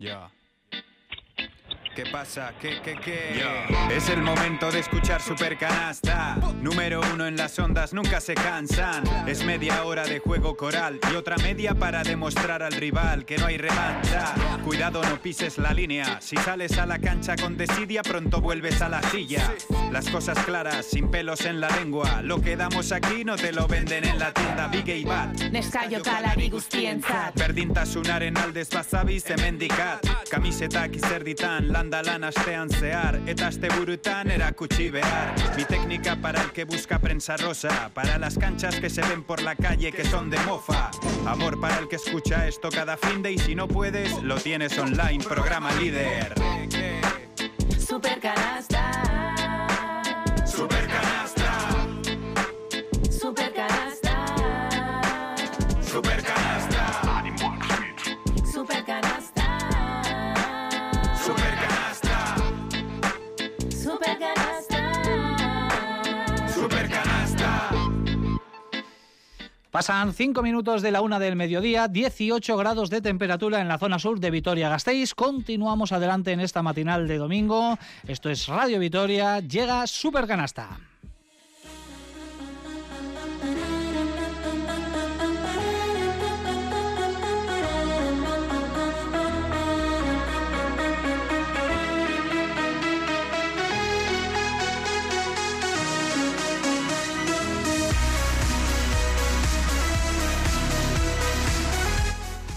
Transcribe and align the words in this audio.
Ya. 0.00 0.30
¿Qué 1.94 2.06
pasa? 2.10 2.54
¿Qué, 2.58 2.80
qué, 2.82 2.96
qué? 3.04 3.44
Es 3.94 4.08
el 4.08 4.22
momento 4.22 4.70
de 4.70 4.78
escuchar 4.78 5.20
Super 5.20 5.58
Canasta. 5.58 6.36
Número 6.62 7.02
uno 7.12 7.26
en 7.26 7.36
las 7.36 7.58
ondas, 7.58 7.92
nunca 7.92 8.18
se 8.18 8.34
cansan. 8.34 9.04
Es 9.28 9.44
media 9.44 9.84
hora 9.84 10.04
de 10.04 10.18
juego 10.18 10.56
coral 10.56 10.98
y 11.12 11.16
otra 11.16 11.36
media 11.36 11.74
para 11.74 12.02
demostrar 12.02 12.62
al 12.62 12.72
rival 12.72 13.26
que 13.26 13.36
no 13.36 13.44
hay 13.44 13.58
revancha. 13.58 14.32
Cuidado, 14.64 15.02
no 15.02 15.20
pises 15.20 15.58
la 15.58 15.74
línea. 15.74 16.18
Si 16.22 16.36
sales 16.38 16.78
a 16.78 16.86
la 16.86 16.98
cancha 16.98 17.36
con 17.36 17.58
desidia, 17.58 18.02
pronto 18.02 18.40
vuelves 18.40 18.80
a 18.80 18.88
la 18.88 19.02
silla. 19.02 19.52
Las 19.90 20.08
cosas 20.08 20.38
claras, 20.44 20.86
sin 20.86 21.10
pelos 21.10 21.44
en 21.44 21.60
la 21.60 21.68
lengua. 21.70 22.22
Lo 22.22 22.40
que 22.40 22.56
damos 22.56 22.92
aquí 22.92 23.24
no 23.24 23.36
te 23.36 23.52
lo 23.52 23.66
venden 23.66 24.04
en 24.04 24.18
la 24.18 24.32
tienda. 24.32 24.68
Big 24.68 24.88
y 24.88 25.04
Bat. 25.04 25.50
Neskaio 25.50 26.02
kalari 26.02 26.48
guztientzat 26.48 27.34
Berdintasunaren 27.34 28.36
aldez 28.36 28.68
bazabiz 28.70 29.24
hemen 29.30 29.58
dikat 29.58 30.06
Kamisetak 30.30 30.94
izerditan 30.94 31.72
landa 31.72 32.02
lan 32.02 32.24
astean 32.24 32.70
zehar. 32.70 33.20
Eta 33.26 33.48
asteburutan 33.48 34.30
erakutsi 34.30 34.90
behar. 34.90 35.34
Mi 35.56 35.64
técnica 35.64 36.16
para 36.16 36.40
el 36.42 36.52
que 36.52 36.64
busca 36.64 36.98
prensa 36.98 37.36
rosa. 37.36 37.90
Para 37.92 38.18
las 38.18 38.38
canchas 38.38 38.78
que 38.78 38.90
se 38.90 39.02
ven 39.02 39.24
por 39.24 39.42
la 39.42 39.56
calle 39.56 39.90
que 39.92 40.04
son 40.04 40.30
de 40.30 40.38
mofa. 40.40 40.90
Amor 41.26 41.60
para 41.60 41.78
el 41.78 41.88
que 41.88 41.96
escucha 41.96 42.46
esto 42.46 42.68
cada 42.70 42.96
fin 42.96 43.22
de 43.22 43.32
Y 43.32 43.38
si 43.38 43.54
no 43.54 43.66
puedes, 43.66 44.22
lo 44.22 44.36
tienes 44.36 44.78
online, 44.78 45.24
programa 45.24 45.72
líder. 45.74 46.34
Supercanasta 47.78 47.80
Supercanasta, 47.90 48.79
Pasan 69.70 70.14
5 70.14 70.42
minutos 70.42 70.82
de 70.82 70.90
la 70.90 71.00
una 71.00 71.20
del 71.20 71.36
mediodía, 71.36 71.86
18 71.86 72.56
grados 72.56 72.90
de 72.90 73.00
temperatura 73.00 73.60
en 73.60 73.68
la 73.68 73.78
zona 73.78 74.00
sur 74.00 74.18
de 74.18 74.32
Vitoria-Gasteiz. 74.32 75.14
Continuamos 75.14 75.92
adelante 75.92 76.32
en 76.32 76.40
esta 76.40 76.60
matinal 76.60 77.06
de 77.06 77.18
domingo. 77.18 77.78
Esto 78.08 78.30
es 78.30 78.48
Radio 78.48 78.80
Vitoria. 78.80 79.38
Llega 79.38 79.86
Supercanasta. 79.86 80.89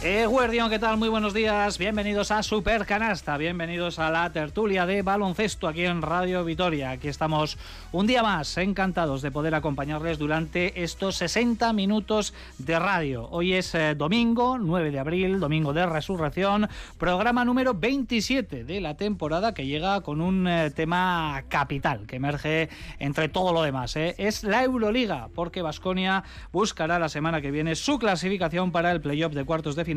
Eh, 0.05 0.25
Guardión, 0.25 0.69
¿qué 0.69 0.79
tal? 0.79 0.97
Muy 0.97 1.07
buenos 1.07 1.33
días. 1.33 1.77
Bienvenidos 1.77 2.29
a 2.31 2.43
Super 2.43 2.85
Canasta. 2.85 3.37
Bienvenidos 3.37 3.99
a 3.99 4.11
la 4.11 4.29
tertulia 4.33 4.85
de 4.85 5.01
baloncesto 5.01 5.65
aquí 5.65 5.85
en 5.85 6.01
Radio 6.01 6.43
Vitoria. 6.43 6.91
Aquí 6.91 7.07
estamos 7.07 7.57
un 7.93 8.05
día 8.05 8.21
más, 8.21 8.57
encantados 8.57 9.21
de 9.21 9.31
poder 9.31 9.55
acompañarles 9.55 10.19
durante 10.19 10.83
estos 10.83 11.15
60 11.15 11.71
minutos 11.71 12.33
de 12.57 12.77
radio. 12.79 13.29
Hoy 13.31 13.53
es 13.53 13.73
eh, 13.75 13.95
domingo, 13.95 14.57
9 14.57 14.91
de 14.91 14.99
abril, 14.99 15.39
domingo 15.39 15.71
de 15.71 15.85
resurrección, 15.85 16.67
programa 16.97 17.45
número 17.45 17.73
27 17.73 18.65
de 18.65 18.81
la 18.81 18.97
temporada 18.97 19.53
que 19.53 19.67
llega 19.67 20.01
con 20.01 20.19
un 20.19 20.49
eh, 20.49 20.69
tema 20.71 21.45
capital 21.47 22.07
que 22.07 22.17
emerge 22.17 22.67
entre 22.99 23.29
todo 23.29 23.53
lo 23.53 23.61
demás. 23.63 23.95
eh. 23.95 24.15
Es 24.17 24.43
la 24.43 24.65
Euroliga, 24.65 25.29
porque 25.33 25.61
Vasconia 25.61 26.25
buscará 26.51 26.99
la 26.99 27.07
semana 27.07 27.39
que 27.39 27.51
viene 27.51 27.75
su 27.75 27.97
clasificación 27.99 28.73
para 28.73 28.91
el 28.91 28.99
playoff 28.99 29.31
de 29.31 29.45
cuartos 29.45 29.77
de 29.77 29.85
final 29.85 29.92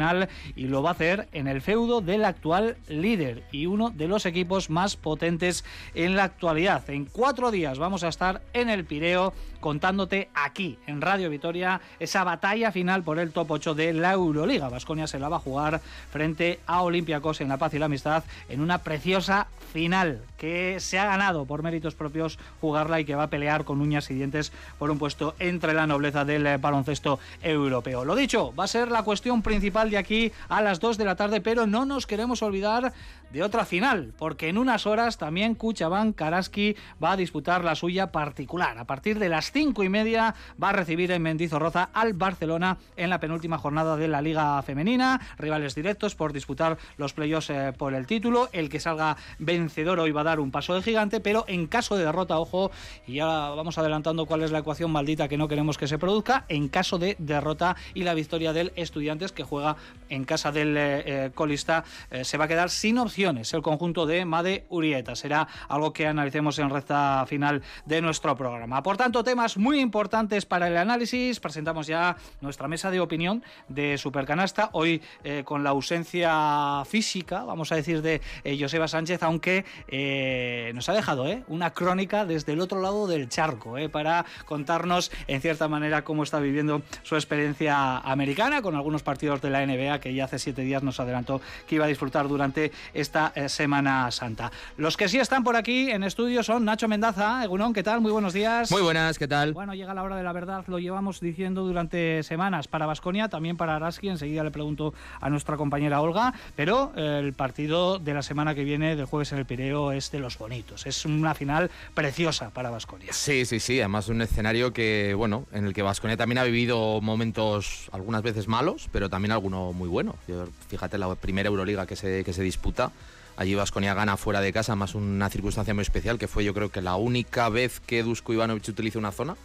y 0.55 0.67
lo 0.67 0.83
va 0.83 0.91
a 0.91 0.93
hacer 0.93 1.29
en 1.33 1.47
el 1.47 1.61
feudo 1.61 2.01
del 2.01 2.25
actual 2.25 2.77
líder 2.89 3.45
y 3.53 3.67
uno 3.67 3.91
de 3.91 4.09
los 4.09 4.27
equipos 4.27 4.71
más 4.71 4.97
potentes 4.97 5.65
en 5.95 6.17
la 6.17 6.25
actualidad. 6.25 6.89
En 6.91 7.07
cuatro 7.07 7.51
días 7.51 7.79
vamos 7.79 8.05
a 8.05 8.09
estar 8.09 8.43
en 8.53 8.69
el 8.69 8.85
Pireo 8.85 9.33
contándote 9.67 10.29
aquí 10.33 10.79
en 10.87 11.01
Radio 11.01 11.29
Vitoria 11.29 11.81
esa 11.99 12.23
batalla 12.23 12.71
final 12.71 13.03
por 13.03 13.19
el 13.19 13.33
top 13.33 13.51
8 13.51 13.75
de 13.75 13.93
la 13.95 14.13
Euroliga. 14.13 14.69
Vasconia 14.69 15.09
se 15.09 15.19
la 15.19 15.29
va 15.29 15.39
a 15.39 15.41
jugar 15.41 15.81
frente 16.13 16.61
a 16.69 16.83
Olympiacos 16.83 17.41
en 17.41 17.49
la 17.49 17.57
paz 17.57 17.75
y 17.75 17.81
la 17.81 17.87
amistad 17.87 18.23
en 18.49 18.61
una 18.61 18.85
preciosa 18.85 19.49
final 19.73 20.23
que 20.39 20.79
se 20.79 21.01
ha 21.01 21.07
ganado 21.07 21.47
por 21.47 21.65
méritos 21.65 21.97
propios 21.97 22.39
jugarla 22.61 23.01
y 23.01 23.05
que 23.05 23.17
va 23.17 23.25
a 23.25 23.31
pelear 23.31 23.65
con 23.65 23.81
uñas 23.81 24.09
y 24.13 24.15
dientes 24.15 24.53
por 24.79 24.89
un 24.93 25.01
puesto 25.01 25.35
entre 25.41 25.75
la 25.75 25.89
nobleza 25.89 26.25
del 26.25 26.47
eh, 26.47 26.59
baloncesto 26.59 27.19
europeo. 27.43 28.05
Lo 28.05 28.15
dicho, 28.15 28.55
va 28.55 28.65
a 28.65 28.69
ser 28.69 28.93
la 28.93 29.03
cuestión 29.03 29.43
principal 29.43 29.91
de 29.91 29.99
aquí 29.99 30.31
a 30.49 30.63
las 30.63 30.79
2 30.79 30.97
de 30.97 31.05
la 31.05 31.17
tarde, 31.17 31.41
pero 31.41 31.67
no 31.67 31.85
nos 31.85 32.07
queremos 32.07 32.41
olvidar 32.43 32.93
de 33.31 33.43
otra 33.43 33.65
final, 33.65 34.13
porque 34.19 34.49
en 34.49 34.59
unas 34.59 34.87
horas 34.87 35.19
también 35.19 35.55
Cuchabán 35.55 36.13
Karaski 36.13 36.77
va 37.03 37.13
a 37.13 37.17
disputar 37.17 37.65
la 37.65 37.75
suya 37.75 38.13
particular. 38.13 38.79
A 38.79 38.85
partir 38.85 39.19
de 39.19 39.29
las 39.29 39.53
5 39.53 39.85
y 39.85 39.89
media 39.89 40.35
va 40.63 40.71
a 40.71 40.73
recibir 40.73 41.11
en 41.11 41.23
Mendizorroza 41.23 41.91
al 41.93 42.15
Barcelona 42.15 42.79
en 42.97 43.11
la 43.11 43.21
penúltima 43.21 43.59
jornada 43.59 43.97
de 43.97 44.09
la 44.09 44.23
Liga 44.23 44.63
Femenina. 44.63 45.21
Rivales 45.39 45.75
directos 45.75 46.15
por 46.15 46.33
disputar 46.33 46.79
los 46.97 47.13
playoffs 47.13 47.51
eh, 47.51 47.73
por 47.77 47.95
el 47.95 48.07
título. 48.07 48.49
El 48.53 48.69
que 48.69 48.81
salga 48.81 49.17
vencedor 49.39 50.01
hoy 50.01 50.13
va 50.13 50.23
a 50.23 50.25
dar 50.25 50.41
un 50.41 50.51
paso 50.51 50.75
de 50.75 50.83
gigante, 50.83 51.21
pero 51.21 51.45
en 51.49 51.67
caso 51.67 51.97
de 51.97 52.05
derrota, 52.05 52.39
ojo, 52.39 52.71
y 53.07 53.15
ya 53.15 53.27
vamos 53.27 53.79
adelantando 53.79 54.27
cuál 54.27 54.43
es 54.43 54.51
la 54.51 54.59
ecuación 54.61 54.91
maldita 54.91 55.29
que 55.29 55.37
no 55.37 55.49
queremos 55.49 55.79
que 55.79 55.89
se 55.89 55.99
produzca, 55.99 56.45
en 56.49 56.69
caso 56.69 56.99
de 56.99 57.17
derrota 57.19 57.77
y 57.95 58.05
la 58.05 58.15
victoria 58.15 58.53
del 58.53 58.73
Estudiantes 58.77 59.33
que 59.33 59.43
juega 59.43 59.77
en 60.09 60.25
casa 60.25 60.53
del 60.53 60.77
eh, 60.77 61.03
eh, 61.07 61.31
colista, 61.35 61.85
eh, 62.11 62.25
se 62.25 62.39
va 62.39 62.45
a 62.45 62.49
quedar 62.49 62.71
sin 62.71 62.99
el 63.17 63.63
conjunto 63.63 64.05
de 64.05 64.27
Made 64.27 64.67
Urieta. 64.69 65.17
Será 65.17 65.49
algo 65.69 65.93
que 65.93 66.07
analicemos 66.07 66.59
en 66.59 66.69
recta 66.69 67.25
final 67.27 67.63
de 67.87 68.03
nuestro 68.03 68.37
programa. 68.37 68.83
Por 68.83 68.99
tanto, 68.99 69.25
temas 69.25 69.57
muy 69.57 69.81
importantes 69.81 70.45
para 70.45 70.69
el 70.69 70.77
análisis. 70.77 71.41
Presentamos 71.41 71.87
ya 71.87 72.17
nuestra 72.43 72.69
mesa 72.69 72.91
de 72.91 73.01
opinión 73.01 73.43
de 73.69 73.97
Supercanasta. 73.97 74.69
Hoy 74.73 75.01
eh, 75.25 75.45
con 75.45 75.65
la 75.65 75.71
ausencia 75.71 76.85
física, 76.85 77.45
vamos 77.45 77.73
a 77.73 77.77
decir, 77.77 78.03
de 78.03 78.21
eh, 78.45 78.59
Joseba 78.61 78.87
Sánchez, 78.87 79.23
aunque 79.23 79.65
eh, 79.89 80.73
nos 80.75 80.89
ha 80.91 80.93
dejado 80.93 81.27
eh, 81.27 81.43
una 81.49 81.71
crónica 81.73 82.27
desde 82.27 82.53
el 82.53 82.61
otro 82.61 82.83
lado 82.83 83.07
del 83.07 83.31
charco 83.31 83.77
para 83.91 84.27
contarnos 84.45 85.11
en 85.27 85.41
cierta 85.41 85.69
manera 85.69 86.05
cómo 86.05 86.23
está 86.23 86.39
viviendo 86.39 86.83
su 87.03 87.15
experiencia 87.15 87.99
americana 87.99 88.61
con 88.61 88.75
algunos 88.75 89.03
partidos 89.03 89.41
de 89.41 89.51
la 89.51 89.65
NBA 89.65 90.01
que 90.01 90.13
ya 90.13 90.25
hace 90.25 90.39
siete 90.39 90.63
días 90.63 90.83
nos 90.83 91.01
adelantó 91.01 91.41
que 91.67 91.77
iba 91.77 91.85
a 91.85 91.89
disfrutar 91.89 92.29
durante 92.29 92.73
esta 93.07 93.33
eh, 93.37 93.49
Semana 93.49 94.11
Santa. 94.11 94.51
Los 94.77 94.97
que 94.97 95.09
sí 95.09 95.21
están 95.21 95.45
por 95.45 95.55
aquí 95.55 95.91
en 95.93 96.03
estudio 96.03 96.43
son 96.43 96.65
Nacho 96.65 96.89
Mendaza. 96.89 97.45
Egunón, 97.45 97.73
¿qué 97.73 97.85
tal? 97.85 98.01
Muy 98.01 98.11
buenos 98.11 98.33
días. 98.33 98.69
Muy 98.73 98.83
buenas, 98.83 99.17
¿qué 99.17 99.29
tal? 99.29 99.53
Bueno, 99.53 99.75
llega 99.75 99.95
la 99.95 100.03
hora 100.03 100.17
de 100.17 100.25
la 100.25 100.33
verdad, 100.33 100.65
lo 100.67 100.81
llevamos 100.81 101.21
diciendo 101.21 101.63
durante 101.63 102.25
semanas 102.25 102.67
para 102.67 102.85
Vasconia, 102.85 103.29
también 103.29 103.57
para 103.57 103.77
Araski, 103.77 104.09
enseguida 104.09 104.43
le 104.43 104.51
pregunto 104.51 104.93
a 105.21 105.31
nuestra 105.31 105.57
compañera 105.57 106.01
Olga, 106.01 106.35
pero 106.57 106.93
eh, 106.97 107.21
el 107.23 107.33
partido 107.33 108.01
de 108.01 108.13
la 108.13 108.23
semana 108.23 108.57
que 108.57 108.65
viene, 108.65 108.97
del 108.97 109.07
jueves 109.07 109.31
en 109.31 109.39
el 109.39 109.47
Pireo, 109.47 109.93
es 109.93 110.11
de 110.11 110.19
los 110.19 110.37
bonitos, 110.37 110.85
es 110.85 111.05
una 111.05 111.35
final 111.35 111.71
preciosa 111.95 112.51
para 112.51 112.71
Vasconia. 112.71 113.13
Sí, 113.13 113.47
sí, 113.47 113.61
sí, 113.61 113.79
además 113.79 114.09
un 114.09 114.21
escenario 114.21 114.73
que, 114.73 115.15
bueno, 115.17 115.47
en 115.53 115.67
el 115.67 115.75
que 115.75 115.83
Vasconia 115.83 116.17
también 116.17 116.39
ha 116.39 116.45
vivido 116.45 117.01
momentos 117.01 117.89
algunas 117.93 118.23
veces 118.23 118.49
malos, 118.49 118.89
pero 118.91 119.09
también 119.09 119.31
alguno 119.31 119.73
muy 119.73 119.89
bueno. 119.89 120.17
Yo, 120.27 120.49
fíjate, 120.69 120.99
la 120.99 121.15
primera 121.15 121.49
Euroliga 121.49 121.87
que 121.87 121.95
se, 121.95 122.25
que 122.25 122.33
se 122.33 122.43
disputa, 122.43 122.91
allí 123.37 123.55
Vasconia 123.55 123.95
gana 123.95 124.17
fuera 124.17 124.41
de 124.41 124.53
casa, 124.53 124.75
más 124.77 124.95
una 124.95 125.29
circunstancia 125.31 125.75
muy 125.75 125.83
especial, 125.83 126.19
que 126.19 126.29
fue 126.29 126.45
yo 126.45 126.55
creo 126.55 126.71
que 126.71 126.83
la 126.83 126.97
única 126.97 127.49
vez 127.49 127.81
que 127.81 128.03
Dusko 128.03 128.33
Ivanovic 128.33 128.69
utilizó 128.69 128.99
una 128.99 129.13
zona, 129.13 129.37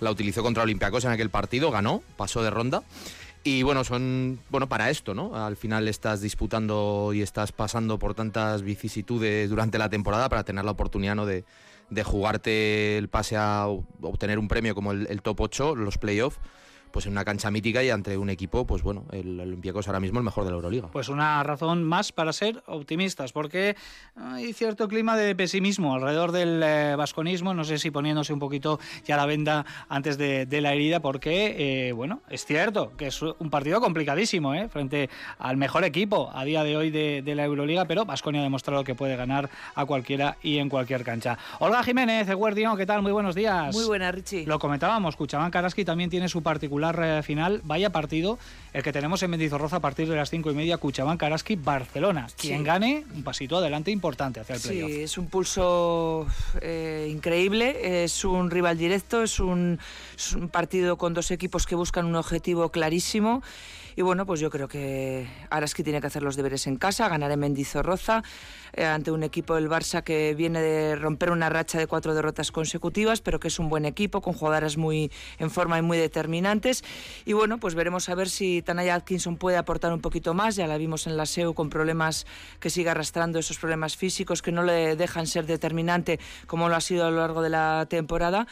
la 0.00 0.10
utilizó 0.10 0.42
contra 0.42 0.62
Olympiacos 0.62 1.04
en 1.04 1.10
aquel 1.10 1.30
partido, 1.30 1.70
ganó, 1.70 2.02
pasó 2.16 2.42
de 2.42 2.50
ronda. 2.50 2.82
Y 3.42 3.62
bueno, 3.62 3.84
son 3.84 4.38
bueno 4.50 4.68
para 4.68 4.90
esto, 4.90 5.14
¿no? 5.14 5.34
Al 5.34 5.56
final 5.56 5.88
estás 5.88 6.20
disputando 6.20 7.12
y 7.14 7.22
estás 7.22 7.52
pasando 7.52 7.98
por 7.98 8.14
tantas 8.14 8.60
vicisitudes 8.62 9.48
durante 9.48 9.78
la 9.78 9.88
temporada 9.88 10.28
para 10.28 10.44
tener 10.44 10.64
la 10.64 10.72
oportunidad 10.72 11.14
¿no? 11.14 11.24
de, 11.24 11.44
de 11.88 12.04
jugarte 12.04 12.98
el 12.98 13.08
pase 13.08 13.36
a 13.38 13.66
obtener 14.02 14.38
un 14.38 14.46
premio 14.46 14.74
como 14.74 14.92
el, 14.92 15.06
el 15.08 15.22
top 15.22 15.40
8, 15.40 15.74
los 15.74 15.96
playoffs 15.96 16.38
pues 16.90 17.06
en 17.06 17.12
una 17.12 17.24
cancha 17.24 17.50
mítica 17.50 17.82
y 17.82 17.90
ante 17.90 18.16
un 18.16 18.30
equipo, 18.30 18.66
pues 18.66 18.82
bueno, 18.82 19.04
el 19.12 19.38
Olympiacos 19.38 19.86
ahora 19.88 20.00
mismo 20.00 20.18
el 20.18 20.24
mejor 20.24 20.44
de 20.44 20.50
la 20.50 20.56
Euroliga. 20.56 20.88
Pues 20.88 21.08
una 21.08 21.42
razón 21.42 21.84
más 21.84 22.12
para 22.12 22.32
ser 22.32 22.62
optimistas, 22.66 23.32
porque 23.32 23.76
hay 24.16 24.52
cierto 24.52 24.88
clima 24.88 25.16
de 25.16 25.34
pesimismo 25.34 25.94
alrededor 25.94 26.32
del 26.32 26.62
eh, 26.62 26.94
vasconismo, 26.96 27.54
no 27.54 27.64
sé 27.64 27.78
si 27.78 27.90
poniéndose 27.90 28.32
un 28.32 28.38
poquito 28.38 28.80
ya 29.04 29.16
la 29.16 29.26
venda 29.26 29.64
antes 29.88 30.18
de, 30.18 30.46
la 30.60 30.72
herida, 30.72 31.00
porque, 31.00 31.88
eh, 31.88 31.92
bueno, 31.92 32.20
es 32.28 32.44
cierto 32.44 32.92
que 32.96 33.06
es 33.06 33.22
un 33.22 33.50
partido 33.50 33.80
complicadísimo, 33.80 34.54
¿eh? 34.54 34.68
frente 34.68 35.08
al 35.38 35.56
mejor 35.56 35.84
equipo 35.84 36.30
a 36.34 36.44
día 36.44 36.64
de 36.64 36.76
hoy 36.76 36.90
de, 36.90 37.22
la 37.30 37.44
Euroliga, 37.44 37.84
pero 37.84 38.04
Vasconia 38.04 38.40
ha 38.40 38.44
demostrado 38.44 38.82
que 38.82 38.96
puede 38.96 39.14
ganar 39.14 39.48
a 39.76 39.84
cualquiera 39.84 40.36
y 40.42 40.58
en 40.58 40.68
cualquier 40.68 41.04
cancha. 41.04 41.38
Olga 41.60 41.82
Jiménez, 41.84 42.28
Eguardión, 42.28 42.76
¿qué 42.76 42.86
tal? 42.86 43.02
Muy 43.02 43.12
buenos 43.12 43.36
días. 43.36 43.74
Muy 43.74 43.84
buena, 43.84 44.10
Richie. 44.10 44.44
Lo 44.46 44.58
comentábamos, 44.58 45.14
Cuchamán 45.14 45.52
Karaski 45.52 45.84
también 45.84 46.10
tiene 46.10 46.28
su 46.28 46.42
particular 46.42 46.79
eh, 46.84 47.22
final. 47.22 47.60
Vaya 47.64 47.90
partido 47.90 48.38
el 48.72 48.82
que 48.82 48.92
tenemos 48.92 49.22
en 49.22 49.30
Mendizorroza 49.30 49.76
a 49.76 49.80
partir 49.80 50.08
de 50.08 50.16
las 50.16 50.30
cinco 50.30 50.50
y 50.50 50.54
media, 50.54 50.78
Cuchamán 50.78 51.18
Karaski, 51.18 51.56
Barcelona. 51.56 52.28
Quien 52.36 52.62
gane, 52.62 53.04
un 53.14 53.22
pasito 53.22 53.56
adelante 53.56 53.90
importante 53.90 54.40
hacia 54.40 54.54
el 54.56 54.60
playoff. 54.60 54.90
Sí, 54.90 55.00
es 55.00 55.18
un 55.18 55.26
pulso 55.26 56.26
eh, 56.60 57.08
increíble, 57.10 58.04
es 58.04 58.24
un 58.24 58.50
rival 58.50 58.78
directo, 58.78 59.22
es 59.22 59.40
un, 59.40 59.78
es 60.16 60.32
un 60.32 60.48
partido 60.48 60.96
con 60.98 61.14
dos 61.14 61.30
equipos 61.30 61.66
que 61.66 61.74
buscan 61.74 62.06
un 62.06 62.14
objetivo 62.14 62.70
clarísimo. 62.70 63.42
Y 63.96 64.02
bueno, 64.02 64.26
pues 64.26 64.40
yo 64.40 64.50
creo 64.50 64.68
que 64.68 65.26
Araski 65.50 65.82
tiene 65.82 66.00
que 66.00 66.06
hacer 66.06 66.22
los 66.22 66.36
deberes 66.36 66.66
en 66.66 66.76
casa, 66.76 67.08
ganar 67.08 67.30
en 67.30 67.40
Mendizorroza 67.40 68.22
eh, 68.72 68.84
ante 68.84 69.10
un 69.10 69.22
equipo 69.22 69.54
del 69.54 69.68
Barça 69.68 70.02
que 70.02 70.34
viene 70.34 70.60
de 70.60 70.96
romper 70.96 71.30
una 71.30 71.48
racha 71.48 71.78
de 71.78 71.86
cuatro 71.86 72.14
derrotas 72.14 72.52
consecutivas, 72.52 73.20
pero 73.20 73.40
que 73.40 73.48
es 73.48 73.58
un 73.58 73.68
buen 73.68 73.84
equipo, 73.84 74.20
con 74.20 74.32
jugadoras 74.32 74.76
muy 74.76 75.10
en 75.38 75.50
forma 75.50 75.78
y 75.78 75.82
muy 75.82 75.98
determinantes. 75.98 76.84
Y 77.24 77.32
bueno, 77.32 77.58
pues 77.58 77.74
veremos 77.74 78.08
a 78.08 78.14
ver 78.14 78.28
si 78.28 78.62
Tanaya 78.62 78.94
Atkinson 78.94 79.36
puede 79.36 79.56
aportar 79.56 79.92
un 79.92 80.00
poquito 80.00 80.34
más. 80.34 80.56
Ya 80.56 80.66
la 80.66 80.78
vimos 80.78 81.06
en 81.06 81.16
la 81.16 81.26
SEU 81.26 81.54
con 81.54 81.70
problemas 81.70 82.26
que 82.60 82.70
sigue 82.70 82.90
arrastrando 82.90 83.38
esos 83.38 83.58
problemas 83.58 83.96
físicos 83.96 84.42
que 84.42 84.52
no 84.52 84.62
le 84.62 84.96
dejan 84.96 85.26
ser 85.26 85.46
determinante 85.46 86.20
como 86.46 86.68
lo 86.68 86.76
ha 86.76 86.80
sido 86.80 87.06
a 87.06 87.10
lo 87.10 87.18
largo 87.18 87.42
de 87.42 87.50
la 87.50 87.86
temporada. 87.88 88.46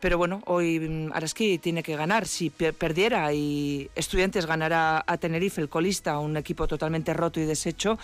Pero 0.00 0.16
bueno, 0.16 0.40
hoy 0.46 0.80
mm, 0.80 1.12
Araski 1.12 1.58
tiene 1.58 1.82
que 1.82 1.94
ganar. 1.94 2.26
Si 2.26 2.50
perdiera 2.50 3.32
y 3.32 3.90
Estudiantes 3.94 4.46
ganara 4.46 5.04
a 5.06 5.16
Tenerife, 5.18 5.60
el 5.60 5.68
colista, 5.68 6.18
un 6.18 6.36
equipo 6.36 6.66
totalmente 6.66 7.12
roto 7.12 7.38
y 7.38 7.44
deshecho, 7.44 7.98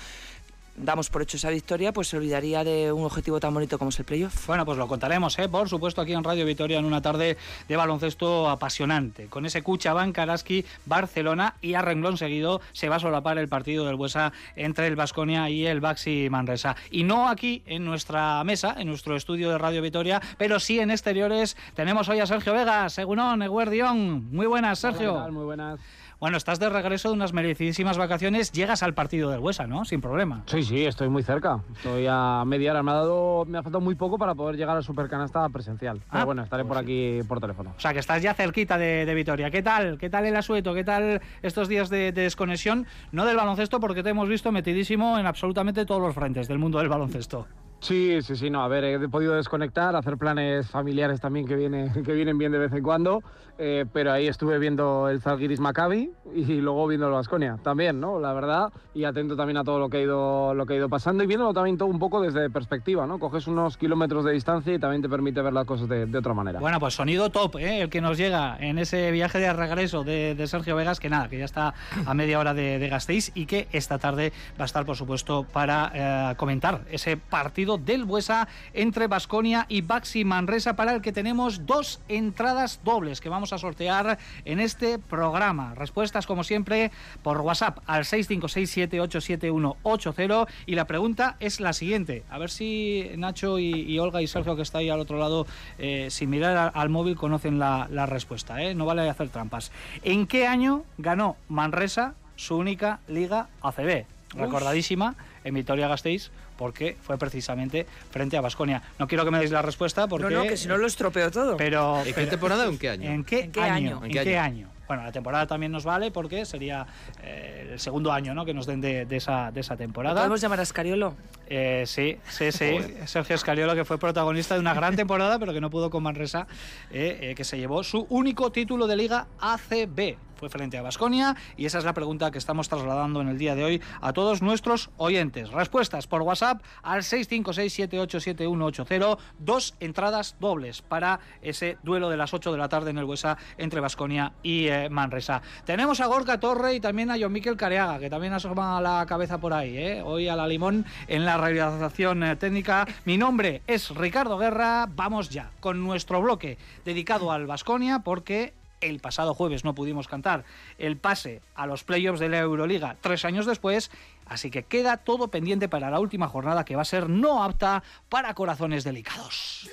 damos 0.76 1.11
por 1.11 1.23
hecho 1.23 1.37
esa 1.37 1.50
victoria, 1.50 1.93
pues 1.93 2.08
se 2.08 2.17
olvidaría 2.17 2.64
de 2.64 2.93
un 2.93 3.05
objetivo 3.05 3.40
tan 3.40 3.55
bonito 3.55 3.78
como 3.78 3.90
es 3.90 3.99
el 3.99 4.05
playoff. 4.05 4.46
Bueno, 4.46 4.64
pues 4.64 4.78
lo 4.78 4.88
contaremos, 4.88 5.38
¿eh? 5.38 5.49
por 5.49 5.69
supuesto, 5.69 6.00
aquí 6.00 6.12
en 6.12 6.25
Radio 6.25 6.44
Vitoria 6.44 6.78
en 6.78 6.84
una 6.84 7.02
tarde 7.02 7.37
de 7.69 7.76
baloncesto 7.76 8.49
apasionante. 8.49 9.26
Con 9.26 9.46
ese 9.46 9.62
Cuchabán, 9.62 10.12
Karaski, 10.12 10.64
Barcelona 10.84 11.55
y 11.61 11.75
a 11.75 11.82
renglón 11.82 12.17
seguido 12.17 12.61
se 12.73 12.88
va 12.88 12.96
a 12.96 13.00
solapar 13.00 13.38
el 13.38 13.49
partido 13.49 13.87
del 13.87 13.96
Buesa 13.96 14.32
entre 14.55 14.87
el 14.87 14.96
Vasconia 14.96 15.49
y 15.50 15.67
el 15.67 15.81
Baxi 15.81 16.28
Manresa. 16.31 16.76
Y 16.90 17.05
no 17.05 17.29
aquí 17.29 17.62
en 17.67 17.84
nuestra 17.84 18.43
mesa, 18.44 18.75
en 18.79 18.88
nuestro 18.88 19.17
estudio 19.17 19.50
de 19.50 19.58
Radio 19.58 19.82
Vitoria, 19.82 20.20
pero 20.38 20.61
sí 20.61 20.79
en 20.79 20.90
exteriores. 20.90 21.56
Tenemos 21.75 22.08
hoy 22.08 22.20
a 22.20 22.26
Sergio 22.26 22.52
Vega, 22.52 22.88
Segunón, 22.88 23.43
Eguerdión. 23.43 24.31
Muy 24.32 24.46
buenas, 24.46 24.79
Sergio. 24.79 25.31
Muy 25.31 25.44
buenas. 25.44 25.81
Bueno, 26.18 26.38
estás 26.38 26.58
de 26.58 26.70
regreso 26.70 27.10
de 27.10 27.14
unas 27.14 27.34
merecidísimas 27.34 27.98
vacaciones, 27.98 28.50
llegas 28.50 28.82
al 28.82 28.94
partido 28.94 29.28
del 29.30 29.40
Huesa, 29.40 29.66
¿no? 29.66 29.84
Sin 29.84 30.00
problema. 30.00 30.44
Sí, 30.46 30.62
sí, 30.62 30.86
estoy 30.86 31.10
muy 31.10 31.22
cerca. 31.22 31.60
Estoy 31.76 32.06
a 32.08 32.42
media 32.46 32.70
hora. 32.70 32.82
Me 32.82 32.90
ha 32.92 32.94
dado, 32.94 33.44
me 33.44 33.58
ha 33.58 33.62
faltado 33.62 33.82
muy 33.82 33.96
poco 33.96 34.16
para 34.16 34.34
poder 34.34 34.56
llegar 34.56 34.78
al 34.78 34.82
Supercanasta 34.82 35.46
presencial. 35.50 36.00
Pero 36.10 36.22
ah, 36.22 36.24
bueno, 36.24 36.42
estaré 36.42 36.62
por 36.62 36.72
pues 36.72 36.84
aquí 36.84 37.18
por 37.28 37.38
teléfono. 37.38 37.74
O 37.76 37.80
sea, 37.80 37.92
que 37.92 37.98
estás 37.98 38.22
ya 38.22 38.32
cerquita 38.32 38.78
de, 38.78 39.04
de, 39.04 39.14
Vitoria. 39.14 39.50
¿Qué 39.50 39.62
tal? 39.62 39.98
¿Qué 39.98 40.08
tal 40.08 40.24
el 40.24 40.36
asueto? 40.36 40.72
¿Qué 40.72 40.84
tal 40.84 41.20
estos 41.42 41.68
días 41.68 41.90
de, 41.90 42.12
de, 42.12 42.22
desconexión? 42.22 42.86
No 43.12 43.26
del 43.26 43.36
baloncesto, 43.36 43.78
porque 43.78 44.02
te 44.02 44.08
hemos 44.08 44.26
visto 44.26 44.50
metidísimo 44.52 45.19
en 45.19 45.26
absolutamente 45.26 45.84
todos 45.84 46.00
los 46.00 46.14
frentes 46.14 46.48
del 46.48 46.58
mundo 46.58 46.78
del 46.78 46.88
baloncesto. 46.88 47.46
Sí, 47.81 48.20
sí, 48.23 48.37
sí, 48.37 48.50
no, 48.50 48.62
a 48.62 48.69
ver, 48.69 48.84
he 48.84 49.08
podido 49.08 49.34
desconectar, 49.34 49.94
hacer 49.96 50.17
planes 50.17 50.69
familiares 50.69 51.20
también 51.20 51.46
que, 51.46 51.56
viene, 51.56 51.93
que 52.05 52.12
vienen 52.12 52.38
bien 52.38 52.52
de 52.52 52.58
vez 52.58 52.73
en 52.73 52.82
cuando, 52.82 53.23
eh, 53.58 53.84
pero 53.93 54.12
ahí 54.12 54.26
estuve 54.26 54.58
viendo 54.58 55.08
el 55.08 55.20
Zalgiris 55.20 55.61
Maccabi 55.61 56.11
y 56.34 56.61
luego 56.61 56.87
viendo 56.87 57.06
el 57.06 57.12
Vasconia 57.12 57.58
también, 57.62 58.00
¿no? 58.00 58.19
La 58.19 58.32
verdad, 58.32 58.73
y 58.94 59.05
atento 59.05 59.37
también 59.37 59.56
a 59.58 59.64
todo 59.64 59.78
lo 59.78 59.88
que, 59.88 59.99
ha 59.99 60.00
ido, 60.00 60.52
lo 60.55 60.67
que 60.67 60.75
ha 60.75 60.76
ido 60.76 60.88
pasando 60.88 61.23
y 61.23 61.26
viéndolo 61.26 61.55
también 61.55 61.78
todo 61.78 61.88
un 61.88 61.99
poco 61.99 62.20
desde 62.20 62.50
perspectiva, 62.50 63.06
¿no? 63.06 63.19
Coges 63.19 63.46
unos 63.46 63.76
kilómetros 63.76 64.25
de 64.25 64.32
distancia 64.32 64.75
y 64.75 64.79
también 64.79 65.02
te 65.02 65.08
permite 65.08 65.40
ver 65.40 65.52
las 65.52 65.67
cosas 65.67 65.88
de, 65.88 66.17
otra 66.17 66.34
manera. 66.34 66.61
Bueno, 66.61 66.81
pues 66.81 66.94
sonido 66.94 67.31
top, 67.31 67.56
¿eh? 67.56 67.82
El 67.82 67.90
que 67.90 68.00
nos 68.00 68.19
llega 68.19 68.56
en 68.58 68.79
ese 68.79 69.11
viaje 69.11 69.38
de 69.38 69.52
regreso 69.52 70.02
de, 70.02 70.46
Sergio 70.46 70.76
Vegas, 70.76 71.00
que 71.00 71.08
nada, 71.08 71.29
que 71.29 71.38
ya 71.38 71.44
está 71.44 71.75
a 72.06 72.14
media 72.14 72.38
hora 72.38 72.55
de, 72.55 72.79
de 72.79 72.88
Gasteiz 72.88 73.32
y 73.34 73.46
que 73.46 73.69
esta 73.72 73.99
tarde 73.99 74.32
va 74.58 74.64
a 74.64 74.67
estar, 74.67 74.84
por 74.84 74.96
supuesto, 74.96 75.44
para 75.52 75.90
eh, 75.94 76.37
comentar 76.37 76.82
ese 76.90 77.17
partido 77.17 77.65
del 77.66 78.04
Buesa 78.04 78.46
entre 78.72 79.08
Basconia 79.08 79.66
y 79.68 79.80
Baxi 79.80 80.24
Manresa 80.24 80.76
para 80.76 80.94
el 80.94 81.02
que 81.02 81.12
tenemos 81.12 81.66
dos 81.66 82.00
entradas 82.06 82.78
dobles 82.84 83.20
que 83.20 83.28
vamos 83.28 83.52
a 83.52 83.58
sortear 83.58 84.20
en 84.44 84.60
este 84.60 85.00
programa. 85.00 85.74
Respuestas 85.74 86.26
como 86.26 86.44
siempre 86.44 86.92
por 87.24 87.40
WhatsApp 87.40 87.80
al 87.86 88.04
656787180 88.04 90.46
y 90.66 90.76
la 90.76 90.86
pregunta 90.86 91.34
es 91.40 91.58
la 91.58 91.72
siguiente. 91.72 92.22
A 92.30 92.38
ver 92.38 92.50
si 92.50 93.10
Nacho 93.16 93.58
y, 93.58 93.98
Olga 93.98 94.22
y 94.22 94.28
Sergio 94.28 94.54
que 94.54 94.62
está 94.62 94.78
ahí 94.78 94.88
al 94.88 95.00
otro 95.00 95.19
lado 95.19 95.48
eh, 95.78 96.06
sin 96.10 96.30
mirar 96.30 96.70
al, 96.72 96.88
móvil 96.88 97.16
conocen 97.16 97.58
la, 97.58 98.06
respuesta. 98.06 98.62
¿eh? 98.62 98.76
No 98.76 98.86
vale 98.86 99.10
hacer 99.10 99.30
trampas. 99.30 99.72
¿En 100.04 100.28
qué 100.28 100.46
año 100.46 100.84
ganó 100.98 101.34
Manresa 101.48 102.14
su 102.36 102.56
única 102.56 103.00
liga 103.08 103.48
ACB? 103.62 104.06
Recordadísima 104.34 105.14
en 105.44 105.54
Vitoria 105.54 105.88
Gasteiz 105.88 106.30
porque 106.56 106.97
fue 107.03 107.19
precisamente 107.19 107.87
frente 108.11 108.37
a 108.37 108.41
Basconia. 108.41 108.82
No 108.99 109.06
quiero 109.06 109.25
que 109.25 109.31
me 109.31 109.38
deis 109.38 109.50
la 109.50 109.62
respuesta 109.62 110.06
porque... 110.06 110.35
No, 110.35 110.44
no, 110.44 110.49
que 110.49 110.56
si 110.56 110.69
no 110.69 110.76
lo 110.76 110.87
estropeo 110.87 111.31
todo. 111.31 111.56
Pero, 111.56 112.03
¿En 112.05 112.14
qué 112.14 112.26
temporada 112.26 112.67
o 112.67 112.70
en 112.70 112.79
qué 112.79 112.91
año? 112.91 113.11
¿En 113.11 113.25
qué, 113.25 113.50
año? 113.61 114.03
¿En 114.05 114.11
qué, 114.11 114.38
año? 114.38 114.69
Bueno, 114.87 115.03
la 115.03 115.12
temporada 115.12 115.47
también 115.47 115.73
nos 115.73 115.85
vale 115.85 116.11
porque 116.11 116.44
sería 116.44 116.87
eh, 117.23 117.70
el 117.73 117.81
segundo 117.81 118.12
año 118.12 118.35
¿no? 118.35 118.44
que 118.44 118.55
nos 118.55 118.67
den 118.67 118.81
de, 118.81 119.06
esa, 119.11 119.50
de 119.50 119.61
esa 119.61 119.76
temporada. 119.76 120.17
¿Podemos 120.17 120.41
llamar 120.41 120.61
a 120.61 120.62
Escariolo? 120.62 121.14
Eh, 121.49 121.85
sí, 121.87 122.19
sí, 122.29 122.53
sí. 122.53 122.79
Sergio 123.06 123.35
Escariolo, 123.35 123.75
que 123.75 123.85
fue 123.85 123.99
protagonista 123.99 124.55
de 124.55 124.61
una 124.61 124.75
gran 124.75 124.94
temporada, 124.94 125.38
pero 125.38 125.53
que 125.53 125.61
no 125.61 125.70
pudo 125.70 125.91
con 125.91 126.03
Manresa, 126.03 126.47
eh, 126.91 127.35
que 127.37 127.44
se 127.44 127.58
llevó 127.58 127.82
su 127.82 128.06
único 128.11 128.53
título 128.53 128.87
de 128.87 128.97
liga 128.97 129.26
ACB 129.41 130.17
fue 130.36 130.48
frente 130.48 130.78
a 130.78 130.82
Basconia 130.82 131.36
y 131.56 131.66
esa 131.66 131.78
es 131.78 131.84
la 131.84 131.94
pregunta 131.94 132.30
que 132.30 132.38
estamos 132.38 132.68
trasladando 132.68 133.20
en 133.20 133.28
el 133.28 133.38
día 133.38 133.54
de 133.54 133.64
hoy 133.64 133.80
a 134.00 134.12
todos 134.12 134.42
nuestros 134.42 134.90
oyentes. 134.96 135.50
Respuestas 135.50 136.06
por 136.06 136.22
WhatsApp 136.22 136.62
al 136.82 137.02
656787180, 137.02 139.18
dos 139.38 139.74
entradas 139.80 140.36
dobles 140.40 140.82
para 140.82 141.20
ese 141.42 141.78
duelo 141.82 142.10
de 142.10 142.16
las 142.16 142.34
8 142.34 142.52
de 142.52 142.58
la 142.58 142.68
tarde 142.68 142.90
en 142.90 142.98
el 142.98 143.04
Huesa 143.04 143.36
entre 143.58 143.80
Basconia 143.80 144.32
y 144.42 144.68
eh, 144.68 144.88
Manresa. 144.90 145.42
Tenemos 145.64 146.00
a 146.00 146.06
Gorka 146.06 146.38
Torre 146.38 146.74
y 146.74 146.80
también 146.80 147.10
a 147.10 147.16
John 147.18 147.32
Miquel 147.32 147.56
Careaga, 147.56 147.98
que 147.98 148.10
también 148.10 148.32
asoma 148.32 148.80
la 148.80 149.04
cabeza 149.06 149.38
por 149.38 149.52
ahí, 149.52 149.76
¿eh? 149.76 150.02
hoy 150.02 150.28
a 150.28 150.36
la 150.36 150.46
limón 150.46 150.84
en 151.08 151.24
la 151.24 151.36
realización 151.36 152.22
eh, 152.22 152.36
técnica. 152.36 152.86
Mi 153.05 153.16
nombre 153.16 153.62
es 153.66 153.90
Ricardo 153.90 154.38
Guerra, 154.38 154.86
vamos 154.88 155.31
ya 155.31 155.50
con 155.60 155.82
nuestro 155.82 156.20
bloque 156.20 156.58
dedicado 156.84 157.32
al 157.32 157.46
Basconia 157.46 158.00
porque 158.00 158.52
el 158.80 159.00
pasado 159.00 159.34
jueves 159.34 159.64
no 159.64 159.74
pudimos 159.74 160.08
cantar 160.08 160.44
el 160.78 160.96
pase 160.96 161.42
a 161.54 161.66
los 161.66 161.84
playoffs 161.84 162.20
de 162.20 162.28
la 162.28 162.38
Euroliga 162.38 162.96
tres 163.00 163.24
años 163.24 163.46
después, 163.46 163.90
así 164.26 164.50
que 164.50 164.62
queda 164.64 164.98
todo 164.98 165.28
pendiente 165.28 165.68
para 165.68 165.90
la 165.90 166.00
última 166.00 166.28
jornada 166.28 166.64
que 166.64 166.76
va 166.76 166.82
a 166.82 166.86
ser 166.86 167.08
no 167.08 167.42
apta 167.42 167.82
para 168.08 168.34
corazones 168.34 168.84
delicados. 168.84 169.68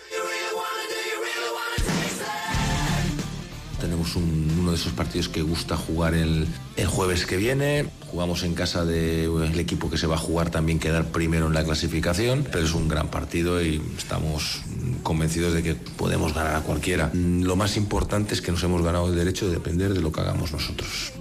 Tenemos 3.83 4.15
uno 4.15 4.71
de 4.71 4.77
esos 4.77 4.93
partidos 4.93 5.27
que 5.27 5.41
gusta 5.41 5.75
jugar 5.75 6.13
el, 6.13 6.47
jueves 6.87 7.25
que 7.25 7.35
viene. 7.35 7.85
Jugamos 8.07 8.43
en 8.43 8.53
casa 8.53 8.85
del 8.85 9.59
equipo 9.59 9.89
que 9.89 9.97
se 9.97 10.07
va 10.07 10.15
a 10.15 10.17
jugar 10.17 10.49
también 10.49 10.79
quedar 10.79 11.07
primero 11.07 11.47
en 11.47 11.53
la 11.53 11.65
clasificación, 11.65 12.47
pero 12.49 12.63
es 12.63 12.73
un 12.73 12.87
gran 12.87 13.09
partido 13.09 13.61
y 13.61 13.81
estamos 13.97 14.61
convencidos 15.03 15.53
de 15.53 15.63
que 15.63 15.75
podemos 15.75 16.33
ganar 16.33 16.55
a 16.55 16.61
cualquiera. 16.61 17.11
Lo 17.13 17.57
más 17.57 17.75
importante 17.75 18.33
es 18.33 18.41
que 18.41 18.53
nos 18.53 18.63
hemos 18.63 18.83
ganado 18.83 19.09
el 19.09 19.17
derecho 19.17 19.47
de 19.47 19.55
depender 19.55 19.93
de 19.93 19.99
lo 19.99 20.13
que 20.13 20.21
hagamos 20.21 20.53
nosotros. 20.53 21.11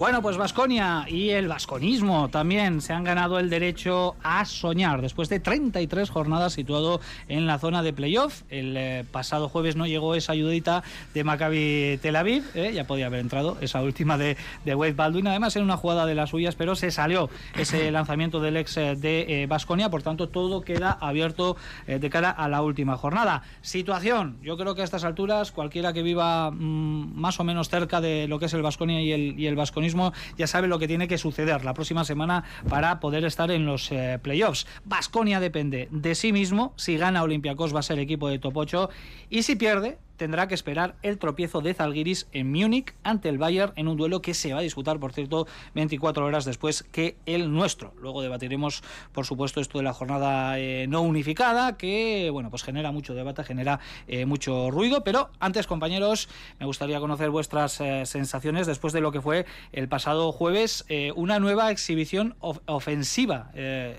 Bueno, 0.00 0.22
pues 0.22 0.38
Vasconia 0.38 1.04
y 1.06 1.28
el 1.28 1.46
vasconismo 1.46 2.30
también 2.30 2.80
se 2.80 2.94
han 2.94 3.04
ganado 3.04 3.38
el 3.38 3.50
derecho 3.50 4.16
a 4.22 4.46
soñar 4.46 5.02
después 5.02 5.28
de 5.28 5.40
33 5.40 6.08
jornadas 6.08 6.54
situado 6.54 7.02
en 7.28 7.46
la 7.46 7.58
zona 7.58 7.82
de 7.82 7.92
playoff. 7.92 8.44
El 8.48 8.78
eh, 8.78 9.04
pasado 9.12 9.50
jueves 9.50 9.76
no 9.76 9.86
llegó 9.86 10.14
esa 10.14 10.32
ayudita 10.32 10.82
de 11.12 11.22
Maccabi 11.22 11.98
Tel 12.00 12.16
Aviv, 12.16 12.44
eh, 12.54 12.72
ya 12.74 12.86
podía 12.86 13.06
haber 13.08 13.20
entrado 13.20 13.58
esa 13.60 13.82
última 13.82 14.16
de, 14.16 14.38
de 14.64 14.74
Wade 14.74 14.94
Baldwin, 14.94 15.26
además 15.26 15.54
en 15.56 15.64
una 15.64 15.76
jugada 15.76 16.06
de 16.06 16.14
las 16.14 16.30
suyas, 16.30 16.54
pero 16.54 16.76
se 16.76 16.90
salió 16.90 17.28
ese 17.54 17.90
lanzamiento 17.92 18.40
del 18.40 18.56
ex 18.56 18.78
eh, 18.78 18.96
de 18.96 19.44
Vasconia, 19.50 19.90
por 19.90 20.02
tanto 20.02 20.30
todo 20.30 20.62
queda 20.62 20.92
abierto 20.92 21.58
de 21.86 22.08
cara 22.08 22.30
a 22.30 22.48
la 22.48 22.62
última 22.62 22.96
jornada. 22.96 23.42
Situación, 23.60 24.38
yo 24.42 24.56
creo 24.56 24.74
que 24.74 24.80
a 24.80 24.84
estas 24.84 25.04
alturas 25.04 25.52
cualquiera 25.52 25.92
que 25.92 26.02
viva 26.02 26.50
mm, 26.50 27.20
más 27.20 27.38
o 27.38 27.44
menos 27.44 27.68
cerca 27.68 28.00
de 28.00 28.26
lo 28.28 28.38
que 28.38 28.46
es 28.46 28.54
el 28.54 28.62
Vasconia 28.62 29.02
y 29.02 29.12
el, 29.12 29.38
y 29.38 29.46
el 29.46 29.56
vasconismo 29.56 29.89
ya 30.36 30.46
sabe 30.46 30.68
lo 30.68 30.78
que 30.78 30.88
tiene 30.88 31.08
que 31.08 31.18
suceder 31.18 31.64
la 31.64 31.74
próxima 31.74 32.04
semana 32.04 32.44
para 32.68 33.00
poder 33.00 33.24
estar 33.24 33.50
en 33.50 33.66
los 33.66 33.90
eh, 33.92 34.18
playoffs. 34.22 34.66
Basconia 34.84 35.40
depende 35.40 35.88
de 35.90 36.14
sí 36.14 36.32
mismo. 36.32 36.74
Si 36.76 36.96
gana 36.96 37.22
Olympiacos 37.22 37.74
va 37.74 37.80
a 37.80 37.82
ser 37.82 37.98
equipo 37.98 38.28
de 38.28 38.38
top 38.38 38.56
8 38.56 38.90
y 39.30 39.42
si 39.42 39.56
pierde 39.56 39.98
tendrá 40.20 40.48
que 40.48 40.54
esperar 40.54 40.96
el 41.00 41.16
tropiezo 41.16 41.62
de 41.62 41.72
Zalgiris 41.72 42.28
en 42.32 42.52
Múnich 42.52 42.92
ante 43.04 43.30
el 43.30 43.38
Bayern 43.38 43.72
en 43.76 43.88
un 43.88 43.96
duelo 43.96 44.20
que 44.20 44.34
se 44.34 44.52
va 44.52 44.58
a 44.58 44.62
disputar, 44.62 45.00
por 45.00 45.14
cierto, 45.14 45.46
24 45.74 46.26
horas 46.26 46.44
después 46.44 46.82
que 46.92 47.16
el 47.24 47.50
nuestro. 47.50 47.94
Luego 47.98 48.20
debatiremos, 48.20 48.82
por 49.12 49.24
supuesto, 49.24 49.62
esto 49.62 49.78
de 49.78 49.84
la 49.84 49.94
jornada 49.94 50.58
eh, 50.58 50.84
no 50.90 51.00
unificada, 51.00 51.78
que 51.78 52.28
bueno, 52.30 52.50
pues 52.50 52.62
genera 52.62 52.92
mucho 52.92 53.14
debate, 53.14 53.44
genera 53.44 53.80
eh, 54.08 54.26
mucho 54.26 54.70
ruido. 54.70 55.04
Pero 55.04 55.30
antes, 55.40 55.66
compañeros, 55.66 56.28
me 56.58 56.66
gustaría 56.66 57.00
conocer 57.00 57.30
vuestras 57.30 57.80
eh, 57.80 58.04
sensaciones 58.04 58.66
después 58.66 58.92
de 58.92 59.00
lo 59.00 59.12
que 59.12 59.22
fue 59.22 59.46
el 59.72 59.88
pasado 59.88 60.32
jueves, 60.32 60.84
una 61.16 61.38
nueva 61.38 61.70
exhibición 61.70 62.36
ofensiva. 62.40 63.52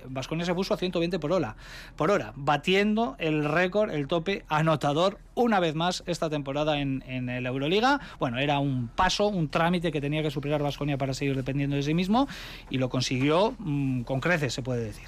Vasconia 0.08 0.46
se 0.46 0.54
puso 0.54 0.76
a 0.76 0.78
120 0.78 1.18
por 1.18 1.32
hora, 1.32 1.56
por 1.96 2.12
hora, 2.12 2.34
batiendo 2.36 3.16
el 3.18 3.44
récord, 3.44 3.90
el 3.90 4.08
tope 4.08 4.46
anotador 4.50 5.18
una 5.34 5.60
vez 5.60 5.76
más 5.76 6.04
esta 6.12 6.30
temporada 6.30 6.80
en, 6.80 7.04
en 7.08 7.26
la 7.26 7.50
Euroliga. 7.50 8.00
Bueno, 8.20 8.38
era 8.40 8.60
un 8.60 8.88
paso, 8.88 9.28
un 9.28 9.50
trámite 9.50 9.92
que 9.92 10.02
tenía 10.02 10.22
que 10.22 10.32
superar 10.32 10.62
Vasconia 10.62 10.98
para 10.98 11.14
seguir 11.14 11.36
dependiendo 11.36 11.76
de 11.76 11.84
sí 11.84 11.94
mismo 11.94 12.28
y 12.70 12.78
lo 12.78 12.90
consiguió 12.90 13.56
mm, 13.60 14.02
con 14.02 14.20
creces, 14.20 14.54
se 14.54 14.62
puede 14.62 14.86
decir. 14.86 15.08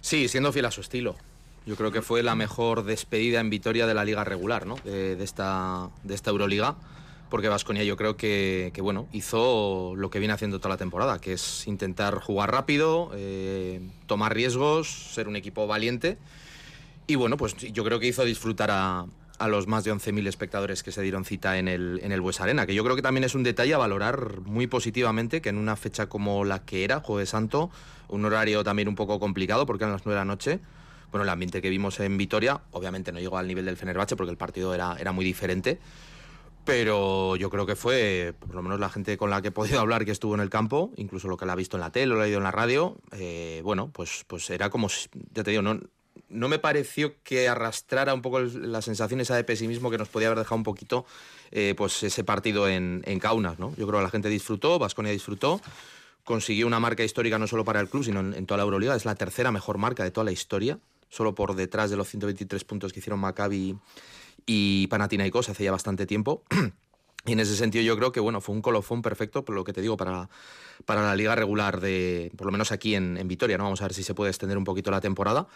Sí, 0.00 0.28
siendo 0.28 0.52
fiel 0.52 0.66
a 0.66 0.70
su 0.70 0.80
estilo. 0.80 1.16
Yo 1.66 1.74
creo 1.74 1.90
que 1.90 2.00
fue 2.00 2.22
la 2.22 2.36
mejor 2.36 2.84
despedida 2.84 3.40
en 3.40 3.50
Vitoria 3.50 3.88
de 3.88 3.94
la 3.94 4.04
liga 4.04 4.22
regular, 4.22 4.66
¿no? 4.66 4.76
de, 4.84 5.22
esta, 5.22 5.90
de 6.04 6.14
esta 6.14 6.30
Euroliga 6.30 6.76
porque 7.28 7.48
Vasconia 7.48 7.82
yo 7.82 7.96
creo 7.96 8.16
que, 8.16 8.72
bueno, 8.80 9.08
hizo 9.12 9.94
lo 9.96 10.10
que 10.10 10.18
viene 10.18 10.34
haciendo 10.34 10.58
toda 10.58 10.70
la 10.70 10.76
temporada, 10.76 11.20
que 11.20 11.32
es 11.32 11.66
intentar 11.66 12.20
jugar 12.20 12.52
rápido, 12.52 13.10
eh, 13.14 13.80
tomar 14.06 14.34
riesgos, 14.34 14.88
ser 15.12 15.28
un 15.28 15.36
equipo 15.36 15.66
valiente. 15.66 16.18
Y 17.06 17.16
bueno, 17.16 17.36
pues 17.36 17.56
yo 17.56 17.84
creo 17.84 17.98
que 17.98 18.06
hizo 18.06 18.24
disfrutar 18.24 18.70
a, 18.70 19.06
a 19.38 19.48
los 19.48 19.66
más 19.66 19.84
de 19.84 19.92
11.000 19.92 20.26
espectadores 20.26 20.82
que 20.82 20.92
se 20.92 21.02
dieron 21.02 21.24
cita 21.24 21.58
en 21.58 21.68
el, 21.68 22.00
en 22.02 22.12
el 22.12 22.20
Bues 22.20 22.40
Arena, 22.40 22.66
que 22.66 22.74
yo 22.74 22.84
creo 22.84 22.96
que 22.96 23.02
también 23.02 23.24
es 23.24 23.34
un 23.34 23.42
detalle 23.42 23.74
a 23.74 23.78
valorar 23.78 24.40
muy 24.40 24.66
positivamente, 24.66 25.40
que 25.40 25.48
en 25.48 25.58
una 25.58 25.76
fecha 25.76 26.08
como 26.08 26.44
la 26.44 26.64
que 26.64 26.84
era, 26.84 27.00
Jueves 27.00 27.30
Santo, 27.30 27.70
un 28.08 28.24
horario 28.24 28.64
también 28.64 28.88
un 28.88 28.94
poco 28.94 29.18
complicado 29.20 29.66
porque 29.66 29.84
eran 29.84 29.92
las 29.92 30.06
9 30.06 30.14
de 30.14 30.20
la 30.20 30.24
noche, 30.24 30.60
bueno, 31.10 31.24
el 31.24 31.30
ambiente 31.30 31.62
que 31.62 31.70
vimos 31.70 32.00
en 32.00 32.16
Vitoria, 32.16 32.60
obviamente 32.72 33.12
no 33.12 33.20
llegó 33.20 33.38
al 33.38 33.46
nivel 33.46 33.64
del 33.64 33.76
Fenerbahce 33.76 34.16
porque 34.16 34.30
el 34.30 34.36
partido 34.36 34.74
era, 34.74 34.96
era 34.98 35.12
muy 35.12 35.24
diferente, 35.24 35.78
pero 36.64 37.36
yo 37.36 37.48
creo 37.48 37.64
que 37.64 37.76
fue, 37.76 38.34
por 38.38 38.54
lo 38.54 38.62
menos 38.62 38.80
la 38.80 38.88
gente 38.88 39.16
con 39.16 39.30
la 39.30 39.40
que 39.40 39.48
he 39.48 39.52
podido 39.52 39.80
hablar 39.80 40.04
que 40.04 40.10
estuvo 40.10 40.34
en 40.34 40.40
el 40.40 40.50
campo, 40.50 40.90
incluso 40.96 41.28
lo 41.28 41.36
que 41.36 41.46
la 41.46 41.52
ha 41.52 41.56
visto 41.56 41.76
en 41.76 41.82
la 41.82 41.90
tele 41.90 42.12
o 42.12 42.16
lo 42.16 42.22
ha 42.22 42.24
oído 42.24 42.38
en 42.38 42.44
la 42.44 42.50
radio, 42.50 42.96
eh, 43.12 43.60
bueno, 43.64 43.90
pues, 43.92 44.24
pues 44.26 44.50
era 44.50 44.68
como, 44.68 44.88
ya 45.32 45.44
te 45.44 45.52
digo, 45.52 45.62
no, 45.62 45.80
no 46.28 46.48
me 46.48 46.58
pareció 46.58 47.14
que 47.22 47.48
arrastrara 47.48 48.12
un 48.12 48.22
poco 48.22 48.40
la 48.40 48.82
sensación 48.82 49.20
esa 49.20 49.36
de 49.36 49.44
pesimismo 49.44 49.90
que 49.90 49.98
nos 49.98 50.08
podía 50.08 50.28
haber 50.28 50.40
dejado 50.40 50.56
un 50.56 50.64
poquito 50.64 51.06
eh, 51.52 51.74
pues 51.76 52.02
ese 52.02 52.24
partido 52.24 52.68
en, 52.68 53.02
Kaunas. 53.20 53.58
¿no? 53.58 53.70
Yo 53.76 53.86
creo 53.86 54.00
que 54.00 54.04
la 54.04 54.10
gente 54.10 54.28
disfrutó, 54.28 54.78
Vasconia 54.78 55.12
disfrutó, 55.12 55.60
consiguió 56.24 56.66
una 56.66 56.80
marca 56.80 57.04
histórica 57.04 57.38
no 57.38 57.46
solo 57.46 57.64
para 57.64 57.80
el 57.80 57.88
club, 57.88 58.04
sino 58.04 58.20
en, 58.20 58.46
toda 58.46 58.58
la 58.58 58.64
Euroliga. 58.64 58.96
Es 58.96 59.04
la 59.04 59.14
tercera 59.14 59.52
mejor 59.52 59.78
marca 59.78 60.02
de 60.02 60.10
toda 60.10 60.24
la 60.24 60.32
historia, 60.32 60.78
solo 61.08 61.34
por 61.34 61.54
detrás 61.54 61.90
de 61.90 61.96
los 61.96 62.08
123 62.08 62.64
puntos 62.64 62.92
que 62.92 62.98
hicieron 62.98 63.20
Maccabi 63.20 63.76
y 64.44 64.86
Panathinaikos 64.88 65.48
hace 65.48 65.64
ya 65.64 65.72
bastante 65.72 66.06
tiempo. 66.06 66.42
Y 67.28 67.32
en 67.32 67.40
ese 67.40 67.56
sentido 67.56 67.82
yo 67.82 67.96
creo 67.96 68.12
que 68.12 68.20
bueno, 68.20 68.40
fue 68.40 68.54
un 68.54 68.62
colofón 68.62 69.02
perfecto, 69.02 69.44
por 69.44 69.56
lo 69.56 69.64
que 69.64 69.72
te 69.72 69.80
digo, 69.80 69.96
para, 69.96 70.30
para 70.84 71.02
la 71.02 71.16
liga 71.16 71.34
regular 71.34 71.80
de, 71.80 72.30
por 72.36 72.46
lo 72.46 72.52
menos 72.52 72.70
aquí 72.70 72.94
en, 72.94 73.16
en 73.16 73.26
Vitoria, 73.26 73.58
¿no? 73.58 73.64
Vamos 73.64 73.82
a 73.82 73.86
ver 73.86 73.94
si 73.94 74.04
se 74.04 74.14
puede 74.14 74.30
extender 74.30 74.56
un 74.56 74.62
poquito 74.62 74.92
la 74.92 75.00
temporada 75.00 75.48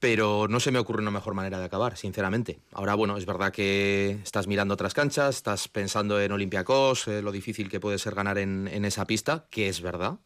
pero 0.00 0.46
no 0.48 0.60
se 0.60 0.70
me 0.70 0.78
ocurre 0.78 1.02
una 1.02 1.10
mejor 1.10 1.34
manera 1.34 1.58
de 1.58 1.64
acabar, 1.64 1.96
sinceramente. 1.96 2.60
Ahora, 2.72 2.94
bueno, 2.94 3.16
es 3.16 3.26
verdad 3.26 3.52
que 3.52 4.18
estás 4.22 4.46
mirando 4.46 4.74
otras 4.74 4.94
canchas, 4.94 5.36
estás 5.36 5.68
pensando 5.68 6.20
en 6.20 6.32
Olympiacos, 6.32 7.08
eh, 7.08 7.22
lo 7.22 7.32
difícil 7.32 7.68
que 7.68 7.80
puede 7.80 7.98
ser 7.98 8.14
ganar 8.14 8.38
en, 8.38 8.68
en, 8.68 8.84
esa 8.84 9.06
pista, 9.06 9.46
que 9.50 9.68
es 9.68 9.80
verdad. 9.80 10.18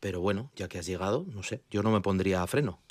Pero 0.00 0.20
bueno, 0.20 0.50
ya 0.54 0.68
que 0.68 0.78
has 0.78 0.86
llegado, 0.86 1.24
no 1.28 1.42
sé, 1.42 1.62
yo 1.70 1.82
no 1.82 1.90
me 1.90 2.02
pondría 2.02 2.42
a 2.42 2.46
freno. 2.46 2.83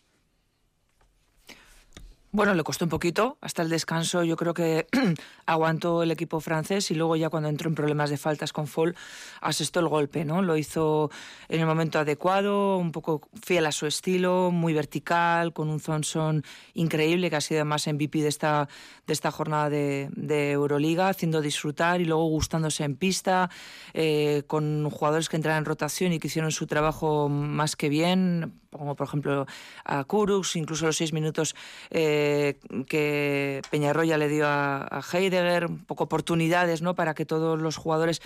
Bueno, 2.36 2.56
le 2.56 2.64
costó 2.64 2.86
un 2.86 2.90
poquito 2.90 3.38
hasta 3.42 3.62
el 3.62 3.70
descanso. 3.70 4.24
Yo 4.24 4.36
creo 4.36 4.56
que 4.56 4.88
aguantó 5.46 6.02
el 6.02 6.10
equipo 6.10 6.40
francés 6.40 6.90
y 6.90 6.96
luego 6.96 7.16
ya 7.16 7.30
cuando 7.30 7.48
entró 7.48 7.70
en 7.70 7.76
problemas 7.76 8.10
de 8.10 8.18
faltas 8.18 8.52
con 8.52 8.66
Fall 8.66 8.96
asestó 9.40 9.82
el 9.82 9.88
golpe, 9.88 10.26
¿no? 10.26 10.42
Lo 10.42 10.58
hizo 10.58 11.12
en 11.48 11.60
el 11.60 11.68
momento 11.68 12.00
adecuado, 12.00 12.78
un 12.80 12.92
poco 12.92 13.22
fiel 13.44 13.68
a 13.68 13.72
su 13.72 13.86
estilo, 13.86 14.50
muy 14.50 14.74
vertical, 14.74 15.54
con 15.54 15.70
un 15.70 15.80
Thompson 15.80 16.44
increíble 16.74 17.30
que 17.30 17.36
ha 17.36 17.42
sido 17.42 17.60
además 17.60 17.86
MVP 17.86 18.24
de 18.24 18.30
esta 18.30 18.68
de 19.06 19.14
esta 19.14 19.30
jornada 19.30 19.70
de, 19.70 20.52
Euroliga, 20.54 21.10
haciendo 21.10 21.40
disfrutar 21.40 22.02
y 22.02 22.06
luego 22.06 22.26
gustándose 22.30 22.84
en 22.84 22.96
pista, 22.96 23.52
eh, 23.94 24.42
con 24.48 24.90
jugadores 24.90 25.30
que 25.30 25.36
entraron 25.36 25.60
en 25.60 25.66
rotación 25.66 26.14
y 26.14 26.20
que 26.20 26.30
hicieron 26.30 26.52
su 26.52 26.66
trabajo 26.66 27.30
más 27.30 27.76
que 27.76 27.90
bien, 27.90 28.63
como 28.78 28.96
por 28.96 29.08
ejemplo 29.08 29.46
a 29.86 30.04
Kurux, 30.04 30.56
incluso 30.56 30.86
los 30.86 30.98
seis 30.98 31.14
minutos. 31.14 31.56
Eh, 31.90 32.60
que 32.88 33.62
Peñarroya 33.70 34.18
le 34.18 34.28
dio 34.28 34.46
a, 34.48 35.02
Heidegger, 35.12 35.66
un 35.68 35.86
poco 35.86 36.06
oportunidades 36.06 36.82
¿no? 36.82 36.96
para 36.96 37.14
que 37.14 37.26
todos 37.26 37.60
los 37.60 37.78
jugadores 37.78 38.22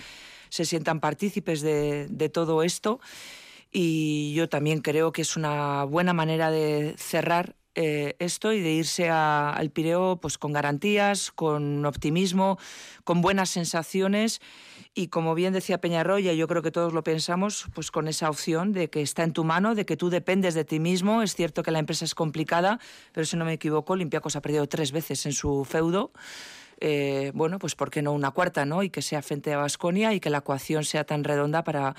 se 0.48 0.64
sientan 0.64 1.00
partícipes 1.00 1.60
de, 1.60 2.30
todo 2.32 2.62
esto. 2.62 3.00
Y 3.70 4.32
yo 4.34 4.48
también 4.48 4.80
creo 4.80 5.12
que 5.12 5.22
es 5.22 5.36
una 5.36 5.84
buena 5.84 6.14
manera 6.14 6.50
de 6.50 6.94
cerrar 6.96 7.54
eh, 7.74 8.16
esto 8.18 8.52
y 8.52 8.60
de 8.60 8.72
irse 8.72 9.10
al 9.10 9.70
Pireo 9.70 10.18
pues, 10.20 10.38
con 10.38 10.52
garantías, 10.52 11.30
con 11.30 11.84
optimismo, 11.84 12.58
con 13.04 13.20
buenas 13.20 13.50
sensaciones 13.50 14.40
y 14.98 15.06
como 15.06 15.36
bien 15.36 15.52
decía 15.52 15.80
Peñarroya, 15.80 16.32
yo 16.32 16.48
creo 16.48 16.60
que 16.60 16.72
todos 16.72 16.92
lo 16.92 17.04
pensamos, 17.04 17.66
pues 17.72 17.92
con 17.92 18.08
esa 18.08 18.28
opción 18.28 18.72
de 18.72 18.90
que 18.90 19.00
está 19.00 19.22
en 19.22 19.32
tu 19.32 19.44
mano, 19.44 19.76
de 19.76 19.86
que 19.86 19.96
tú 19.96 20.10
dependes 20.10 20.54
de 20.54 20.64
ti 20.64 20.80
mismo. 20.80 21.22
Es 21.22 21.36
cierto 21.36 21.62
que 21.62 21.70
la 21.70 21.78
empresa 21.78 22.04
es 22.04 22.16
complicada, 22.16 22.80
pero 23.12 23.24
si 23.24 23.36
no 23.36 23.44
me 23.44 23.52
equivoco, 23.52 23.92
Olympiacos 23.92 24.34
ha 24.34 24.42
perdido 24.42 24.66
tres 24.66 24.90
veces 24.90 25.24
en 25.24 25.34
su 25.34 25.64
feudo. 25.64 26.10
Eh, 26.80 27.30
bueno, 27.32 27.60
pues 27.60 27.76
¿por 27.76 27.90
qué 27.90 28.02
no 28.02 28.12
una 28.12 28.32
cuarta, 28.32 28.64
no? 28.64 28.82
Y 28.82 28.90
que 28.90 29.00
sea 29.00 29.22
frente 29.22 29.52
a 29.54 29.58
Vasconia 29.58 30.14
y 30.14 30.18
que 30.18 30.30
la 30.30 30.38
ecuación 30.38 30.82
sea 30.82 31.04
tan 31.04 31.22
redonda 31.22 31.62
para 31.62 31.94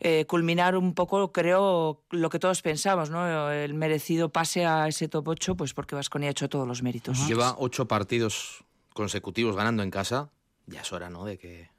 eh, 0.00 0.26
culminar 0.26 0.76
un 0.76 0.92
poco, 0.92 1.32
creo, 1.32 2.02
lo 2.10 2.28
que 2.28 2.38
todos 2.38 2.60
pensamos, 2.60 3.08
¿no? 3.08 3.50
El 3.50 3.72
merecido 3.72 4.28
pase 4.28 4.66
a 4.66 4.86
ese 4.86 5.08
top 5.08 5.28
8, 5.28 5.54
pues 5.56 5.72
porque 5.72 5.94
Vasconia 5.94 6.28
ha 6.28 6.32
hecho 6.32 6.50
todos 6.50 6.68
los 6.68 6.82
méritos. 6.82 7.26
Lleva 7.26 7.54
ocho 7.56 7.88
partidos 7.88 8.64
consecutivos 8.92 9.56
ganando 9.56 9.82
en 9.82 9.90
casa. 9.90 10.28
Ya 10.66 10.82
es 10.82 10.92
hora, 10.92 11.08
¿no? 11.08 11.24
De 11.24 11.38
que 11.38 11.73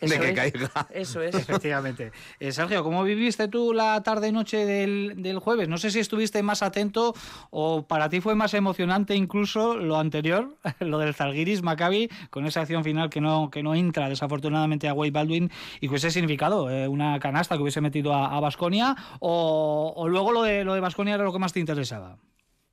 de 0.00 0.18
que 0.18 0.34
caiga. 0.34 0.70
Eso 0.90 1.22
es. 1.22 1.34
Efectivamente. 1.34 2.12
Eh, 2.40 2.52
Sergio, 2.52 2.82
¿cómo 2.84 3.02
viviste 3.04 3.48
tú 3.48 3.72
la 3.72 4.02
tarde 4.02 4.28
y 4.28 4.32
noche 4.32 4.64
del, 4.64 5.14
del, 5.16 5.38
jueves? 5.38 5.68
No 5.68 5.78
sé 5.78 5.90
si 5.90 5.98
estuviste 6.00 6.42
más 6.42 6.62
atento 6.62 7.14
o 7.50 7.86
para 7.86 8.08
ti 8.08 8.20
fue 8.20 8.34
más 8.34 8.54
emocionante 8.54 9.14
incluso 9.14 9.76
lo 9.76 9.98
anterior, 9.98 10.56
lo 10.80 10.98
del 10.98 11.14
Zalgiris 11.14 11.62
Maccabi, 11.62 12.08
con 12.30 12.46
esa 12.46 12.62
acción 12.62 12.84
final 12.84 13.10
que 13.10 13.20
no, 13.20 13.50
que 13.50 13.62
no 13.62 13.74
entra 13.74 14.08
desafortunadamente 14.08 14.88
a 14.88 14.94
Wade 14.94 15.10
Baldwin 15.10 15.50
y 15.76 15.80
que 15.80 15.88
hubiese 15.88 16.10
significado 16.10 16.70
eh, 16.70 16.88
una 16.88 17.18
canasta 17.18 17.56
que 17.56 17.62
hubiese 17.62 17.80
metido 17.80 18.14
a 18.14 18.38
Basconia, 18.40 18.96
o, 19.20 19.92
o, 19.96 20.08
luego 20.08 20.32
lo 20.32 20.42
de 20.42 20.64
lo 20.64 20.74
de 20.74 20.80
Basconia 20.80 21.14
era 21.14 21.24
lo 21.24 21.32
que 21.32 21.38
más 21.38 21.52
te 21.52 21.60
interesaba. 21.60 22.16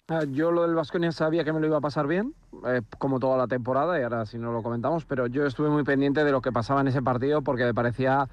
Ah, 0.08 0.24
yo 0.24 0.52
lo 0.52 0.62
del 0.62 0.76
Vasconia 0.76 1.12
sabía 1.12 1.44
que 1.44 1.52
me 1.52 1.60
lo 1.60 1.66
iba 1.66 1.78
a 1.78 1.82
pasar 1.82 2.06
bien, 2.06 2.36
eh, 2.68 2.82
como 3.00 3.20
toda 3.20 3.38
la 3.38 3.48
temporada, 3.48 4.00
y 4.00 4.04
ahora 4.04 4.28
si 4.28 4.38
no 4.38 4.52
lo 4.52 4.62
comentamos, 4.62 5.04
pero 5.04 5.26
yo 5.26 5.48
estuve 5.48 5.70
muy 5.70 5.84
pendiente 5.84 6.24
de 6.24 6.32
lo 6.32 6.42
que 6.42 6.52
pasaba 6.52 6.82
en 6.82 6.88
ese 6.90 7.02
partido 7.02 7.42
porque 7.42 7.64
me 7.64 7.74
parecía, 7.74 8.30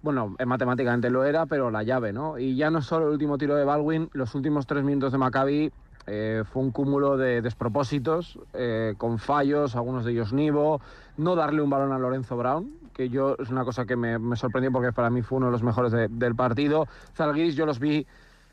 bueno, 0.00 0.34
matemáticamente 0.46 1.10
lo 1.10 1.24
era, 1.24 1.44
pero 1.44 1.70
la 1.70 1.82
llave, 1.82 2.14
¿no? 2.14 2.38
Y 2.38 2.56
ya 2.56 2.70
no 2.70 2.80
solo 2.80 3.08
el 3.08 3.12
último 3.12 3.36
tiro 3.36 3.54
de 3.54 3.64
Baldwin, 3.64 4.08
los 4.14 4.34
últimos 4.34 4.66
tres 4.66 4.82
minutos 4.82 5.12
de 5.12 5.18
Maccabi 5.18 5.70
eh, 6.06 6.42
fue 6.50 6.62
un 6.62 6.70
cúmulo 6.70 7.18
de 7.18 7.42
despropósitos, 7.42 8.38
eh, 8.54 8.94
con 8.96 9.18
fallos, 9.18 9.76
algunos 9.76 10.06
de 10.06 10.12
ellos 10.12 10.32
Nivo, 10.32 10.80
no 11.18 11.36
darle 11.36 11.60
un 11.60 11.68
balón 11.68 11.92
a 11.92 11.98
Lorenzo 11.98 12.34
Brown, 12.38 12.72
que 12.94 13.10
yo 13.10 13.36
es 13.38 13.50
una 13.50 13.66
cosa 13.66 13.84
que 13.84 13.94
me, 13.94 14.16
sorprendió 14.36 14.72
porque 14.72 14.94
para 14.94 15.10
mí 15.10 15.20
fue 15.20 15.36
uno 15.36 15.48
de 15.48 15.52
los 15.52 15.62
mejores 15.62 15.92
de- 15.92 16.08
del 16.08 16.34
partido. 16.34 16.88
Zalgiris 17.14 17.56
yo 17.56 17.66
los 17.66 17.78
vi 17.78 18.06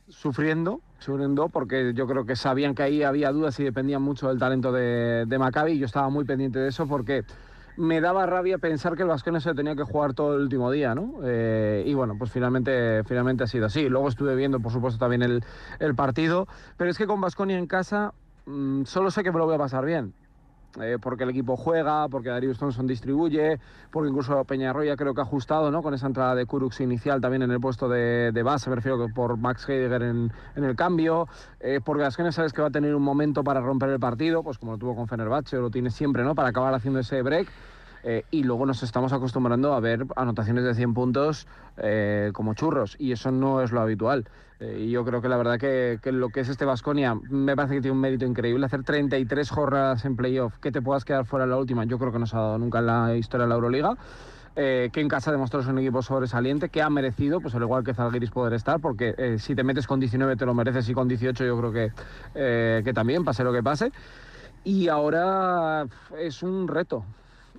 sufriendo, 0.09 0.81
sufriendo 0.99 1.49
porque 1.49 1.93
yo 1.93 2.07
creo 2.07 2.25
que 2.25 2.35
sabían 2.35 2.75
que 2.75 2.83
ahí 2.83 3.03
había 3.03 3.31
dudas 3.31 3.59
y 3.59 3.63
dependían 3.63 4.01
mucho 4.01 4.29
del 4.29 4.39
talento 4.39 4.71
de, 4.71 5.25
de 5.27 5.37
Maccabi 5.37 5.73
y 5.73 5.79
yo 5.79 5.85
estaba 5.85 6.09
muy 6.09 6.25
pendiente 6.25 6.59
de 6.59 6.69
eso 6.69 6.87
porque 6.87 7.23
me 7.77 8.01
daba 8.01 8.25
rabia 8.25 8.57
pensar 8.57 8.95
que 8.95 9.03
el 9.03 9.07
Vasconia 9.07 9.39
se 9.39 9.53
tenía 9.53 9.75
que 9.75 9.83
jugar 9.83 10.13
todo 10.13 10.35
el 10.35 10.41
último 10.41 10.71
día, 10.71 10.95
¿no? 10.95 11.19
Eh, 11.23 11.83
y 11.85 11.93
bueno, 11.93 12.15
pues 12.17 12.31
finalmente, 12.31 13.03
finalmente 13.03 13.43
ha 13.43 13.47
sido 13.47 13.67
así. 13.67 13.87
Luego 13.87 14.09
estuve 14.09 14.35
viendo, 14.35 14.59
por 14.59 14.71
supuesto, 14.71 14.97
también 14.97 15.21
el, 15.21 15.43
el 15.79 15.95
partido, 15.95 16.47
pero 16.75 16.89
es 16.89 16.97
que 16.97 17.05
con 17.05 17.21
Vasconia 17.21 17.57
en 17.57 17.67
casa 17.67 18.13
mm, 18.47 18.83
solo 18.85 19.11
sé 19.11 19.23
que 19.23 19.31
me 19.31 19.37
lo 19.37 19.45
voy 19.45 19.55
a 19.55 19.59
pasar 19.59 19.85
bien. 19.85 20.13
Eh, 20.81 20.97
porque 21.01 21.23
el 21.23 21.31
equipo 21.31 21.57
juega, 21.57 22.07
porque 22.07 22.29
Darius 22.29 22.59
Thompson 22.59 22.85
distribuye, 22.85 23.59
porque 23.91 24.09
incluso 24.09 24.43
Peñarroya 24.45 24.95
creo 24.95 25.13
que 25.13 25.21
ha 25.21 25.23
ajustado 25.23 25.71
¿no? 25.71 25.81
con 25.81 25.93
esa 25.93 26.07
entrada 26.07 26.35
de 26.35 26.45
Kurux 26.45 26.79
inicial 26.81 27.19
también 27.21 27.41
en 27.41 27.51
el 27.51 27.59
puesto 27.59 27.89
de, 27.89 28.41
base, 28.43 28.69
me 28.69 28.75
refiero 28.75 28.97
que 29.03 29.11
por 29.11 29.37
Max 29.37 29.67
Heidegger 29.67 30.03
en, 30.03 30.31
el 30.55 30.75
cambio, 30.75 31.27
eh, 31.59 31.79
porque 31.83 32.03
Gasconia 32.03 32.31
sabes 32.31 32.53
que 32.53 32.61
va 32.61 32.67
a 32.67 32.71
tener 32.71 32.93
un 32.95 33.03
momento 33.03 33.43
para 33.43 33.61
romper 33.61 33.89
el 33.89 33.99
partido, 33.99 34.43
pues 34.43 34.57
como 34.57 34.73
lo 34.73 34.77
tuvo 34.77 34.95
con 34.95 35.07
Fenerbahce, 35.07 35.57
lo 35.57 35.71
tiene 35.71 35.89
siempre, 35.89 36.23
¿no? 36.23 36.35
para 36.35 36.49
acabar 36.49 36.73
haciendo 36.73 36.99
ese 36.99 37.21
break. 37.21 37.47
Eh, 38.03 38.23
y 38.31 38.43
luego 38.43 38.65
nos 38.65 38.83
estamos 38.83 39.13
acostumbrando 39.13 39.73
a 39.73 39.79
ver 39.79 40.05
anotaciones 40.15 40.63
de 40.63 40.73
100 40.75 40.93
puntos 40.93 41.47
eh, 41.77 42.31
como 42.33 42.53
churros, 42.53 42.95
y 42.99 43.11
eso 43.11 43.31
no 43.31 43.61
es 43.61 43.71
lo 43.71 43.81
habitual. 43.81 44.29
Eh, 44.59 44.87
yo 44.89 45.05
creo 45.05 45.21
que 45.21 45.29
la 45.29 45.37
verdad 45.37 45.59
que, 45.59 45.99
lo 46.11 46.29
que 46.29 46.39
es 46.39 46.49
este 46.49 46.65
Vasconia 46.65 47.15
me 47.15 47.55
parece 47.55 47.75
que 47.75 47.81
tiene 47.81 47.95
un 47.95 48.01
mérito 48.01 48.25
increíble. 48.25 48.65
Hacer 48.65 48.83
33 48.83 49.49
jornadas 49.49 50.05
en 50.05 50.15
playoff, 50.15 50.57
que 50.59 50.71
te 50.71 50.81
puedas 50.81 51.05
quedar 51.05 51.25
fuera 51.25 51.45
la 51.45 51.57
última, 51.57 51.83
yo 51.85 51.99
creo 51.99 52.11
que 52.11 52.19
no 52.19 52.25
se 52.25 52.35
ha 52.35 52.39
dado 52.39 52.57
nunca 52.57 52.79
en 52.79 52.87
la 52.87 53.15
historia 53.15 53.45
de 53.45 53.49
la 53.49 53.55
Euroliga. 53.55 53.97
Que 54.55 54.89
en 54.95 55.07
casa 55.07 55.31
demostró 55.31 55.61
ser 55.61 55.71
un 55.71 55.77
equipo 55.77 56.01
sobresaliente, 56.01 56.69
que 56.69 56.81
ha 56.81 56.89
merecido, 56.89 57.39
pues 57.39 57.53
al 57.53 57.61
igual 57.61 57.83
que 57.83 57.93
Zalgiris, 57.93 58.31
poder 58.31 58.53
estar, 58.53 58.79
porque 58.79 59.37
si 59.37 59.53
te 59.53 59.63
metes 59.63 59.85
con 59.85 59.99
19 59.99 60.35
te 60.35 60.47
lo 60.47 60.55
mereces 60.55 60.89
y 60.89 60.95
con 60.95 61.07
18 61.07 61.45
yo 61.45 61.59
creo 61.59 61.71
que, 61.71 62.83
que 62.83 62.91
también, 62.91 63.23
pase 63.23 63.43
lo 63.43 63.53
que 63.53 63.61
pase. 63.61 63.91
Y 64.63 64.87
ahora 64.87 65.85
es 66.17 66.41
un 66.41 66.67
reto, 66.67 67.05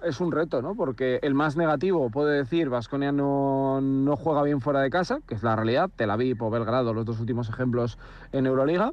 es 0.04 0.20
un 0.20 0.32
reto, 0.32 0.62
¿no? 0.62 0.74
Porque 0.74 1.18
el 1.22 1.34
más 1.34 1.56
negativo 1.56 2.10
puede 2.10 2.36
decir, 2.36 2.68
Vasconia 2.68 3.12
no, 3.12 3.80
no 3.80 4.16
juega 4.16 4.42
bien 4.42 4.60
fuera 4.60 4.80
de 4.80 4.90
casa, 4.90 5.20
que 5.26 5.34
es 5.34 5.42
la 5.42 5.56
realidad, 5.56 5.90
Tel 5.94 6.10
Aviv 6.10 6.42
o 6.42 6.50
Belgrado, 6.50 6.94
los 6.94 7.04
dos 7.04 7.20
últimos 7.20 7.48
ejemplos 7.48 7.98
en 8.32 8.46
Euroliga. 8.46 8.92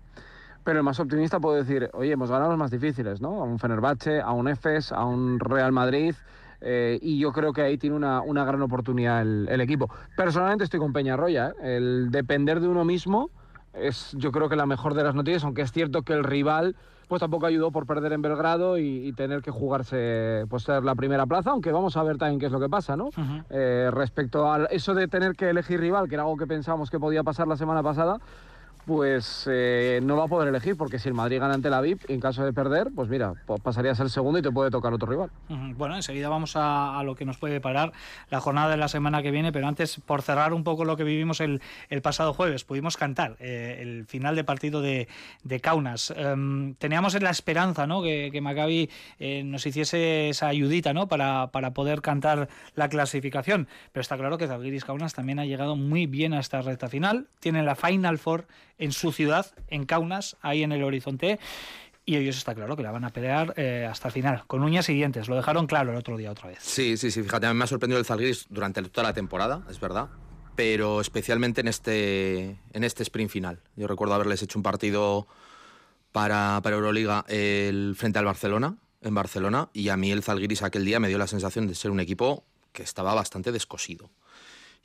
Pero 0.64 0.80
el 0.80 0.84
más 0.84 1.00
optimista 1.00 1.40
puede 1.40 1.64
decir, 1.64 1.90
oye, 1.94 2.12
hemos 2.12 2.32
ganado 2.32 2.50
los 2.50 2.58
más 2.58 2.72
difíciles, 2.72 3.22
¿no? 3.22 3.42
A 3.42 3.44
un 3.44 3.60
Fenerbahce, 3.60 4.22
a 4.22 4.32
un 4.32 4.48
Efes, 4.48 4.92
a 4.92 5.06
un 5.06 5.40
Real 5.40 5.72
Madrid. 5.72 6.16
eh, 6.62 6.98
y 7.02 7.20
yo 7.20 7.32
creo 7.32 7.54
que 7.54 7.62
ahí 7.62 7.78
tiene 7.78 7.96
una, 7.96 8.22
una 8.22 8.44
gran 8.46 8.62
oportunidad 8.62 9.22
el, 9.22 9.48
el 9.50 9.62
equipo. 9.62 9.90
Personalmente 10.18 10.64
estoy 10.64 10.80
con 10.80 10.94
Peñarroya. 10.94 11.50
¿eh? 11.62 11.78
El 11.78 12.10
depender 12.10 12.60
de 12.60 12.68
uno 12.68 12.84
mismo 12.84 13.30
es 13.74 14.16
yo 14.18 14.32
creo 14.32 14.50
que 14.50 14.56
la 14.56 14.66
mejor 14.66 14.96
de 14.96 15.04
las 15.04 15.14
noticias, 15.14 15.44
aunque 15.44 15.62
es 15.62 15.72
cierto 15.72 16.02
que 16.02 16.14
el 16.14 16.24
rival 16.24 16.76
pues 17.08 17.20
tampoco 17.20 17.46
ayudó 17.46 17.72
por 17.72 17.86
perder 17.86 18.14
en 18.14 18.22
Belgrado 18.22 18.78
y, 18.78 19.08
y 19.08 19.14
tener 19.14 19.42
que 19.42 19.52
jugarse 19.52 20.46
pues 20.50 20.64
ser 20.64 20.84
la 20.84 20.96
primera 20.96 21.26
plaza, 21.26 21.52
aunque 21.52 21.72
vamos 21.72 21.98
a 21.98 22.04
ver 22.04 22.18
también 22.18 22.40
qué 22.40 22.48
es 22.48 22.52
lo 22.52 22.60
que 22.60 22.70
pasa, 22.70 22.96
¿no? 22.96 23.10
Eh, 23.50 23.90
respecto 23.92 24.52
a 24.52 24.66
eso 24.66 24.94
de 24.94 25.08
tener 25.08 25.34
que 25.36 25.50
elegir 25.50 25.80
rival, 25.80 26.08
que 26.08 26.16
era 26.16 26.24
algo 26.24 26.38
que 26.38 26.48
pensábamos 26.48 26.90
que 26.90 27.00
podía 27.00 27.24
pasar 27.24 27.48
la 27.48 27.58
semana 27.58 27.84
pasada, 27.84 28.20
pues 28.86 29.48
eh, 29.52 30.00
no 30.04 30.16
va 30.16 30.26
a 30.26 30.28
poder 30.28 30.50
elegir, 30.50 30.78
porque 30.78 31.00
si 31.00 31.08
el 31.08 31.16
Madrid 31.16 31.40
gana 31.40 31.56
ante 31.56 31.70
la 31.70 31.82
VIP, 31.82 32.10
en 32.10 32.20
caso 32.20 32.46
de 32.46 32.54
perder, 32.54 32.90
pues 32.96 33.10
mira, 33.10 33.34
pues 33.46 33.60
pasaría 33.62 33.92
a 33.92 33.96
ser 33.96 34.10
segundo 34.10 34.40
y 34.40 34.42
te 34.42 34.52
puede 34.52 34.70
tocar 34.70 34.94
otro 34.94 35.08
rival. 35.08 35.32
Bueno, 35.50 35.96
enseguida 35.96 36.30
vamos 36.30 36.54
a, 36.56 37.02
lo 37.04 37.16
que 37.16 37.26
nos 37.26 37.38
puede 37.38 37.60
parar 37.60 37.94
la 38.30 38.40
jornada 38.40 38.70
de 38.70 38.78
la 38.78 38.88
semana 38.88 39.22
que 39.24 39.32
viene, 39.32 39.52
pero 39.52 39.68
antes, 39.68 40.00
por 40.06 40.22
cerrar 40.22 40.54
un 40.54 40.64
poco 40.64 40.86
lo 40.86 40.98
que 40.98 41.04
vivimos 41.04 41.42
el, 41.42 41.62
pasado 42.04 42.34
jueves, 42.34 42.64
pudimos 42.64 42.98
cantar 42.98 43.36
eh, 43.40 43.80
el 43.82 44.06
final 44.06 44.36
de 44.36 44.44
partido 44.44 44.82
de, 44.82 45.08
de 45.44 45.60
Kaunas. 45.60 46.14
Em, 46.16 46.76
teníamos 46.76 47.20
la 47.20 47.30
esperanza 47.32 47.88
¿no? 47.88 48.04
que, 48.04 48.30
que 48.32 48.42
Maccabi 48.42 48.90
eh, 49.20 49.44
nos 49.44 49.66
hiciese 49.66 50.30
esa 50.30 50.48
ayudita 50.48 50.94
¿no? 50.94 51.08
para, 51.08 51.48
para 51.48 51.74
poder 51.74 52.02
cantar 52.02 52.50
la 52.76 52.90
clasificación, 52.90 53.68
pero 53.92 54.02
está 54.02 54.18
claro 54.18 54.38
que 54.38 54.48
Zalgiris 54.48 54.86
Kaunas 54.86 55.14
también 55.14 55.40
ha 55.40 55.46
llegado 55.46 55.76
muy 55.76 56.06
bien 56.06 56.34
a 56.34 56.40
esta 56.40 56.62
recta 56.62 56.90
final. 56.90 57.28
Tienen 57.40 57.66
la 57.66 57.76
Final 57.76 58.18
Four 58.18 58.46
en 58.78 58.92
su 58.92 59.12
ciudad, 59.12 59.48
en 59.68 59.86
Kaunas, 59.86 60.38
ahí 60.42 60.64
en 60.64 60.72
el 60.72 60.84
horizonte. 60.84 61.40
Y 62.08 62.18
ellos 62.18 62.38
está 62.38 62.54
claro 62.54 62.76
que 62.76 62.84
la 62.84 62.92
van 62.92 63.04
a 63.04 63.10
pelear 63.10 63.54
eh, 63.58 63.88
hasta 63.90 64.10
el 64.10 64.14
final, 64.14 64.44
con 64.46 64.62
uñas 64.62 64.88
y 64.90 64.94
dientes. 64.94 65.28
Lo 65.28 65.36
dejaron 65.36 65.66
claro 65.66 65.92
el 65.92 65.98
otro 65.98 66.18
día 66.18 66.32
otra 66.32 66.50
vez. 66.50 66.60
Sí, 66.62 66.98
sí, 66.98 67.10
sí. 67.10 67.24
Fíjate, 67.24 67.48
a 67.48 67.54
mí 67.54 67.58
me 67.58 67.64
ha 67.64 67.68
sorprendido 67.68 68.00
el 68.00 68.06
Zalgiris 68.06 68.46
durante 68.50 68.84
toda 68.84 69.08
la 69.08 69.14
temporada, 69.14 69.64
es 69.70 69.80
verdad. 69.80 70.10
Pero 70.56 71.02
especialmente 71.02 71.62
en 71.62 71.68
este, 71.68 72.60
en 72.74 72.84
este 72.84 73.02
sprint 73.04 73.32
final. 73.32 73.60
Yo 73.76 73.88
recuerdo 73.88 74.14
haberles 74.14 74.44
hecho 74.44 74.60
un 74.60 74.64
partido 74.64 75.28
para, 76.12 76.60
para 76.64 76.76
Euroliga 76.76 77.26
el, 77.28 77.96
frente 77.98 78.20
al 78.20 78.26
Barcelona, 78.26 78.78
en 79.02 79.16
Barcelona. 79.16 79.70
Y 79.74 79.90
a 79.90 79.98
mí 79.98 80.12
el 80.12 80.22
Zalgiris 80.22 80.62
aquel 80.62 80.86
día 80.86 81.00
me 81.00 81.08
dio 81.08 81.18
la 81.18 81.28
sensación 81.28 81.66
de 81.68 81.74
ser 81.74 81.90
un 81.90 82.00
equipo 82.00 82.46
que 82.72 82.84
estaba 82.84 83.16
bastante 83.16 83.52
descosido. 83.52 84.12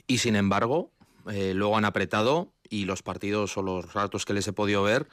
Y 0.06 0.18
sin 0.18 0.36
embargo, 0.36 0.90
eh, 1.30 1.54
luego 1.54 1.76
han 1.76 1.84
apretado 1.84 2.52
y 2.68 2.84
los 2.84 3.02
partidos 3.02 3.56
o 3.56 3.62
los 3.62 3.92
ratos 3.92 4.24
que 4.24 4.32
les 4.32 4.46
he 4.48 4.52
podido 4.52 4.82
ver, 4.82 5.08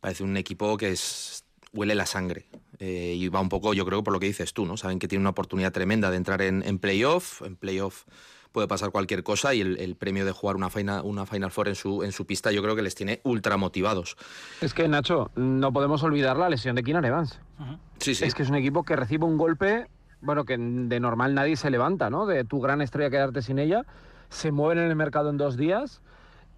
parece 0.00 0.22
un 0.22 0.36
equipo 0.36 0.76
que 0.76 0.90
es, 0.90 1.44
huele 1.72 1.94
la 1.94 2.06
sangre. 2.06 2.46
Eh, 2.78 3.14
y 3.16 3.28
va 3.28 3.40
un 3.40 3.50
poco, 3.50 3.74
yo 3.74 3.84
creo, 3.84 4.02
por 4.02 4.12
lo 4.12 4.20
que 4.20 4.26
dices 4.26 4.54
tú, 4.54 4.64
¿no? 4.64 4.76
Saben 4.76 4.98
que 4.98 5.06
tiene 5.06 5.20
una 5.20 5.30
oportunidad 5.30 5.70
tremenda 5.70 6.10
de 6.10 6.16
entrar 6.16 6.40
en, 6.40 6.62
en 6.66 6.78
playoff. 6.78 7.42
En 7.42 7.56
playoff 7.56 8.04
puede 8.52 8.68
pasar 8.68 8.90
cualquier 8.90 9.22
cosa 9.22 9.54
y 9.54 9.60
el, 9.60 9.78
el 9.78 9.96
premio 9.96 10.24
de 10.24 10.32
jugar 10.32 10.56
una 10.56 10.70
final, 10.70 11.02
una 11.04 11.26
final 11.26 11.50
Four 11.50 11.68
en 11.68 11.74
su, 11.74 12.02
en 12.02 12.12
su 12.12 12.26
pista 12.26 12.50
yo 12.50 12.62
creo 12.62 12.74
que 12.74 12.82
les 12.82 12.94
tiene 12.94 13.20
ultra 13.22 13.56
motivados. 13.56 14.16
Es 14.60 14.72
que, 14.72 14.88
Nacho, 14.88 15.30
no 15.36 15.72
podemos 15.72 16.02
olvidar 16.02 16.36
la 16.36 16.48
lesión 16.48 16.74
de 16.74 16.82
Keenan 16.82 17.04
Evans. 17.04 17.38
Sí, 17.98 18.14
sí. 18.14 18.24
Es 18.24 18.34
que 18.34 18.42
es 18.42 18.48
un 18.48 18.56
equipo 18.56 18.82
que 18.82 18.96
recibe 18.96 19.26
un 19.26 19.36
golpe, 19.36 19.86
bueno, 20.20 20.44
que 20.44 20.56
de 20.58 21.00
normal 21.00 21.34
nadie 21.34 21.56
se 21.56 21.70
levanta, 21.70 22.08
¿no? 22.08 22.26
De 22.26 22.44
tu 22.44 22.60
gran 22.60 22.80
estrella 22.80 23.10
quedarte 23.10 23.42
sin 23.42 23.58
ella. 23.58 23.84
Se 24.30 24.50
mueven 24.52 24.78
en 24.78 24.88
el 24.90 24.96
mercado 24.96 25.28
en 25.30 25.36
dos 25.36 25.56
días 25.56 26.00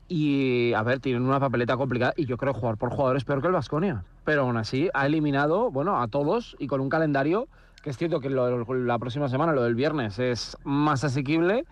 y, 0.09 0.73
a 0.75 0.83
ver, 0.83 1.01
tienen 1.01 1.23
una 1.23 1.41
papeleta 1.41 1.77
complicada 1.77 2.13
y 2.17 2.27
yo 2.27 2.37
creo 2.37 2.53
jugar 2.55 2.77
por 2.77 2.91
jugadores 2.91 3.25
peor 3.25 3.41
que 3.41 3.49
el 3.49 3.53
Vasconia. 3.55 4.05
Pero 4.25 4.43
aún 4.43 4.57
así 4.57 4.89
ha 4.95 5.07
eliminado, 5.07 5.71
bueno, 5.71 6.01
a 6.01 6.07
todos 6.09 6.55
y 6.59 6.67
con 6.69 6.81
un 6.81 6.89
calendario 6.89 7.49
que 7.83 7.91
es 7.91 7.97
cierto 7.97 8.21
que 8.21 8.31
la 8.31 8.99
próxima 9.01 9.29
semana, 9.29 9.53
lo 9.53 9.65
del 9.65 9.75
viernes, 9.75 10.21
es 10.21 10.57
más 10.63 11.03
asequible. 11.03 11.65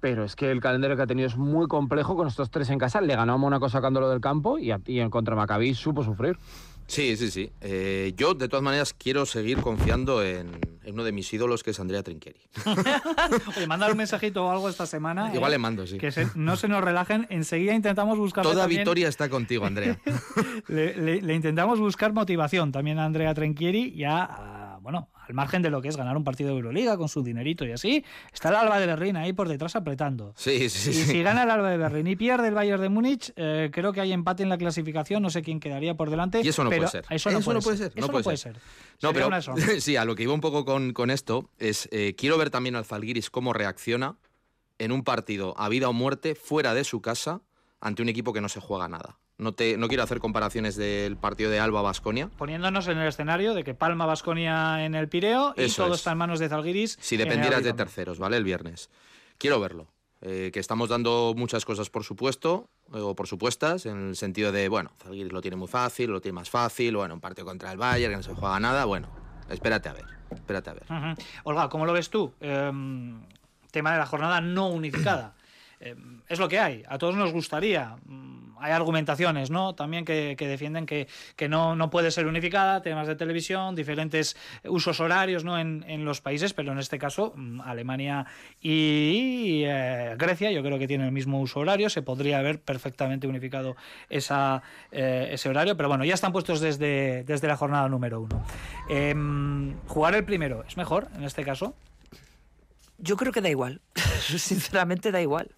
Pero 0.00 0.24
es 0.24 0.34
que 0.34 0.50
el 0.50 0.60
calendario 0.60 0.96
que 0.96 1.02
ha 1.04 1.06
tenido 1.06 1.28
es 1.28 1.36
muy 1.36 1.68
complejo 1.68 2.16
con 2.16 2.26
estos 2.26 2.50
tres 2.50 2.70
en 2.70 2.78
casa. 2.80 3.00
Le 3.00 3.14
ganó 3.14 3.34
a 3.34 3.36
Mónaco 3.36 3.68
sacándolo 3.68 4.08
del 4.08 4.20
campo 4.20 4.58
y, 4.58 4.72
a- 4.72 4.80
en 4.84 5.10
contra 5.10 5.36
Maccabi 5.36 5.74
supo 5.74 6.02
sufrir. 6.02 6.36
Sí, 6.92 7.16
sí, 7.16 7.30
sí. 7.30 7.50
Eh, 7.62 8.12
yo, 8.18 8.34
de 8.34 8.48
todas 8.48 8.62
maneras, 8.62 8.92
quiero 8.92 9.24
seguir 9.24 9.56
confiando 9.62 10.22
en, 10.22 10.50
en 10.84 10.92
uno 10.92 11.04
de 11.04 11.12
mis 11.12 11.32
ídolos, 11.32 11.62
que 11.62 11.70
es 11.70 11.80
Andrea 11.80 12.02
Trinchieri. 12.02 12.38
Oye, 13.56 13.66
mandar 13.66 13.92
un 13.92 13.96
mensajito 13.96 14.44
o 14.44 14.50
algo 14.50 14.68
esta 14.68 14.84
semana. 14.84 15.30
Igual 15.34 15.52
¿eh? 15.52 15.54
le 15.54 15.58
mando, 15.58 15.86
sí. 15.86 15.96
Que 15.96 16.12
se- 16.12 16.28
no 16.34 16.54
se 16.56 16.68
nos 16.68 16.84
relajen. 16.84 17.26
Enseguida 17.30 17.74
intentamos 17.74 18.18
buscar. 18.18 18.42
Toda 18.44 18.64
también, 18.64 18.80
victoria 18.80 19.08
está 19.08 19.30
contigo, 19.30 19.64
Andrea. 19.64 19.98
Le, 20.68 20.94
le- 20.94 21.22
le 21.22 21.34
intentamos 21.34 21.78
buscar 21.80 22.12
motivación 22.12 22.72
también 22.72 22.98
a 22.98 23.06
Andrea 23.06 23.32
Trenchieri, 23.32 23.94
ya, 23.96 24.24
ah, 24.30 24.78
bueno, 24.82 25.08
al 25.32 25.34
margen 25.34 25.62
de 25.62 25.70
lo 25.70 25.80
que 25.80 25.88
es 25.88 25.96
ganar 25.96 26.14
un 26.16 26.24
partido 26.24 26.50
de 26.50 26.56
Euroliga 26.56 26.98
con 26.98 27.08
su 27.08 27.22
dinerito 27.22 27.64
y 27.64 27.72
así, 27.72 28.04
está 28.32 28.50
el 28.50 28.56
Alba 28.56 28.78
de 28.78 28.86
Berlín 28.86 29.16
ahí 29.16 29.32
por 29.32 29.48
detrás 29.48 29.74
apretando. 29.76 30.34
Sí, 30.36 30.68
sí, 30.68 30.90
Y 30.90 30.92
sí. 30.92 31.04
si 31.04 31.22
gana 31.22 31.44
el 31.44 31.50
Alba 31.50 31.70
de 31.70 31.76
Berlín 31.78 32.06
y 32.06 32.16
pierde 32.16 32.48
el 32.48 32.54
Bayern 32.54 32.82
de 32.82 32.88
Múnich, 32.90 33.32
eh, 33.36 33.70
creo 33.72 33.94
que 33.94 34.02
hay 34.02 34.12
empate 34.12 34.42
en 34.42 34.50
la 34.50 34.58
clasificación, 34.58 35.22
no 35.22 35.30
sé 35.30 35.40
quién 35.42 35.58
quedaría 35.58 35.94
por 35.94 36.10
delante. 36.10 36.42
Y 36.44 36.48
eso 36.48 36.62
no 36.64 36.70
pero 36.70 36.82
puede 36.82 36.90
ser. 36.90 37.06
Eso 37.08 37.30
no, 37.30 37.40
puede, 37.40 37.60
ser. 37.78 37.92
no 37.94 38.02
Eso 38.02 38.10
puede 38.12 38.24
puede 38.24 38.36
ser. 38.36 38.54
ser. 38.56 38.62
No, 39.00 39.12
pero 39.14 39.30
sí, 39.80 39.96
a 39.96 40.04
lo 40.04 40.14
que 40.14 40.24
iba 40.24 40.34
un 40.34 40.42
poco 40.42 40.66
con, 40.66 40.92
con 40.92 41.10
esto 41.10 41.48
es, 41.58 41.88
eh, 41.92 42.14
quiero 42.14 42.36
ver 42.36 42.50
también 42.50 42.76
al 42.76 42.84
Zalgiris 42.84 43.30
cómo 43.30 43.54
reacciona 43.54 44.16
en 44.78 44.92
un 44.92 45.02
partido 45.02 45.54
a 45.58 45.70
vida 45.70 45.88
o 45.88 45.94
muerte 45.94 46.34
fuera 46.34 46.74
de 46.74 46.84
su 46.84 47.00
casa 47.00 47.40
ante 47.80 48.02
un 48.02 48.10
equipo 48.10 48.32
que 48.34 48.42
no 48.42 48.50
se 48.50 48.60
juega 48.60 48.86
nada. 48.88 49.18
No, 49.38 49.52
te, 49.52 49.76
no 49.76 49.88
quiero 49.88 50.02
hacer 50.02 50.20
comparaciones 50.20 50.76
del 50.76 51.16
partido 51.16 51.50
de 51.50 51.58
Alba-Basconia. 51.58 52.28
Poniéndonos 52.28 52.86
en 52.88 52.98
el 52.98 53.08
escenario 53.08 53.54
de 53.54 53.64
que 53.64 53.74
Palma 53.74 54.06
Basconia 54.06 54.84
en 54.84 54.94
el 54.94 55.08
Pireo 55.08 55.54
y 55.56 55.62
Eso 55.64 55.84
todo 55.84 55.94
es. 55.94 56.00
está 56.00 56.12
en 56.12 56.18
manos 56.18 56.38
de 56.38 56.48
Zalgiris. 56.48 56.98
Si 57.00 57.16
dependieras 57.16 57.64
de 57.64 57.72
terceros, 57.72 58.18
¿vale? 58.18 58.36
El 58.36 58.44
viernes. 58.44 58.90
Quiero 59.38 59.58
verlo. 59.58 59.88
Eh, 60.24 60.50
que 60.52 60.60
estamos 60.60 60.88
dando 60.88 61.34
muchas 61.36 61.64
cosas 61.64 61.90
por 61.90 62.04
supuesto, 62.04 62.68
eh, 62.94 62.98
o 63.00 63.16
por 63.16 63.26
supuestas, 63.26 63.86
en 63.86 64.10
el 64.10 64.16
sentido 64.16 64.52
de, 64.52 64.68
bueno, 64.68 64.92
Zalgiris 65.02 65.32
lo 65.32 65.40
tiene 65.40 65.56
muy 65.56 65.66
fácil, 65.66 66.10
lo 66.10 66.20
tiene 66.20 66.34
más 66.36 66.48
fácil, 66.48 66.94
bueno, 66.94 67.14
un 67.14 67.20
partido 67.20 67.44
contra 67.44 67.72
el 67.72 67.78
Bayern, 67.78 68.12
que 68.12 68.16
no 68.18 68.22
se 68.22 68.32
juega 68.34 68.60
nada, 68.60 68.84
bueno, 68.84 69.08
espérate 69.50 69.88
a 69.88 69.94
ver, 69.94 70.04
espérate 70.30 70.70
a 70.70 70.74
ver. 70.74 70.84
Olga, 71.42 71.68
¿cómo 71.68 71.86
lo 71.86 71.92
ves 71.92 72.08
tú? 72.08 72.32
Em, 72.38 73.20
tema 73.72 73.90
de 73.92 73.98
la 73.98 74.06
jornada 74.06 74.40
no 74.40 74.68
unificada. 74.68 75.34
Eh, 75.82 75.96
es 76.28 76.38
lo 76.38 76.48
que 76.48 76.60
hay. 76.60 76.84
A 76.88 76.96
todos 76.98 77.16
nos 77.16 77.32
gustaría. 77.32 77.96
Mm, 78.06 78.42
hay 78.62 78.70
argumentaciones, 78.70 79.50
¿no? 79.50 79.74
También 79.74 80.04
que, 80.04 80.36
defienden 80.38 80.86
que, 80.86 81.08
no, 81.48 81.74
no, 81.74 81.90
puede 81.90 82.12
ser 82.12 82.26
unificada, 82.26 82.80
temas 82.80 83.08
de 83.08 83.16
televisión, 83.16 83.74
diferentes 83.74 84.36
usos 84.64 85.00
horarios, 85.00 85.42
¿no? 85.42 85.58
En, 85.58 86.04
los 86.04 86.20
países, 86.20 86.54
pero 86.54 86.70
en 86.70 86.78
este 86.78 86.98
caso, 86.98 87.32
mm, 87.34 87.60
Alemania 87.62 88.26
y 88.60 89.62
eh, 89.66 90.14
Grecia, 90.16 90.52
yo 90.52 90.62
creo 90.62 90.78
que 90.78 90.86
tienen 90.86 91.08
el 91.08 91.12
mismo 91.12 91.40
uso 91.40 91.58
horario. 91.58 91.90
Se 91.90 92.02
podría 92.02 92.38
haber 92.38 92.60
perfectamente 92.60 93.26
unificado 93.26 93.74
esa, 94.08 94.62
eh, 94.92 95.30
ese 95.32 95.48
horario, 95.48 95.76
pero 95.76 95.88
bueno, 95.88 96.04
ya 96.04 96.14
están 96.14 96.30
puestos 96.30 96.60
desde, 96.60 97.24
desde 97.24 97.48
la 97.48 97.56
jornada 97.56 97.88
número 97.88 98.20
uno. 98.20 98.44
Em, 98.88 99.76
jugar 99.88 100.14
el 100.14 100.24
primero 100.24 100.62
es 100.68 100.76
mejor 100.76 101.08
en 101.16 101.24
este 101.24 101.44
caso. 101.44 101.74
Yo 102.98 103.16
creo 103.16 103.32
que 103.32 103.40
da 103.40 103.50
igual. 103.50 103.80
Sinceramente 104.20 105.10
da 105.10 105.20
igual. 105.20 105.52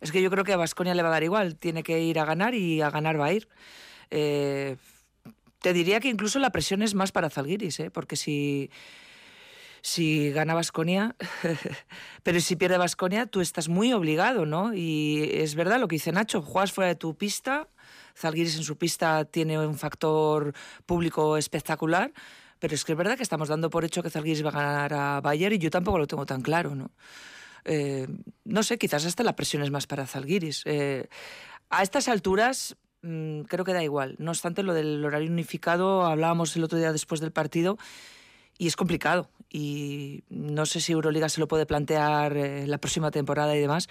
Es 0.00 0.12
que 0.12 0.22
yo 0.22 0.30
creo 0.30 0.44
que 0.44 0.52
a 0.52 0.56
Vasconia 0.56 0.94
le 0.94 1.02
va 1.02 1.08
a 1.08 1.12
dar 1.12 1.22
igual. 1.22 1.56
Tiene 1.56 1.82
que 1.82 2.00
ir 2.00 2.18
a 2.18 2.24
ganar 2.24 2.54
y 2.54 2.80
a 2.80 2.90
ganar 2.90 3.20
va 3.20 3.26
a 3.26 3.32
ir. 3.32 3.48
Eh, 4.10 4.76
te 5.60 5.72
diría 5.72 5.98
que 5.98 6.08
incluso 6.08 6.38
la 6.38 6.50
presión 6.50 6.82
es 6.82 6.94
más 6.94 7.10
para 7.10 7.30
Zalgiris, 7.30 7.80
¿eh? 7.80 7.90
porque 7.90 8.16
si, 8.16 8.70
si 9.80 10.30
gana 10.30 10.52
Vasconia, 10.52 11.16
pero 12.22 12.38
si 12.40 12.54
pierde 12.54 12.76
Vasconia, 12.76 13.26
tú 13.26 13.40
estás 13.40 13.70
muy 13.70 13.92
obligado, 13.94 14.44
¿no? 14.44 14.74
Y 14.74 15.30
es 15.32 15.54
verdad 15.54 15.80
lo 15.80 15.88
que 15.88 15.96
dice 15.96 16.12
Nacho, 16.12 16.42
juegas 16.42 16.72
fuera 16.72 16.88
de 16.88 16.96
tu 16.96 17.16
pista, 17.16 17.68
Zalgiris 18.14 18.56
en 18.56 18.62
su 18.62 18.76
pista 18.76 19.24
tiene 19.24 19.58
un 19.58 19.78
factor 19.78 20.52
público 20.86 21.38
espectacular, 21.38 22.12
pero 22.58 22.74
es 22.74 22.84
que 22.84 22.92
es 22.92 22.98
verdad 22.98 23.16
que 23.16 23.22
estamos 23.22 23.48
dando 23.48 23.70
por 23.70 23.84
hecho 23.84 24.02
que 24.02 24.10
Zalgiris 24.10 24.44
va 24.44 24.50
a 24.50 24.52
ganar 24.52 24.94
a 24.94 25.20
Bayern 25.22 25.54
y 25.54 25.58
yo 25.58 25.70
tampoco 25.70 25.98
lo 25.98 26.06
tengo 26.06 26.26
tan 26.26 26.42
claro, 26.42 26.74
¿no? 26.74 26.90
Eh, 27.64 28.06
no 28.44 28.62
sé, 28.62 28.78
quizás 28.78 29.06
hasta 29.06 29.22
la 29.22 29.36
presión 29.36 29.62
es 29.62 29.70
más 29.70 29.86
para 29.86 30.06
Zalgiris. 30.06 30.62
Eh, 30.66 31.08
a 31.70 31.82
estas 31.82 32.08
alturas 32.08 32.76
mm, 33.02 33.42
creo 33.42 33.64
que 33.64 33.72
da 33.72 33.82
igual. 33.82 34.16
No 34.18 34.30
obstante, 34.30 34.62
lo 34.62 34.74
del 34.74 35.04
horario 35.04 35.30
unificado 35.30 36.04
hablábamos 36.04 36.54
el 36.56 36.64
otro 36.64 36.78
día 36.78 36.92
después 36.92 37.20
del 37.20 37.32
partido 37.32 37.78
y 38.58 38.66
es 38.66 38.76
complicado. 38.76 39.30
Y 39.50 40.24
no 40.28 40.66
sé 40.66 40.80
si 40.80 40.92
Euroliga 40.92 41.28
se 41.28 41.40
lo 41.40 41.48
puede 41.48 41.66
plantear 41.66 42.36
eh, 42.36 42.66
la 42.66 42.78
próxima 42.78 43.10
temporada 43.10 43.56
y 43.56 43.60
demás, 43.60 43.88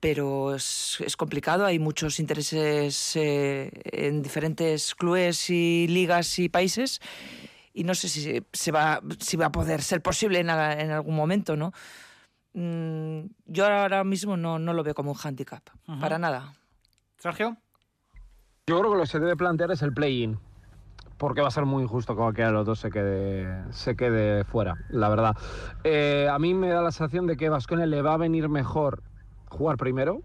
pero 0.00 0.54
es, 0.54 0.98
complicado. 1.16 1.66
Hay 1.66 1.78
muchos 1.78 2.20
intereses 2.20 3.12
en 3.16 4.22
diferentes 4.22 4.94
clubes 4.94 5.50
y 5.50 5.86
ligas 5.88 6.38
y 6.38 6.48
países 6.48 7.00
y 7.74 7.84
no 7.84 7.94
sé 7.94 8.08
si, 8.08 8.42
se 8.52 8.72
va, 8.72 9.00
si 9.18 9.36
va 9.36 9.46
a 9.46 9.52
poder 9.52 9.82
ser 9.82 10.00
posible 10.02 10.38
en 10.38 10.50
algún 10.50 11.16
momento, 11.16 11.56
¿no? 11.56 11.72
Mm, 12.58 13.30
yo 13.46 13.66
ahora 13.66 14.02
mismo 14.02 14.36
no, 14.36 14.58
no, 14.58 14.72
lo 14.72 14.82
veo 14.82 14.92
como 14.92 15.12
un 15.12 15.16
handicap, 15.22 15.62
para 16.00 16.18
nada. 16.18 16.54
Sergio. 17.16 17.56
Yo 18.66 18.80
creo 18.80 18.90
que 18.90 18.96
lo 18.96 19.02
que 19.04 19.06
se 19.06 19.20
debe 19.20 19.36
plantear 19.36 19.70
es 19.70 19.80
el 19.82 19.94
play-in, 19.94 20.40
porque 21.18 21.40
va 21.40 21.48
a 21.48 21.52
ser 21.52 21.66
muy 21.66 21.84
injusto 21.84 22.14
que 22.14 22.20
cualquiera 22.20 22.48
de 22.48 22.54
los 22.54 22.66
dos 22.66 22.80
se 22.80 22.90
quede, 22.90 23.72
se 23.72 23.94
quede 23.94 24.42
fuera, 24.42 24.74
la 24.88 25.08
verdad. 25.08 25.36
Eh, 25.84 26.28
a 26.28 26.36
mí 26.40 26.52
me 26.52 26.70
da 26.70 26.82
la 26.82 26.90
sensación 26.90 27.28
de 27.28 27.36
que 27.36 27.48
Vasconia 27.48 27.86
le 27.86 28.02
va 28.02 28.14
a 28.14 28.16
venir 28.16 28.48
mejor 28.48 29.04
jugar 29.46 29.76
primero, 29.76 30.22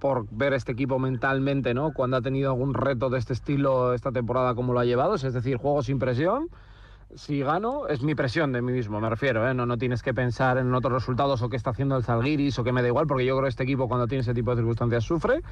por 0.00 0.28
ver 0.30 0.52
este 0.52 0.72
equipo 0.72 0.98
mentalmente, 0.98 1.72
¿no? 1.72 1.94
Cuando 1.94 2.18
ha 2.18 2.20
tenido 2.20 2.50
algún 2.50 2.74
reto 2.74 3.08
de 3.08 3.18
este 3.18 3.32
estilo 3.32 3.94
esta 3.94 4.12
temporada, 4.12 4.54
como 4.54 4.74
lo 4.74 4.80
ha 4.80 4.84
llevado, 4.84 5.14
es 5.14 5.22
decir, 5.22 5.56
juego 5.56 5.82
sin 5.82 5.98
presión 5.98 6.50
si 7.14 7.40
gano, 7.40 7.88
es 7.88 8.02
mi 8.02 8.14
presión 8.14 8.52
de 8.52 8.60
mí 8.60 8.72
mismo, 8.72 9.00
me 9.00 9.08
refiero. 9.08 9.48
¿eh? 9.48 9.54
No, 9.54 9.66
no 9.66 9.78
tienes 9.78 10.02
que 10.02 10.12
pensar 10.12 10.58
en 10.58 10.74
otros 10.74 10.92
resultados 10.92 11.40
o 11.42 11.48
qué 11.48 11.56
está 11.56 11.70
haciendo 11.70 11.96
el 11.96 12.04
Zalgiris 12.04 12.58
o 12.58 12.64
que 12.64 12.72
me 12.72 12.82
da 12.82 12.88
igual, 12.88 13.06
porque 13.06 13.24
yo 13.24 13.34
creo 13.34 13.44
que 13.44 13.50
este 13.50 13.62
equipo 13.62 13.88
cuando 13.88 14.06
tiene 14.06 14.22
ese 14.22 14.34
tipo 14.34 14.50
de 14.50 14.58
circunstancias 14.58 15.04
sufre. 15.04 15.42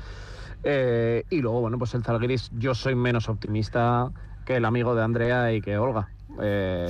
Eh, 0.63 1.25
y 1.31 1.41
luego, 1.41 1.61
bueno, 1.61 1.79
pues 1.79 1.95
el 1.95 2.03
Zalgiris 2.03 2.51
yo 2.57 2.75
soy 2.75 2.95
menos 2.95 3.29
optimista 3.29 4.11
que 4.45 4.57
el 4.57 4.65
amigo 4.65 4.95
de 4.95 5.03
Andrea 5.03 5.53
y 5.53 5.61
que 5.61 5.79
Olga. 5.79 6.09
Eh, 6.41 6.89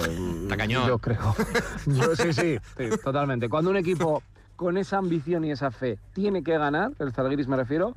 cañón. 0.56 0.88
Yo 0.88 0.98
creo. 0.98 1.34
sí, 2.16 2.32
sí, 2.32 2.58
totalmente. 3.04 3.48
Cuando 3.48 3.70
un 3.70 3.76
equipo 3.76 4.22
con 4.56 4.78
esa 4.78 4.98
ambición 4.98 5.44
y 5.44 5.52
esa 5.52 5.70
fe 5.70 5.98
tiene 6.12 6.42
que 6.42 6.58
ganar, 6.58 6.92
el 6.98 7.12
Zalgiris 7.12 7.46
me 7.46 7.56
refiero, 7.56 7.94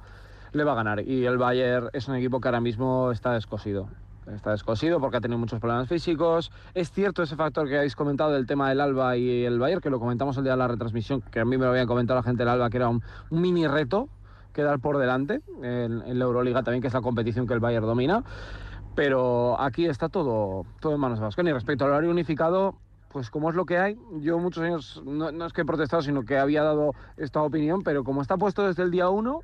le 0.52 0.64
va 0.64 0.74
a 0.74 0.76
ganar. 0.76 1.02
Y 1.02 1.26
el 1.26 1.38
Bayern 1.38 1.90
es 1.94 2.08
un 2.08 2.16
equipo 2.16 2.40
que 2.40 2.48
ahora 2.48 2.62
mismo 2.62 3.12
está 3.12 3.34
descosido 3.34 3.90
está 4.36 4.52
descosido 4.52 5.00
porque 5.00 5.18
ha 5.18 5.22
tenido 5.22 5.38
muchos 5.38 5.60
problemas 5.60 5.88
físicos. 5.88 6.52
Es 6.74 6.92
cierto 6.92 7.24
ese 7.24 7.36
factor 7.36 7.68
que 7.68 7.78
habéis 7.78 7.96
comentado 7.96 8.32
del 8.32 8.46
tema 8.46 8.70
del 8.70 8.82
Alba 8.82 9.18
y 9.18 9.46
el 9.46 9.60
Bayern, 9.60 9.82
que 9.82 9.90
lo 9.90 10.00
comentamos 10.00 10.38
el 10.38 10.44
día 10.44 10.54
de 10.54 10.58
la 10.58 10.68
retransmisión, 10.68 11.22
que 11.22 11.40
a 11.40 11.46
mí 11.46 11.58
me 11.58 11.66
lo 11.66 11.72
habían 11.72 11.88
comentado 11.88 12.20
la 12.20 12.24
gente 12.24 12.40
del 12.40 12.50
Alba, 12.50 12.70
que 12.70 12.78
era 12.78 12.90
un, 12.90 13.02
mini 13.30 13.68
reto 13.68 14.10
quedar 14.54 14.80
por 14.80 14.98
delante 14.98 15.42
en, 15.62 16.20
la 16.20 16.26
Euroliga 16.26 16.64
también, 16.64 16.82
que 16.82 16.88
es 16.88 16.94
la 16.94 17.02
competición 17.02 17.48
que 17.48 17.54
el 17.54 17.60
Bayern 17.60 17.86
domina. 17.86 18.24
Pero 18.96 19.60
aquí 19.60 19.86
está 19.86 20.10
todo, 20.10 20.66
todo 20.80 20.96
en 20.96 21.00
manos 21.00 21.20
de 21.20 21.26
Vasco. 21.26 21.42
Y 21.42 21.52
respecto 21.52 21.86
al 21.86 21.92
horario 21.92 22.10
unificado, 22.10 22.76
pues 23.10 23.30
como 23.30 23.50
es 23.50 23.56
lo 23.56 23.66
que 23.66 23.78
hay, 23.78 23.98
yo 24.20 24.40
muchos 24.40 24.64
años 24.64 25.02
no, 25.06 25.32
no, 25.32 25.46
es 25.46 25.54
que 25.54 25.62
he 25.62 25.66
protestado, 25.66 26.02
sino 26.02 26.24
que 26.24 26.38
había 26.38 26.64
dado 26.64 26.94
esta 27.18 27.42
opinión, 27.42 27.82
pero 27.84 28.04
como 28.04 28.22
está 28.22 28.38
puesto 28.38 28.68
desde 28.68 28.84
el 28.84 28.92
día 28.92 29.10
1, 29.10 29.42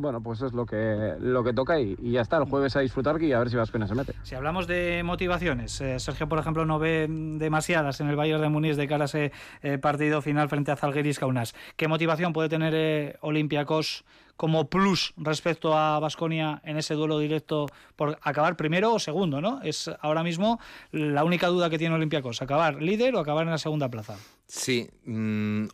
bueno, 0.00 0.22
pues 0.22 0.40
es 0.42 0.52
lo 0.52 0.66
que, 0.66 1.14
lo 1.20 1.44
que 1.44 1.52
toca 1.52 1.80
y, 1.80 1.96
ya 2.00 2.20
está, 2.20 2.38
el 2.38 2.44
jueves 2.44 2.76
a 2.76 2.80
disfrutar 2.80 3.20
y 3.22 3.32
a 3.32 3.38
ver 3.38 3.50
si 3.50 3.56
Vasconia 3.56 3.86
se 3.86 3.94
mete. 3.94 4.14
Si 4.22 4.34
hablamos 4.34 4.66
de 4.66 5.02
motivaciones, 5.04 5.80
eh, 5.80 5.98
Sergio, 5.98 6.28
por 6.28 6.38
ejemplo, 6.38 6.64
no 6.64 6.78
ve 6.78 7.06
demasiadas 7.08 8.00
en 8.00 8.08
el 8.08 8.16
Bayern 8.16 8.42
de 8.42 8.48
Muniz 8.48 8.76
de 8.76 8.88
cara 8.88 9.04
a 9.04 9.06
ese 9.06 9.32
eh, 9.62 9.78
partido 9.78 10.22
final 10.22 10.48
frente 10.48 10.70
a 10.70 10.76
Zalgiris 10.76 11.18
Kaunas. 11.18 11.54
¿Qué 11.76 11.88
motivación 11.88 12.32
puede 12.32 12.48
tener 12.48 12.72
eh, 12.74 13.16
Olympiacos 13.20 14.04
como 14.38 14.70
plus 14.70 15.14
respecto 15.16 15.76
a 15.76 15.98
Vasconia 15.98 16.62
en 16.64 16.76
ese 16.76 16.94
duelo 16.94 17.18
directo 17.18 17.66
por 17.96 18.18
acabar 18.22 18.56
primero 18.56 18.94
o 18.94 18.98
segundo, 19.00 19.40
¿no? 19.40 19.60
Es 19.62 19.90
ahora 20.00 20.22
mismo 20.22 20.60
la 20.92 21.24
única 21.24 21.48
duda 21.48 21.68
que 21.68 21.76
tiene 21.76 21.96
Olympiacos, 21.96 22.40
acabar 22.40 22.80
líder 22.80 23.16
o 23.16 23.18
acabar 23.18 23.44
en 23.44 23.50
la 23.50 23.58
segunda 23.58 23.88
plaza. 23.88 24.16
Sí, 24.46 24.88
mm, 25.04 25.64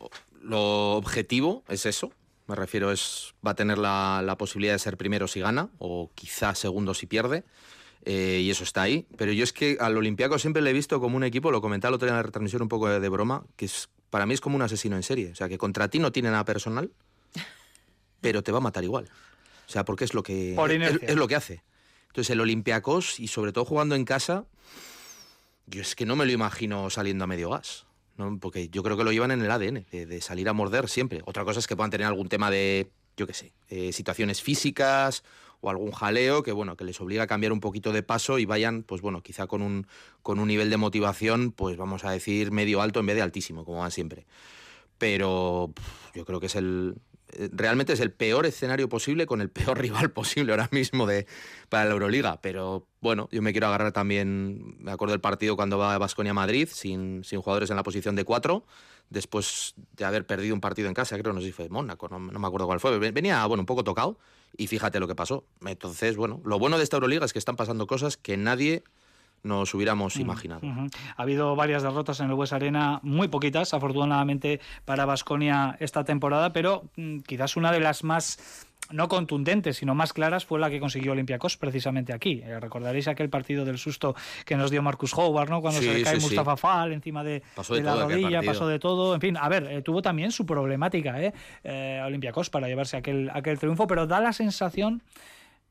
lo 0.41 0.93
objetivo 0.93 1.63
es 1.67 1.85
eso, 1.85 2.11
me 2.47 2.55
refiero, 2.55 2.91
es 2.91 3.33
va 3.45 3.51
a 3.51 3.55
tener 3.55 3.77
la, 3.77 4.35
posibilidad 4.37 4.73
de 4.73 4.79
ser 4.79 4.97
primero 4.97 5.27
si 5.27 5.39
gana, 5.39 5.69
o 5.79 6.11
quizá 6.13 6.55
segundo 6.55 6.93
si 6.93 7.07
pierde. 7.07 7.43
Eh, 8.03 8.41
y 8.43 8.51
eso 8.51 8.63
está 8.63 8.83
ahí. 8.83 9.07
Pero 9.17 9.31
yo 9.31 9.43
es 9.43 9.51
que 9.51 9.77
al 9.79 9.97
Olympiaco 9.97 10.37
siempre 10.37 10.61
le 10.61 10.69
he 10.69 10.73
visto 10.73 10.99
como 10.99 11.17
un 11.17 11.23
equipo, 11.23 11.49
lo 11.49 11.61
comentaba 11.61 11.89
el 11.89 11.95
otro 11.95 12.05
día 12.05 12.13
en 12.13 12.17
la 12.17 12.23
retransmisión 12.23 12.61
un 12.61 12.69
poco 12.69 12.87
de, 12.87 13.09
broma, 13.09 13.43
que 13.55 13.65
es, 13.65 13.89
para 14.11 14.27
mí 14.27 14.35
es 14.35 14.41
como 14.41 14.55
un 14.55 14.61
asesino 14.61 14.95
en 14.95 15.03
serie. 15.03 15.31
O 15.31 15.35
sea, 15.35 15.49
que 15.49 15.57
contra 15.57 15.87
ti 15.87 15.97
no 15.97 16.11
tiene 16.11 16.29
nada 16.29 16.45
personal, 16.45 16.91
pero 18.21 18.43
te 18.43 18.51
va 18.51 18.59
a 18.59 18.61
matar 18.61 18.83
igual. 18.83 19.09
O 19.67 19.71
sea, 19.71 19.83
porque 19.83 20.05
es 20.05 20.13
lo 20.13 20.21
que, 20.21 20.55
es, 21.01 21.15
lo 21.15 21.27
que 21.27 21.35
hace. 21.35 21.63
Entonces 22.07 22.29
el 22.29 22.39
Olympiacos, 22.39 23.19
y 23.19 23.27
sobre 23.27 23.51
todo 23.51 23.65
jugando 23.65 23.95
en 23.95 24.05
casa, 24.05 24.45
yo 25.65 25.81
es 25.81 25.95
que 25.95 26.05
no 26.05 26.15
me 26.15 26.25
lo 26.25 26.31
imagino 26.31 26.89
saliendo 26.91 27.23
a 27.23 27.27
medio 27.27 27.49
gas. 27.49 27.87
Porque 28.39 28.69
yo 28.69 28.81
creo 28.83 28.95
que 28.95 29.03
lo 29.03 29.11
llevan 29.11 29.31
en 29.31 29.41
el 29.41 29.51
ADN, 29.51 29.85
de, 29.91 30.21
salir 30.21 30.47
a 30.47 30.53
morder 30.53 30.87
siempre. 30.87 31.21
Otra 31.25 31.43
cosa 31.43 31.59
es 31.59 31.67
que 31.67 31.75
puedan 31.75 31.91
tener 31.91 32.07
algún 32.07 32.29
tema 32.29 32.49
de, 32.49 32.89
yo 33.17 33.27
qué 33.27 33.33
sé, 33.33 33.51
eh, 33.67 33.91
situaciones 33.91 34.41
físicas 34.41 35.23
o 35.59 35.69
algún 35.69 35.91
jaleo 35.91 36.43
que, 36.43 36.51
bueno, 36.51 36.77
que 36.77 36.85
les 36.85 36.99
obliga 37.01 37.23
a 37.23 37.27
cambiar 37.27 37.51
un 37.51 37.59
poquito 37.59 37.91
de 37.91 38.03
paso 38.03 38.39
y 38.39 38.45
vayan, 38.45 38.83
pues 38.83 39.01
bueno, 39.01 39.21
quizá 39.21 39.47
con 39.47 39.61
un, 39.61 39.87
con 40.21 40.39
un 40.39 40.47
nivel 40.47 40.69
de 40.69 40.77
motivación, 40.77 41.51
pues 41.51 41.75
vamos 41.75 42.05
a 42.05 42.11
decir 42.11 42.51
medio 42.51 42.81
alto 42.81 42.99
en 42.99 43.07
vez 43.07 43.15
de 43.15 43.21
altísimo, 43.21 43.65
como 43.65 43.79
van 43.79 43.91
siempre. 43.91 44.25
Pero 44.97 45.73
yo 46.13 46.23
creo 46.23 46.39
que 46.39 46.45
es 46.45 46.55
el, 46.55 46.95
realmente 47.51 47.93
es 47.93 47.99
el 47.99 48.11
peor 48.11 48.45
escenario 48.45 48.89
posible 48.89 49.25
con 49.25 49.41
el 49.41 49.49
peor 49.49 49.77
rival 49.81 50.11
posible 50.11 50.53
ahora 50.53 50.69
mismo 50.71 51.05
de, 51.05 51.25
para 51.69 51.85
la 51.85 51.91
Euroliga. 51.91 52.41
Pero 52.41 52.87
bueno, 53.01 53.29
yo 53.31 53.41
me 53.41 53.51
quiero 53.51 53.67
agarrar 53.67 53.91
también, 53.91 54.77
me 54.79 54.91
acuerdo 54.91 55.13
del 55.13 55.21
partido 55.21 55.55
cuando 55.55 55.77
va 55.77 55.93
a 55.93 55.97
Basconia 55.97 56.33
Madrid, 56.33 56.69
sin, 56.71 57.23
sin 57.23 57.41
jugadores 57.41 57.69
en 57.69 57.75
la 57.75 57.83
posición 57.83 58.15
de 58.15 58.23
cuatro, 58.23 58.65
después 59.09 59.75
de 59.93 60.05
haber 60.05 60.25
perdido 60.25 60.55
un 60.55 60.61
partido 60.61 60.87
en 60.87 60.93
casa, 60.93 61.17
creo, 61.17 61.33
no 61.33 61.39
sé 61.39 61.47
si 61.47 61.51
fue 61.53 61.69
Mónaco, 61.69 62.07
no, 62.09 62.19
no 62.19 62.39
me 62.39 62.47
acuerdo 62.47 62.67
cuál 62.67 62.79
fue. 62.79 62.97
Venía, 62.97 63.45
bueno, 63.45 63.61
un 63.61 63.67
poco 63.67 63.83
tocado 63.83 64.17
y 64.57 64.67
fíjate 64.67 64.99
lo 64.99 65.07
que 65.07 65.15
pasó. 65.15 65.45
Entonces, 65.65 66.15
bueno, 66.17 66.41
lo 66.45 66.59
bueno 66.59 66.77
de 66.77 66.83
esta 66.83 66.97
Euroliga 66.97 67.25
es 67.25 67.33
que 67.33 67.39
están 67.39 67.55
pasando 67.55 67.87
cosas 67.87 68.17
que 68.17 68.37
nadie 68.37 68.83
nos 69.45 69.73
hubiéramos 69.73 70.17
imaginado. 70.17 70.61
Ha 71.15 71.21
habido 71.21 71.55
varias 71.55 71.83
derrotas 71.83 72.19
en 72.19 72.27
el 72.27 72.33
West 72.33 72.53
Arena, 72.53 72.99
muy 73.03 73.27
poquitas, 73.27 73.73
afortunadamente 73.73 74.59
para 74.83 75.05
Basconia 75.05 75.77
esta 75.79 76.03
temporada, 76.03 76.51
pero 76.51 76.83
mm, 76.97 77.19
quizás 77.19 77.55
una 77.55 77.71
de 77.71 77.79
las 77.79 78.03
más 78.03 78.65
no 78.91 79.07
contundentes, 79.07 79.77
sino 79.77 79.95
más 79.95 80.13
claras, 80.13 80.45
fue 80.45 80.59
la 80.59 80.69
que 80.69 80.79
consiguió 80.79 81.13
Olympiacos 81.13 81.57
precisamente 81.57 82.13
aquí. 82.13 82.41
Eh, 82.43 82.59
recordaréis 82.59 83.07
aquel 83.07 83.29
partido 83.29 83.65
del 83.65 83.77
susto 83.77 84.15
que 84.45 84.55
nos 84.55 84.69
dio 84.69 84.81
Marcus 84.83 85.13
Howard, 85.15 85.49
¿no? 85.49 85.61
Cuando 85.61 85.81
se 85.81 85.91
le 85.91 86.03
cae 86.03 86.19
Mustafa 86.19 86.55
Fall 86.55 86.93
encima 86.93 87.23
de, 87.23 87.41
la 87.81 87.95
rodilla, 87.95 88.43
pasó 88.43 88.67
de 88.67 88.77
todo. 88.77 89.15
En 89.15 89.21
fin, 89.21 89.37
a 89.37 89.49
ver, 89.49 89.65
eh, 89.71 89.81
tuvo 89.81 90.01
también 90.01 90.31
su 90.31 90.45
problemática, 90.45 91.19
¿eh? 91.21 91.33
eh 91.63 92.01
Olympiacos 92.05 92.49
para 92.49 92.67
llevarse 92.67 92.97
aquel, 92.97 93.31
aquel 93.33 93.57
triunfo, 93.57 93.87
pero 93.87 94.05
da 94.05 94.19
la 94.19 94.33
sensación 94.33 95.01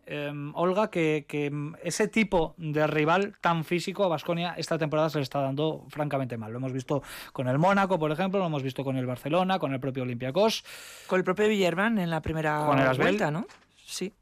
em, 0.07 0.53
Olga, 0.55 0.91
que, 0.91 1.25
que, 1.29 1.53
ese 1.83 2.09
tipo 2.09 2.55
de 2.57 2.87
rival 2.87 3.35
tan 3.41 3.65
físico 3.65 4.05
a 4.05 4.09
Basconia 4.09 4.55
esta 4.57 4.79
temporada 4.79 5.11
se 5.11 5.19
le 5.19 5.23
está 5.23 5.41
dando 5.41 5.85
francamente 5.89 6.37
mal. 6.37 6.53
Lo 6.53 6.59
hemos 6.59 6.73
visto 6.73 7.03
con 7.33 7.49
el 7.49 7.59
Mónaco, 7.59 7.99
por 7.99 8.11
ejemplo, 8.13 8.41
lo 8.41 8.47
hemos 8.47 8.63
visto 8.63 8.85
con 8.85 8.97
el 8.97 9.07
Barcelona, 9.07 9.59
con 9.59 9.73
el 9.73 9.81
propio 9.81 10.03
Olympiacos. 10.03 10.65
Con 11.07 11.19
el 11.19 11.25
propio 11.25 11.49
Villerman 11.49 11.99
en 11.99 12.11
la 12.11 12.21
primera 12.23 12.65
Con 12.67 12.79
el 12.79 12.97
vuelta, 12.97 13.31
¿no? 13.31 13.47
Sí. 13.85 14.13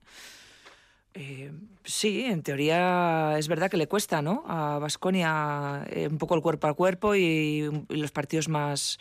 Eh, 1.14 1.52
sí, 1.84 2.24
en 2.24 2.42
teoría 2.42 3.36
es 3.38 3.48
verdad 3.48 3.70
que 3.70 3.76
le 3.76 3.86
cuesta, 3.86 4.22
¿no? 4.22 4.44
A 4.46 4.78
Basconia 4.78 5.86
un 6.10 6.18
poco 6.18 6.34
el 6.34 6.42
cuerpo 6.42 6.66
a 6.68 6.74
cuerpo 6.74 7.14
y, 7.14 7.68
y 7.88 7.96
los 7.96 8.12
partidos 8.12 8.48
más, 8.48 8.98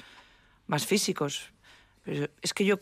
más 0.68 0.86
físicos. 0.86 1.54
Pero 2.04 2.28
es 2.42 2.54
que 2.54 2.66
yo 2.66 2.80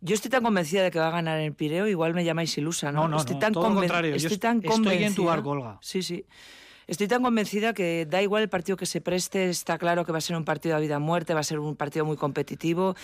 yo 0.00 0.14
estoy 0.14 0.30
tan 0.30 0.42
convencida 0.42 0.82
de 0.82 0.90
que 0.90 0.98
va 0.98 1.08
a 1.08 1.12
ganar 1.12 1.38
el 1.40 1.52
Pireo, 1.52 1.86
igual 1.86 2.14
me 2.14 2.24
llamáis 2.24 2.56
ilusa, 2.58 2.90
¿no? 2.92 3.02
No, 3.02 3.08
no, 3.08 3.16
estoy 3.18 3.34
no, 3.34 3.40
tan 3.40 3.52
todo 3.52 3.68
lo 3.70 3.74
contrario. 3.76 4.14
Estoy 4.14 4.32
est- 4.32 4.40
tan 4.42 4.58
estoy 4.58 4.72
en 5.04 5.14
tu 5.14 5.22
convencida- 5.22 5.26
barco, 5.26 5.50
Olga. 5.50 5.78
Sí, 5.80 6.02
sí. 6.02 6.24
Estoy 6.86 7.06
tan 7.06 7.22
convencida 7.22 7.72
que 7.72 8.04
da 8.04 8.20
igual 8.20 8.42
el 8.42 8.48
partido 8.48 8.76
que 8.76 8.84
se 8.86 9.00
preste, 9.00 9.48
está 9.48 9.78
claro 9.78 10.04
que 10.04 10.10
va 10.10 10.18
a 10.18 10.20
ser 10.20 10.34
un 10.36 10.44
partido 10.44 10.74
a 10.74 10.80
vida 10.80 10.98
muerte, 10.98 11.34
va 11.34 11.40
a 11.40 11.44
ser 11.44 11.60
un 11.60 11.76
partido 11.76 12.04
muy 12.04 12.16
competitivo, 12.16 12.96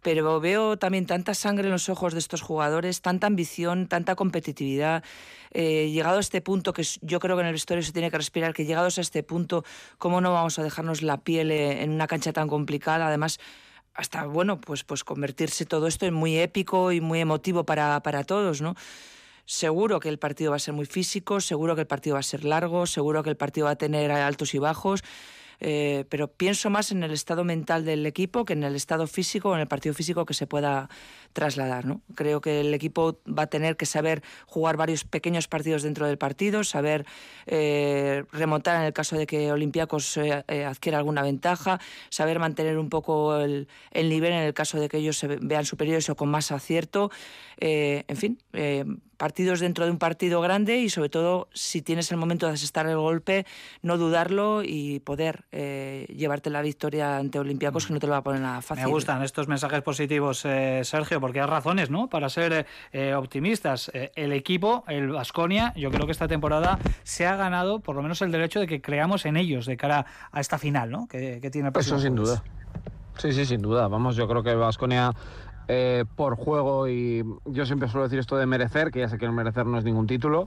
pero 0.00 0.38
veo 0.38 0.76
también 0.76 1.06
tanta 1.06 1.34
sangre 1.34 1.64
en 1.66 1.72
los 1.72 1.88
ojos 1.88 2.12
de 2.12 2.20
estos 2.20 2.40
jugadores, 2.40 3.00
tanta 3.02 3.26
ambición, 3.26 3.88
tanta 3.88 4.14
competitividad. 4.14 5.02
Eh, 5.50 5.90
llegado 5.92 6.18
a 6.18 6.20
este 6.20 6.40
punto, 6.40 6.72
que 6.72 6.84
yo 7.00 7.18
creo 7.18 7.34
que 7.34 7.40
en 7.40 7.48
el 7.48 7.52
vestuario 7.54 7.82
se 7.82 7.90
tiene 7.92 8.12
que 8.12 8.16
respirar, 8.18 8.54
que 8.54 8.64
llegados 8.64 8.98
a 8.98 9.00
este 9.00 9.24
punto, 9.24 9.64
¿cómo 9.98 10.20
no 10.20 10.32
vamos 10.32 10.60
a 10.60 10.62
dejarnos 10.62 11.02
la 11.02 11.18
piel 11.18 11.50
eh, 11.50 11.82
en 11.82 11.90
una 11.90 12.06
cancha 12.06 12.32
tan 12.32 12.46
complicada? 12.46 13.08
Además, 13.08 13.40
hasta, 13.94 14.24
bueno, 14.24 14.60
pues, 14.60 14.84
pues 14.84 15.04
convertirse 15.04 15.66
todo 15.66 15.86
esto 15.86 16.06
en 16.06 16.14
muy 16.14 16.38
épico 16.38 16.92
y 16.92 17.00
muy 17.00 17.20
emotivo 17.20 17.64
para, 17.64 18.00
para 18.00 18.24
todos, 18.24 18.60
¿no? 18.60 18.74
Seguro 19.44 20.00
que 20.00 20.08
el 20.08 20.18
partido 20.18 20.50
va 20.52 20.56
a 20.56 20.60
ser 20.60 20.74
muy 20.74 20.86
físico, 20.86 21.40
seguro 21.40 21.74
que 21.74 21.82
el 21.82 21.86
partido 21.86 22.14
va 22.14 22.20
a 22.20 22.22
ser 22.22 22.44
largo, 22.44 22.86
seguro 22.86 23.22
que 23.22 23.30
el 23.30 23.36
partido 23.36 23.66
va 23.66 23.72
a 23.72 23.76
tener 23.76 24.10
altos 24.12 24.54
y 24.54 24.58
bajos, 24.58 25.02
eh, 25.64 26.04
pero 26.08 26.26
pienso 26.26 26.70
más 26.70 26.90
en 26.90 27.04
el 27.04 27.12
estado 27.12 27.44
mental 27.44 27.84
del 27.84 28.04
equipo 28.04 28.44
que 28.44 28.52
en 28.52 28.64
el 28.64 28.74
estado 28.74 29.06
físico 29.06 29.50
o 29.50 29.54
en 29.54 29.60
el 29.60 29.68
partido 29.68 29.94
físico 29.94 30.26
que 30.26 30.34
se 30.34 30.48
pueda 30.48 30.90
trasladar. 31.32 31.86
¿no? 31.86 32.00
Creo 32.16 32.40
que 32.40 32.60
el 32.60 32.74
equipo 32.74 33.20
va 33.26 33.44
a 33.44 33.46
tener 33.46 33.76
que 33.76 33.86
saber 33.86 34.24
jugar 34.46 34.76
varios 34.76 35.04
pequeños 35.04 35.46
partidos 35.46 35.84
dentro 35.84 36.08
del 36.08 36.18
partido, 36.18 36.64
saber 36.64 37.06
eh, 37.46 38.24
remontar 38.32 38.80
en 38.80 38.82
el 38.82 38.92
caso 38.92 39.16
de 39.16 39.26
que 39.26 39.52
Olympiacos 39.52 40.16
eh, 40.16 40.44
eh, 40.48 40.64
adquiera 40.64 40.98
alguna 40.98 41.22
ventaja, 41.22 41.80
saber 42.10 42.40
mantener 42.40 42.76
un 42.76 42.88
poco 42.88 43.36
el, 43.36 43.68
el 43.92 44.08
nivel 44.08 44.32
en 44.32 44.42
el 44.42 44.54
caso 44.54 44.80
de 44.80 44.88
que 44.88 44.98
ellos 44.98 45.16
se 45.16 45.28
vean 45.28 45.64
superiores 45.64 46.08
o 46.10 46.16
con 46.16 46.28
más 46.28 46.50
acierto. 46.50 47.12
En 47.58 48.16
fin, 48.16 48.38
partidos 49.22 49.60
dentro 49.60 49.84
de 49.84 49.92
un 49.92 49.98
partido 49.98 50.40
grande 50.40 50.78
y 50.78 50.90
sobre 50.90 51.08
todo 51.08 51.46
si 51.52 51.80
tienes 51.80 52.10
el 52.10 52.16
momento 52.16 52.48
de 52.48 52.54
asestar 52.54 52.88
el 52.88 52.96
golpe, 52.96 53.46
no 53.80 53.96
dudarlo 53.96 54.64
y 54.64 54.98
poder 54.98 55.44
eh, 55.52 56.08
llevarte 56.08 56.50
la 56.50 56.60
victoria 56.60 57.18
ante 57.18 57.38
Olympiacos 57.38 57.86
que 57.86 57.92
no 57.92 58.00
te 58.00 58.08
lo 58.08 58.14
va 58.14 58.16
a 58.18 58.22
poner 58.24 58.40
nada 58.40 58.60
fácil. 58.62 58.84
Me 58.84 58.90
gustan 58.90 59.22
estos 59.22 59.46
mensajes 59.46 59.80
positivos, 59.82 60.44
eh, 60.44 60.80
Sergio, 60.82 61.20
porque 61.20 61.40
hay 61.40 61.46
razones, 61.46 61.88
¿no? 61.88 62.08
Para 62.08 62.28
ser 62.28 62.52
eh, 62.52 62.66
eh, 62.90 63.14
optimistas. 63.14 63.92
Eh, 63.94 64.10
el 64.16 64.32
equipo, 64.32 64.82
el 64.88 65.10
Vasconia, 65.10 65.72
yo 65.76 65.92
creo 65.92 66.06
que 66.06 66.12
esta 66.12 66.26
temporada 66.26 66.80
se 67.04 67.24
ha 67.24 67.36
ganado 67.36 67.78
por 67.78 67.94
lo 67.94 68.02
menos 68.02 68.22
el 68.22 68.32
derecho 68.32 68.58
de 68.58 68.66
que 68.66 68.80
creamos 68.80 69.24
en 69.24 69.36
ellos 69.36 69.66
de 69.66 69.76
cara 69.76 70.04
a 70.32 70.40
esta 70.40 70.58
final, 70.58 70.90
¿no? 70.90 71.06
Que, 71.06 71.38
que 71.40 71.48
tiene 71.48 71.68
el 71.68 71.78
Eso 71.78 72.00
sin 72.00 72.16
duda. 72.16 72.42
Sí, 73.18 73.32
sí, 73.32 73.46
sin 73.46 73.62
duda. 73.62 73.86
Vamos, 73.86 74.16
yo 74.16 74.26
creo 74.26 74.42
que 74.42 74.56
Vasconia 74.56 75.12
por 76.16 76.36
juego 76.36 76.88
y 76.88 77.24
yo 77.46 77.66
siempre 77.66 77.88
suelo 77.88 78.04
decir 78.04 78.18
esto 78.18 78.36
de 78.36 78.46
merecer, 78.46 78.90
que 78.90 79.00
ya 79.00 79.08
sé 79.08 79.18
que 79.18 79.24
el 79.26 79.32
merecer 79.32 79.66
no 79.66 79.78
es 79.78 79.84
ningún 79.84 80.06
título, 80.06 80.46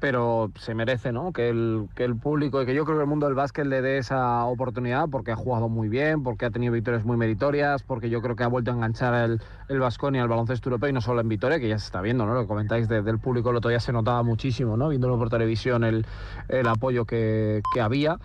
pero 0.00 0.50
se 0.58 0.74
merece, 0.74 1.12
¿no? 1.12 1.30
Que 1.32 1.50
el, 1.50 1.86
que 1.94 2.04
el 2.04 2.16
público 2.16 2.62
y 2.62 2.64
que 2.66 2.74
yo 2.74 2.86
creo 2.86 2.96
que 2.96 3.02
el 3.02 3.08
mundo 3.08 3.26
del 3.26 3.34
básquet 3.34 3.66
le 3.66 3.82
dé 3.82 3.98
esa 3.98 4.46
oportunidad 4.46 5.08
porque 5.10 5.30
ha 5.30 5.36
jugado 5.36 5.68
muy 5.68 5.88
bien, 5.90 6.22
porque 6.22 6.46
ha 6.46 6.50
tenido 6.50 6.72
victorias 6.72 7.04
muy 7.04 7.18
meritorias, 7.18 7.82
porque 7.82 8.08
yo 8.08 8.22
creo 8.22 8.34
que 8.34 8.42
ha 8.42 8.46
vuelto 8.48 8.70
a 8.70 8.74
enganchar 8.74 9.12
el, 9.30 9.42
el 9.68 9.78
Vasconia 9.78 10.22
al 10.22 10.28
baloncesto 10.28 10.70
europeo 10.70 10.88
y 10.88 10.94
no 10.94 11.02
solo 11.02 11.20
en 11.20 11.28
Vitoria, 11.28 11.60
que 11.60 11.68
ya 11.68 11.78
se 11.78 11.84
está 11.84 12.00
viendo, 12.00 12.24
¿no? 12.24 12.32
Lo 12.32 12.46
comentáis 12.46 12.88
de- 12.88 13.02
del 13.02 13.18
público 13.18 13.50
el 13.50 13.56
otro 13.56 13.68
día 13.68 13.80
se 13.80 13.92
notaba 13.92 14.22
muchísimo, 14.22 14.78
¿no? 14.78 14.88
Viéndolo 14.88 15.18
por 15.18 15.28
televisión 15.28 15.84
el, 15.84 16.06
el 16.48 16.66
apoyo 16.66 17.04
que, 17.04 17.60
que 17.74 17.80
había. 17.82 18.16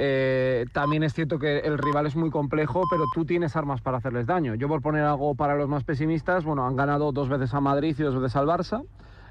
Eh, 0.00 0.64
también 0.72 1.02
es 1.02 1.12
cierto 1.12 1.40
que 1.40 1.58
el 1.58 1.76
rival 1.76 2.06
es 2.06 2.14
muy 2.14 2.30
complejo, 2.30 2.82
pero 2.88 3.04
tú 3.12 3.24
tienes 3.24 3.56
armas 3.56 3.80
para 3.80 3.98
hacerles 3.98 4.26
daño. 4.26 4.54
Yo 4.54 4.68
por 4.68 4.80
poner 4.80 5.02
algo 5.02 5.34
para 5.34 5.56
los 5.56 5.68
más 5.68 5.82
pesimistas, 5.82 6.44
bueno, 6.44 6.64
han 6.64 6.76
ganado 6.76 7.10
dos 7.10 7.28
veces 7.28 7.52
a 7.52 7.60
Madrid 7.60 7.96
y 7.98 8.02
dos 8.02 8.14
veces 8.14 8.36
al 8.36 8.46
Barça. 8.46 8.84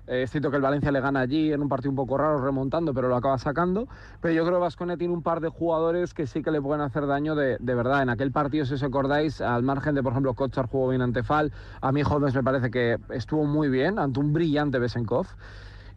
Eh, 0.07 0.23
es 0.23 0.31
cierto 0.31 0.49
que 0.49 0.57
el 0.57 0.61
Valencia 0.61 0.91
le 0.91 0.99
gana 0.99 1.21
allí 1.21 1.51
en 1.53 1.61
un 1.61 1.69
partido 1.69 1.91
un 1.91 1.95
poco 1.95 2.17
raro, 2.17 2.43
remontando, 2.43 2.93
pero 2.93 3.07
lo 3.07 3.15
acaba 3.15 3.37
sacando. 3.37 3.87
Pero 4.21 4.33
yo 4.33 4.43
creo 4.43 4.57
que 4.57 4.61
Vasconia 4.61 4.97
tiene 4.97 5.13
un 5.13 5.21
par 5.21 5.39
de 5.39 5.47
jugadores 5.47 6.13
que 6.13 6.27
sí 6.27 6.43
que 6.43 6.51
le 6.51 6.61
pueden 6.61 6.81
hacer 6.81 7.07
daño 7.07 7.35
de, 7.35 7.57
verdad. 7.59 8.01
En 8.01 8.09
aquel 8.09 8.31
partido, 8.33 8.65
si 8.65 8.73
os 8.73 8.83
acordáis, 8.83 9.39
al 9.39 9.63
margen 9.63 9.95
de, 9.95 10.03
por 10.03 10.11
ejemplo, 10.11 10.33
Kochar 10.33 10.67
jugó 10.67 10.89
bien 10.89 11.01
ante 11.01 11.23
Fal, 11.23 11.53
a 11.81 11.91
mí 11.93 12.01
Holmes 12.03 12.35
me 12.35 12.43
parece 12.43 12.71
que 12.71 12.97
estuvo 13.09 13.45
muy 13.45 13.69
bien 13.69 13.99
ante 13.99 14.19
un 14.19 14.33
brillante 14.33 14.79
Besenkov. 14.79 15.27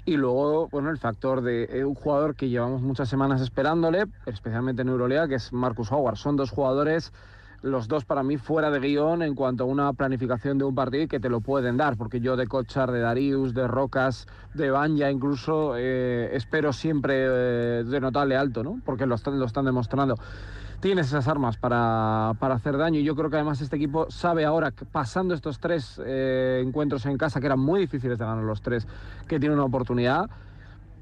Y 0.04 0.16
luego, 0.16 0.68
bueno, 0.68 0.90
el 0.90 0.98
factor 0.98 1.42
de 1.42 1.64
eh, 1.64 1.84
un 1.84 1.94
jugador 1.94 2.34
que 2.34 2.48
llevamos 2.48 2.80
muchas 2.80 3.08
semanas 3.08 3.40
esperándole, 3.40 4.04
especialmente 4.26 4.82
en 4.82 4.88
Euroliga, 4.88 5.28
que 5.28 5.34
es 5.34 5.52
Marcus 5.52 5.92
Howard. 5.92 6.16
Son 6.16 6.36
dos 6.36 6.50
jugadores, 6.50 7.12
los 7.62 7.86
dos 7.86 8.06
para 8.06 8.22
mí 8.22 8.38
fuera 8.38 8.70
de 8.70 8.80
guion 8.80 9.22
en 9.22 9.34
cuanto 9.34 9.64
a 9.64 9.66
una 9.66 9.92
planificación 9.92 10.56
de 10.56 10.64
un 10.64 10.74
partido 10.74 11.04
y 11.04 11.08
que 11.08 11.20
te 11.20 11.28
lo 11.28 11.40
pueden 11.40 11.76
dar, 11.76 11.96
porque 11.98 12.20
yo 12.20 12.36
de 12.36 12.46
Kochar, 12.46 12.90
de 12.90 13.00
Darius, 13.00 13.52
de 13.52 13.68
Rocas, 13.68 14.26
de 14.54 14.70
Banja 14.70 15.10
incluso, 15.10 15.74
eh, 15.76 16.30
espero 16.32 16.72
siempre 16.72 17.14
eh, 17.16 17.84
de 17.84 18.00
notarle 18.00 18.36
alto, 18.36 18.64
¿no? 18.64 18.80
Porque 18.84 19.04
lo 19.04 19.16
están, 19.16 19.38
lo 19.38 19.44
están 19.44 19.66
demostrando 19.66 20.16
tienes 20.80 21.06
esas 21.08 21.28
armas 21.28 21.56
para, 21.56 22.32
para, 22.38 22.54
hacer 22.54 22.76
daño 22.76 22.98
y 22.98 23.04
yo 23.04 23.14
creo 23.14 23.30
que 23.30 23.36
además 23.36 23.60
este 23.60 23.76
equipo 23.76 24.10
sabe 24.10 24.44
ahora, 24.44 24.72
pasando 24.92 25.34
estos 25.34 25.60
tres 25.60 26.00
eh, 26.04 26.62
encuentros 26.64 27.06
en 27.06 27.16
casa, 27.18 27.40
que 27.40 27.46
eran 27.46 27.60
muy 27.60 27.80
difíciles 27.80 28.18
de 28.18 28.24
ganar 28.24 28.42
los 28.42 28.62
tres, 28.62 28.86
que 29.28 29.38
tiene 29.38 29.54
una 29.54 29.64
oportunidad 29.64 30.28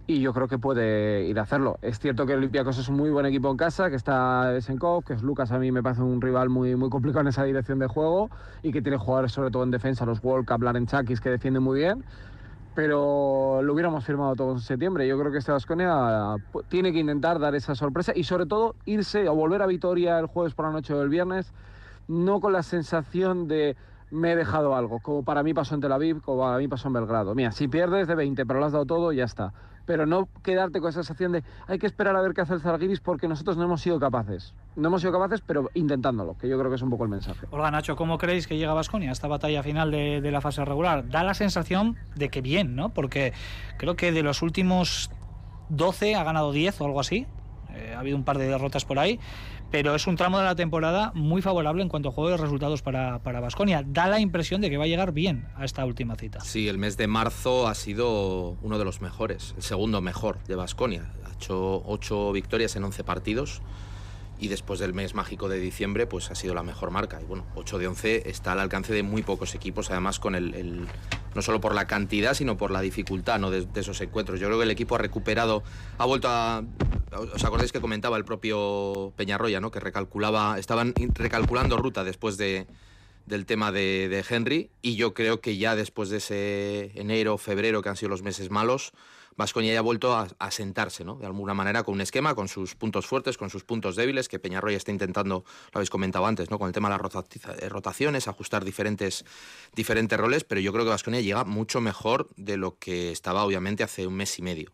y 0.07 0.21
yo 0.21 0.33
creo 0.33 0.49
que 0.49 0.59
puede 0.59 1.25
ir 1.25 1.39
a 1.39 1.43
hacerlo. 1.43 1.79
Es 1.83 1.99
cierto 1.99 2.27
que 2.27 2.35
Olympiacos 2.35 2.79
es 2.79 2.89
un 2.89 2.97
muy 2.97 3.11
buen 3.11 3.27
equipo 3.27 3.51
en 3.51 3.57
casa, 3.57 3.91
que 3.91 3.97
está 3.97 4.59
Senkov, 4.61 5.05
que 5.05 5.13
es 5.13 5.23
Lucas, 5.23 5.53
a 5.53 5.59
mí 5.59 5.71
me 5.71 5.83
parece 5.83 6.03
un 6.03 6.21
rival 6.21 6.49
muy, 6.49 6.75
muy 6.77 6.89
complicado 6.89 7.21
en 7.21 7.29
esa 7.29 7.45
dirección 7.45 7.79
de 7.79 7.87
juego 7.87 8.31
y 8.63 8.73
que 8.73 8.83
tiene 8.83 8.97
jugadores 8.97 9.33
sobre 9.33 9.51
todo 9.51 9.63
en 9.63 9.71
defensa, 9.71 10.07
los 10.07 10.25
World 10.25 10.49
Cup, 10.49 10.63
Larenchakis, 10.63 11.21
que 11.21 11.31
defienden 11.31 11.63
muy 11.63 11.79
bien 11.79 12.05
pero 12.79 13.61
lo 13.61 13.73
hubiéramos 13.73 14.05
firmado 14.05 14.37
todo 14.37 14.53
en 14.53 14.61
septiembre. 14.61 15.09
Yo 15.09 15.19
creo 15.19 15.33
que 15.33 15.39
este 15.39 15.51
Vasconia 15.51 16.37
tiene 16.69 16.93
que 16.93 17.01
intentar 17.01 17.41
dar 17.41 17.57
esa 17.57 17.75
sorpresa 17.75 18.13
y 18.15 18.23
sobre 18.23 18.47
todo 18.47 18.77
irse 18.85 19.29
o 19.29 19.35
volver 19.35 19.63
a 19.63 19.67
Vitoria 19.67 20.17
el 20.21 20.27
jueves 20.27 20.55
por 20.55 20.67
la 20.67 20.71
noche 20.71 20.95
o 20.95 21.03
el 21.03 21.09
viernes, 21.09 21.53
no 22.07 22.39
con 22.39 22.53
la 22.53 22.63
sensación 22.63 23.49
de 23.49 23.75
me 24.13 24.31
he 24.31 24.37
dejado 24.37 24.77
algo, 24.77 25.01
como 25.01 25.25
para 25.25 25.43
mí 25.43 25.55
pasó 25.55 25.75
en 25.75 25.81
Tel 25.81 25.91
Aviv, 25.91 26.23
como 26.23 26.43
para 26.43 26.57
mí 26.59 26.69
pasó 26.69 26.87
en 26.87 26.95
Belgrado. 26.95 27.35
Mira, 27.35 27.51
si 27.51 27.67
pierdes 27.67 28.07
de 28.07 28.15
20, 28.15 28.47
pero 28.47 28.61
lo 28.61 28.67
has 28.67 28.71
dado 28.71 28.87
todo, 28.87 29.11
ya 29.11 29.25
está. 29.25 29.53
Pero 29.89 30.05
no 30.05 30.29
quedarte 30.43 30.81
con 30.81 30.91
esa 30.91 31.03
sensación 31.03 31.33
de 31.33 31.43
hay 31.67 31.79
que 31.79 31.87
esperar 31.87 32.15
a 32.15 32.21
ver 32.21 32.35
qué 32.35 32.43
hace 32.43 32.53
el 32.53 32.61
Zalgiris 32.61 33.01
porque 33.01 33.27
nosotros 33.27 33.57
no 33.57 33.65
hemos 33.65 33.81
sido 33.81 33.99
capaces. 33.99 34.53
No 34.77 34.89
hemos 34.89 35.01
sido 35.01 35.15
capaces, 35.15 35.41
pero 35.41 35.71
intentándolo, 35.73 36.37
que 36.37 36.47
yo 36.47 36.59
creo 36.59 36.71
que 36.71 36.77
es 36.77 36.83
un 36.83 36.91
poco 36.91 37.05
el 37.05 37.11
mensaje. 37.11 37.47
Olga 37.51 37.71
Nacho, 37.71 37.97
¿cómo 37.97 38.19
creéis 38.19 38.47
que 38.47 38.59
llega 38.59 38.75
Vasconia 38.75 39.09
a 39.09 39.13
esta 39.13 39.29
batalla 39.29 39.63
final 39.63 39.91
de, 39.91 40.21
de, 40.21 40.31
la 40.31 40.43
fase 40.43 40.63
regular? 40.67 41.09
Da 41.09 41.25
la 41.25 41.33
sensación 41.33 41.97
de 42.17 42.29
que 42.29 42.43
bien, 42.43 42.77
¿no? 42.77 42.91
Porque 42.91 43.33
creo 43.79 43.97
que 43.97 44.13
de 44.13 44.23
los 44.23 44.43
últimos 44.43 45.11
12 45.71 46.17
ha 46.17 46.23
ganado 46.23 46.53
10 46.53 46.83
o 46.83 46.85
algo 46.85 47.01
así. 47.01 47.27
Eh, 47.79 47.95
ha 47.95 48.01
habido 48.01 48.17
un 48.17 48.25
par 48.25 48.39
de 48.39 48.47
derrotas 48.47 48.85
por 48.85 48.99
ahí, 48.99 49.19
pero 49.71 49.95
es 49.95 50.07
un 50.07 50.17
tramo 50.17 50.39
de 50.39 50.45
la 50.45 50.55
temporada 50.55 51.13
muy 51.15 51.43
favorable 51.43 51.83
en 51.83 51.89
cuanto 51.89 52.09
a 52.09 52.13
juego 52.13 52.31
de 52.31 52.37
resultados 52.37 52.83
para 52.83 53.41
Vasconia. 53.41 53.85
Da 53.87 54.09
la 54.09 54.21
impresión 54.21 54.61
de 54.61 54.71
que 54.71 54.77
va 54.77 54.85
a 54.85 54.89
llegar 54.89 55.13
bien 55.13 55.47
a 55.57 55.65
esta 55.65 55.85
última 55.85 56.17
cita. 56.17 56.41
Sí, 56.41 56.69
el 56.69 56.79
mes 56.79 56.97
de 56.97 57.07
marzo 57.07 57.69
ha 57.69 57.75
sido 57.75 58.57
uno 58.63 58.79
de 58.79 58.85
los 58.85 59.01
mejores, 59.01 59.55
el 59.57 59.63
segundo 59.63 60.01
mejor 60.01 60.43
de 60.45 60.55
Vasconia. 60.55 61.13
Ha 61.27 61.35
hecho 61.35 61.83
8 61.87 62.33
victorias 62.33 62.77
en 62.77 62.85
11 62.85 63.05
partidos 63.05 63.63
y 64.39 64.49
después 64.49 64.81
del 64.81 64.95
mes 64.95 65.15
mágico 65.15 65.49
de 65.49 65.59
diciembre 65.59 66.07
pues 66.07 66.31
ha 66.31 66.35
sido 66.35 66.55
la 66.55 66.63
mejor 66.63 66.91
marca. 66.91 67.21
Y 67.21 67.25
bueno 67.25 67.47
8 67.55 67.79
de 67.79 67.87
11 67.87 68.29
está 68.31 68.53
al 68.53 68.61
alcance 68.61 68.93
de 68.93 69.03
muy 69.03 69.23
pocos 69.23 69.55
equipos 69.55 69.91
además 69.91 70.19
con 70.19 70.35
el, 70.35 70.87
no 71.35 71.43
solo 71.43 71.61
por 71.61 71.75
la 71.75 71.87
cantidad 71.87 72.35
sino 72.35 72.57
por 72.57 72.71
la 72.71 72.81
dificultad 72.81 73.39
¿no? 73.39 73.51
de, 73.51 73.67
de, 73.67 73.81
esos 73.81 74.01
encuentros. 74.01 74.41
Yo 74.41 74.47
creo 74.47 74.59
que 74.59 74.65
el 74.65 74.71
equipo 74.71 74.95
ha 74.95 74.99
recuperado 74.99 75.63
ha 75.99 76.05
vuelto 76.05 76.29
a 76.29 76.63
os 77.11 77.45
acordáis 77.45 77.73
que 77.73 77.81
comentaba 77.81 78.17
el 78.17 78.25
propio 78.25 79.13
Peñarroya 79.17 79.61
no 79.61 79.71
que 79.71 79.81
recalculaba 79.81 80.59
estaban 80.59 80.95
recalculando 81.15 81.77
ruta 81.77 82.05
después 82.05 82.37
de 82.37 82.67
del 83.29 83.47
tema 83.47 83.71
de, 83.73 84.09
de 84.09 84.25
Henry 84.29 84.71
y 84.83 84.97
yo 84.97 85.15
creo 85.15 85.41
que 85.41 85.57
ya 85.57 85.77
después 85.77 86.09
de 86.09 86.17
ese 86.17 86.93
enero, 86.95 87.39
febrero, 87.39 87.83
que 87.83 87.91
han 87.91 87.97
sido 87.97 88.09
los 88.09 88.23
meses 88.23 88.51
malos, 88.51 88.93
Vascoña 89.39 89.73
ya 89.73 89.79
ha 89.79 89.83
vuelto 89.83 90.17
a, 90.17 90.51
sentarse, 90.51 91.05
¿no? 91.05 91.15
De 91.15 91.25
alguna 91.25 91.55
manera 91.55 91.85
con 91.85 91.95
un 91.95 92.01
esquema, 92.01 92.35
con 92.35 92.49
sus 92.49 92.75
puntos 92.75 93.07
fuertes, 93.07 93.39
con 93.39 93.51
sus 93.51 93.63
puntos 93.63 93.95
débiles, 93.95 94.29
que 94.29 94.41
Peñarroya 94.41 94.77
está 94.77 94.91
intentando, 94.91 95.45
lo 95.73 95.79
habéis 95.79 95.91
comentado 95.91 96.27
antes, 96.27 96.51
¿no? 96.51 96.59
Con 96.59 96.67
el 96.67 96.75
tema 96.75 96.91
de 96.91 96.99
las 96.99 97.63
eh, 97.63 97.69
rotaciones, 97.69 98.27
ajustar 98.27 98.65
diferentes, 98.65 99.25
diferentes 99.77 100.19
roles, 100.19 100.43
pero 100.43 100.61
yo 100.61 100.73
creo 100.73 100.85
que 100.85 100.91
Vascoña 100.91 101.21
llega 101.21 101.45
mucho 101.45 101.81
mejor 101.81 102.29
de 102.35 102.57
lo 102.57 102.79
que 102.79 103.13
estaba, 103.13 103.45
obviamente, 103.45 103.85
hace 103.85 104.09
un 104.09 104.15
mes 104.15 104.37
y 104.41 104.43
medio. 104.43 104.73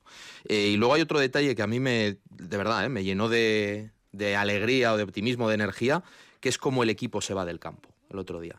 Eh, 0.48 0.68
y 0.68 0.76
luego 0.78 0.94
hay 0.94 1.02
otro 1.02 1.18
detalle 1.18 1.54
que 1.54 1.62
a 1.62 1.66
mí 1.66 1.78
me, 1.78 2.16
de 2.30 2.56
verdad, 2.56 2.86
¿eh? 2.86 2.88
me 2.88 3.04
llenó 3.04 3.28
de, 3.28 3.90
alegría 4.34 4.94
o 4.94 4.96
de 4.96 5.02
optimismo, 5.02 5.46
de 5.50 5.56
energía, 5.56 6.02
que 6.40 6.48
es 6.48 6.56
como 6.56 6.84
el 6.84 6.88
equipo 6.88 7.20
se 7.20 7.34
va 7.34 7.44
del 7.44 7.58
campo 7.60 7.90
el 8.08 8.18
otro 8.18 8.40
día 8.40 8.58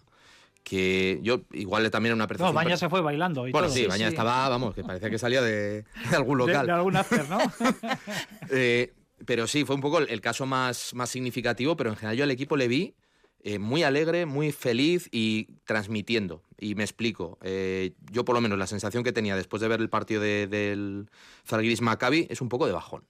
que 0.65 1.19
yo 1.21 1.41
igual 1.51 1.89
también 1.91 2.09
era 2.09 2.15
una 2.15 2.27
percepción. 2.27 2.53
No, 2.53 2.55
Baña 2.55 2.75
se 2.75 2.89
fue 2.89 2.99
bailando. 2.99 3.47
Y 3.47 3.51
bueno, 3.51 3.67
todo. 3.67 3.77
sí, 3.77 3.85
Baña 3.85 4.07
estaba, 4.07 4.49
vamos, 4.49 4.73
que 4.73 4.83
parecía 4.83 5.11
que 5.11 5.19
salía 5.19 5.41
de, 5.41 5.85
algún 6.11 6.39
local. 6.39 6.65
De, 6.65 6.71
algún 6.71 6.97
after, 6.97 7.29
¿no? 7.29 7.37
eh, 8.49 8.91
pero 9.25 9.45
sí, 9.45 9.63
fue 9.63 9.75
un 9.75 9.81
poco 9.81 9.99
el, 9.99 10.21
caso 10.21 10.47
más, 10.47 10.95
más 10.95 11.11
significativo, 11.11 11.77
pero 11.77 11.91
en 11.91 11.95
general 11.95 12.17
yo 12.17 12.23
al 12.23 12.31
equipo 12.31 12.57
le 12.57 12.67
vi 12.67 12.95
eh, 13.43 13.59
muy 13.59 13.83
alegre, 13.83 14.25
muy 14.25 14.51
feliz 14.51 15.07
y 15.11 15.45
transmitiendo. 15.65 16.41
Y 16.57 16.73
me 16.73 16.83
explico. 16.83 17.37
Eh, 17.43 17.93
yo, 18.11 18.25
por 18.25 18.33
lo 18.33 18.41
menos, 18.41 18.57
la 18.57 18.65
sensación 18.65 19.03
que 19.03 19.13
tenía 19.13 19.35
después 19.35 19.61
de 19.61 19.67
ver 19.67 19.81
el 19.81 19.89
partido 19.89 20.19
de, 20.19 20.47
del 20.47 21.11
Zalgiris 21.47 21.81
Maccabi 21.81 22.25
es 22.31 22.41
un 22.41 22.49
poco 22.49 22.65
de 22.65 22.73
bajón. 22.73 23.03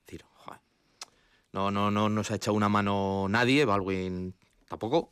Es 0.00 0.06
decir, 0.06 0.24
joder, 0.32 0.60
no, 1.52 1.70
no, 1.70 1.90
no 1.90 2.08
nos 2.08 2.30
ha 2.30 2.36
echado 2.36 2.56
una 2.56 2.70
mano 2.70 3.26
nadie, 3.28 3.66
Baldwin 3.66 4.34
tampoco 4.66 5.10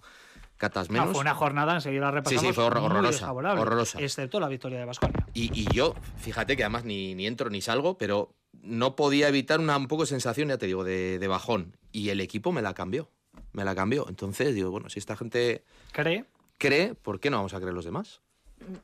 catas 0.60 0.90
menos. 0.90 1.10
fue 1.10 1.20
una 1.22 1.34
jornada, 1.34 1.74
enseguida 1.74 2.02
la 2.02 2.10
repasamos. 2.10 2.42
Sí, 2.42 2.48
sí, 2.48 2.52
fue 2.52 2.64
horrorosa, 2.64 3.32
horrorosa. 3.32 3.98
Excepto 3.98 4.38
la 4.38 4.46
victoria 4.46 4.78
de 4.78 4.84
Vasconia. 4.84 5.26
Y, 5.32 5.50
y, 5.58 5.66
yo, 5.72 5.94
fíjate 6.18 6.54
que 6.56 6.62
además 6.62 6.84
ni, 6.84 7.14
ni, 7.14 7.26
entro 7.26 7.48
ni 7.48 7.62
salgo, 7.62 7.96
pero 7.96 8.34
no 8.62 8.94
podía 8.94 9.26
evitar 9.28 9.58
una 9.58 9.76
un 9.78 9.88
poco 9.88 10.04
sensación, 10.04 10.50
ya 10.50 10.58
te 10.58 10.66
digo, 10.66 10.84
de, 10.84 11.18
de, 11.18 11.28
bajón. 11.28 11.76
Y 11.92 12.10
el 12.10 12.20
equipo 12.20 12.52
me 12.52 12.60
la 12.60 12.74
cambió. 12.74 13.08
Me 13.52 13.64
la 13.64 13.74
cambió. 13.74 14.06
Entonces 14.08 14.54
digo, 14.54 14.70
bueno, 14.70 14.90
si 14.90 14.98
esta 14.98 15.16
gente 15.16 15.64
cree, 15.92 16.26
cree, 16.58 16.94
¿por 16.94 17.20
qué 17.20 17.30
no 17.30 17.38
vamos 17.38 17.54
a 17.54 17.58
creer 17.58 17.72
los 17.72 17.86
demás? 17.86 18.20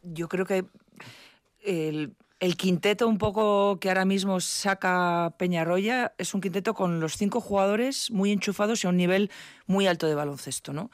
Yo 0.02 0.28
creo 0.28 0.46
que 0.46 0.64
el, 1.62 2.16
el 2.40 2.56
quinteto 2.56 3.06
un 3.06 3.18
poco 3.18 3.78
que 3.80 3.90
ahora 3.90 4.06
mismo 4.06 4.40
saca 4.40 5.34
Peñarroya 5.36 6.14
es 6.16 6.32
un 6.32 6.40
quinteto 6.40 6.72
con 6.72 7.00
los 7.00 7.18
cinco 7.18 7.42
jugadores 7.42 8.10
muy 8.10 8.32
enchufados 8.32 8.82
y 8.82 8.86
a 8.86 8.90
un 8.90 8.96
nivel 8.96 9.30
muy 9.66 9.86
alto 9.86 10.06
de 10.06 10.14
baloncesto, 10.14 10.72
¿no? 10.72 10.90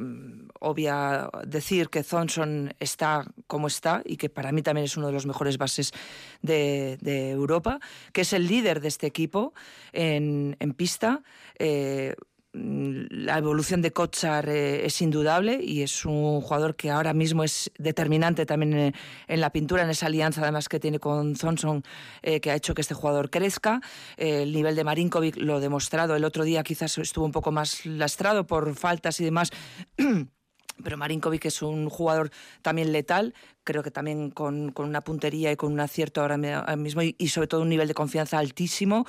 Mm, 0.00 0.48
obvia 0.60 1.28
decir 1.46 1.90
que 1.90 2.02
Thompson 2.02 2.72
está 2.80 3.26
como 3.46 3.66
está 3.66 4.02
y 4.04 4.16
que 4.16 4.30
para 4.30 4.50
mí 4.50 4.62
también 4.62 4.86
es 4.86 4.96
uno 4.96 5.08
de 5.08 5.12
los 5.12 5.26
mejores 5.26 5.58
bases 5.58 5.92
de, 6.40 6.98
Europa, 7.30 7.80
que 8.12 8.22
es 8.22 8.32
el 8.32 8.46
líder 8.46 8.80
de 8.80 8.88
este 8.88 9.06
equipo 9.06 9.52
en, 9.92 10.56
pista. 10.76 11.22
Eh, 11.58 12.14
la 12.52 13.38
evolución 13.38 13.80
de 13.80 13.92
Kotsar 13.92 14.48
eh, 14.48 14.84
es 14.84 15.00
indudable 15.02 15.60
y 15.62 15.82
es 15.82 16.04
un 16.04 16.40
jugador 16.40 16.74
que 16.74 16.90
ahora 16.90 17.14
mismo 17.14 17.44
es 17.44 17.70
determinante 17.78 18.44
también 18.44 18.92
en, 19.28 19.40
la 19.40 19.50
pintura, 19.50 19.84
en 19.84 19.90
esa 19.90 20.06
alianza 20.06 20.42
además 20.42 20.68
que 20.68 20.80
tiene 20.80 20.98
con 20.98 21.36
Thompson, 21.36 21.84
eh, 22.22 22.40
que 22.40 22.50
ha 22.50 22.56
hecho 22.56 22.74
que 22.74 22.80
este 22.80 22.94
jugador 22.94 23.30
crezca. 23.30 23.80
Eh, 24.16 24.42
el 24.42 24.52
nivel 24.52 24.74
de 24.74 24.82
Marinkovic 24.82 25.36
lo 25.36 25.56
ha 25.56 25.60
demostrado. 25.60 26.16
El 26.16 26.24
otro 26.24 26.42
día 26.42 26.64
quizás 26.64 26.98
estuvo 26.98 27.24
un 27.24 27.32
poco 27.32 27.52
más 27.52 27.86
lastrado 27.86 28.46
por 28.46 28.74
faltas 28.74 29.20
y 29.20 29.24
demás. 29.24 29.50
Pero 30.82 30.96
Marinkovic 30.96 31.44
es 31.44 31.62
un 31.62 31.90
jugador 31.90 32.30
también 32.62 32.90
letal, 32.90 33.34
creo 33.64 33.82
que 33.82 33.90
también 33.90 34.30
con, 34.30 34.72
una 34.76 35.02
puntería 35.02 35.52
y 35.52 35.56
con 35.56 35.72
un 35.72 35.80
acierto 35.80 36.22
ahora 36.22 36.38
mismo 36.38 37.02
y 37.02 37.28
sobre 37.28 37.48
todo 37.48 37.60
un 37.60 37.68
nivel 37.68 37.86
de 37.86 37.92
confianza 37.92 38.38
altísimo. 38.38 39.04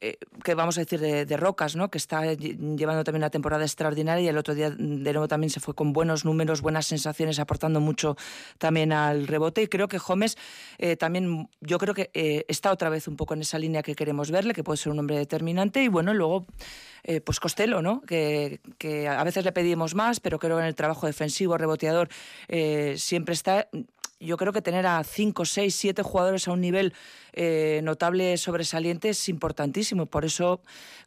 Eh, 0.00 0.18
que 0.44 0.54
vamos 0.54 0.76
a 0.76 0.82
decir 0.82 1.00
de, 1.00 1.36
Rocas, 1.36 1.74
¿no? 1.74 1.90
que 1.90 1.96
está 1.96 2.34
llevando 2.34 3.02
también 3.02 3.22
una 3.22 3.30
temporada 3.30 3.64
extraordinaria 3.64 4.24
y 4.24 4.28
el 4.28 4.36
otro 4.36 4.54
día 4.54 4.68
de 4.70 4.76
nuevo 5.12 5.26
también 5.26 5.48
se 5.50 5.58
fue 5.58 5.74
con 5.74 5.94
buenos 5.94 6.24
números, 6.24 6.60
buenas 6.60 6.86
sensaciones, 6.86 7.38
aportando 7.38 7.80
mucho 7.80 8.16
también 8.58 8.92
al 8.92 9.26
rebote. 9.26 9.62
Y 9.62 9.68
creo 9.68 9.88
que 9.88 9.98
Gómez 9.98 10.36
eh, 10.78 10.96
también, 10.96 11.48
yo 11.60 11.78
creo 11.78 11.94
que 11.94 12.10
eh, 12.12 12.44
está 12.48 12.72
otra 12.72 12.90
vez 12.90 13.08
un 13.08 13.16
poco 13.16 13.34
en 13.34 13.40
esa 13.40 13.58
línea 13.58 13.82
que 13.82 13.94
queremos 13.94 14.30
verle, 14.30 14.52
que 14.52 14.62
puede 14.62 14.76
ser 14.76 14.92
un 14.92 14.98
hombre 14.98 15.16
determinante. 15.16 15.82
Y 15.82 15.88
bueno, 15.88 16.12
luego, 16.12 16.46
pues 17.24 17.40
Costello, 17.40 17.82
¿no? 17.82 18.00
Que, 18.02 18.60
que, 18.78 19.08
a 19.08 19.22
veces 19.24 19.44
le 19.44 19.52
pedimos 19.52 19.94
más, 19.94 20.20
pero 20.20 20.38
creo 20.38 20.56
que 20.56 20.62
en 20.62 20.68
el 20.68 20.74
trabajo 20.74 21.06
defensivo, 21.06 21.56
reboteador, 21.56 22.08
siempre 22.96 23.34
está 23.34 23.68
yo 24.18 24.36
creo 24.36 24.52
que 24.52 24.62
tener 24.62 24.86
a 24.86 25.02
5, 25.04 25.44
6, 25.44 25.74
7 25.74 26.02
jugadores 26.02 26.48
a 26.48 26.52
un 26.52 26.60
nivel 26.60 26.94
eh, 27.32 27.80
notable, 27.82 28.36
sobresaliente, 28.38 29.10
es 29.10 29.28
importantísimo. 29.28 30.06
Por 30.06 30.24
eso 30.24 30.62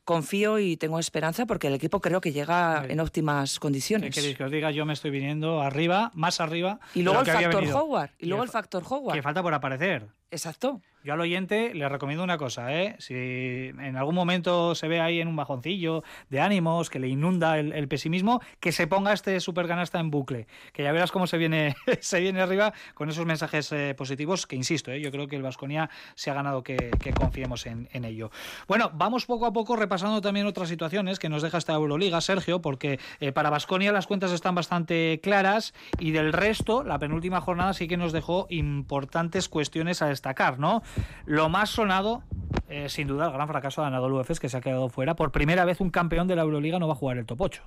confío 0.05 0.59
y 0.59 0.77
tengo 0.77 0.99
esperanza 0.99 1.45
porque 1.45 1.67
el 1.67 1.73
equipo 1.73 2.01
creo 2.01 2.21
que 2.21 2.31
llega 2.31 2.85
en 2.87 2.99
óptimas 2.99 3.59
condiciones. 3.59 4.13
¿Qué 4.13 4.21
queréis 4.21 4.37
que 4.37 4.43
os 4.43 4.51
diga? 4.51 4.71
Yo 4.71 4.85
me 4.85 4.93
estoy 4.93 5.11
viniendo 5.11 5.61
arriba, 5.61 6.11
más 6.13 6.39
arriba. 6.39 6.79
Y 6.93 7.01
luego 7.01 7.21
el 7.21 7.25
factor 7.25 7.67
Howard. 7.67 8.11
Y, 8.19 8.27
luego 8.27 8.43
el, 8.43 8.49
factor 8.49 8.83
Howard. 8.87 9.15
Que 9.15 9.23
falta 9.23 9.41
por 9.41 9.53
aparecer. 9.53 10.07
Exacto. 10.31 10.81
Yo 11.01 11.13
al 11.13 11.21
oyente 11.21 11.73
le 11.73 11.87
recomiendo 11.87 12.25
una 12.25 12.37
cosa, 12.37 12.75
¿eh? 12.75 12.95
Si 12.99 13.13
en 13.15 13.95
algún 13.95 14.15
momento 14.15 14.75
se 14.75 14.89
ve 14.89 14.99
ahí 14.99 15.21
en 15.21 15.29
un 15.29 15.35
bajoncillo 15.37 16.03
de 16.29 16.41
ánimos, 16.41 16.89
que 16.89 16.99
le 16.99 17.07
inunda 17.07 17.57
el, 17.57 17.87
pesimismo, 17.87 18.41
que 18.59 18.73
se 18.73 18.85
ponga 18.85 19.13
este 19.13 19.39
superganasta 19.39 19.99
en 19.99 20.11
bucle. 20.11 20.47
Que 20.73 20.83
ya 20.83 20.91
verás 20.91 21.11
cómo 21.11 21.25
se 21.25 21.37
viene, 21.37 21.77
se 22.01 22.19
viene 22.19 22.41
arriba 22.41 22.73
con 22.95 23.09
esos 23.09 23.25
mensajes 23.25 23.71
eh, 23.71 23.95
positivos, 23.95 24.45
que 24.45 24.57
insisto, 24.57 24.91
¿eh? 24.91 24.99
yo 24.99 25.09
creo 25.09 25.27
que 25.27 25.37
el 25.37 25.41
Vasconia 25.41 25.89
se 26.15 26.31
ha 26.31 26.33
ganado 26.33 26.63
que, 26.63 26.91
confiemos 27.17 27.65
en, 27.65 27.87
ello. 27.91 28.29
Bueno, 28.67 28.91
vamos 28.93 29.25
poco 29.25 29.45
a 29.45 29.53
poco 29.53 29.75
repasando 29.75 30.21
también 30.21 30.47
otras 30.47 30.69
situaciones 30.69 31.17
que 31.17 31.29
nos 31.29 31.41
deja 31.41 31.57
esta 31.57 31.73
Euroliga, 31.73 32.19
Sergio, 32.21 32.61
porque 32.61 32.99
eh, 33.19 33.31
para 33.31 33.49
Vasconia 33.49 33.91
las 33.91 34.07
cuentas 34.07 34.31
están 34.31 34.55
bastante 34.55 35.19
claras 35.23 35.73
y 35.97 36.11
del 36.11 36.33
resto, 36.33 36.83
la 36.83 36.99
penúltima 36.99 37.41
jornada 37.41 37.73
sí 37.73 37.87
que 37.87 37.97
nos 37.97 38.11
dejó 38.11 38.47
importantes 38.49 39.47
cuestiones 39.49 40.01
a 40.01 40.11
destacar, 40.19 40.59
¿no? 40.59 40.83
Lo 41.25 41.47
más 41.47 41.69
sonado, 41.69 42.23
eh, 42.67 42.89
sin 42.89 43.07
duda, 43.07 43.27
el 43.27 43.33
gran 43.33 43.47
fracaso 43.47 43.81
de 43.81 43.87
Anadolu 43.87 44.19
Efes, 44.19 44.39
que 44.39 44.49
se 44.49 44.57
ha 44.57 44.61
quedado 44.61 44.89
fuera. 44.89 45.15
Por 45.15 45.31
primera 45.31 45.63
vez 45.63 45.79
un 45.79 45.89
campeón 45.89 46.27
de 46.27 46.35
la 46.35 46.41
Euroliga 46.41 46.77
no 46.77 46.87
va 46.87 46.93
a 46.93 46.97
jugar 46.97 47.17
el 47.17 47.25
top 47.25 47.41
8. 47.41 47.63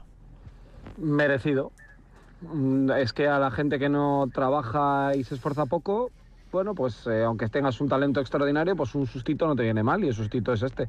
Merecido. 0.98 1.72
Mm, 2.42 2.90
es 2.92 3.12
que 3.12 3.26
a 3.28 3.38
la 3.38 3.50
gente 3.50 3.78
que 3.78 3.88
no 3.88 4.28
trabaja 4.32 5.12
y 5.16 5.24
se 5.24 5.34
esfuerza 5.34 5.64
poco, 5.64 6.10
bueno, 6.50 6.74
pues 6.74 7.06
eh, 7.06 7.24
aunque 7.24 7.48
tengas 7.48 7.80
un 7.80 7.88
talento 7.88 8.20
extraordinario, 8.20 8.76
pues 8.76 8.94
un 8.94 9.06
sustito 9.06 9.46
no 9.46 9.56
te 9.56 9.62
viene 9.62 9.82
mal 9.82 10.04
y 10.04 10.08
el 10.08 10.14
sustito 10.14 10.52
es 10.52 10.62
este. 10.62 10.88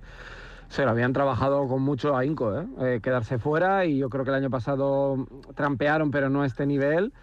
Se 0.68 0.84
lo 0.84 0.92
habían 0.92 1.14
trabajado 1.14 1.68
con 1.68 1.82
mucho 1.82 2.18
ahínco, 2.18 2.60
¿eh? 2.60 2.66
¿eh? 2.82 3.00
quedarse 3.02 3.38
fuera 3.38 3.86
y 3.86 4.00
yo 4.00 4.10
creo 4.10 4.26
que 4.26 4.32
el 4.32 4.38
año 4.38 4.50
pasado 4.50 5.28
trampearon, 5.56 6.12
pero 6.12 6.30
no 6.30 6.42
a 6.42 6.46
este 6.46 6.66
nivel 6.66 7.14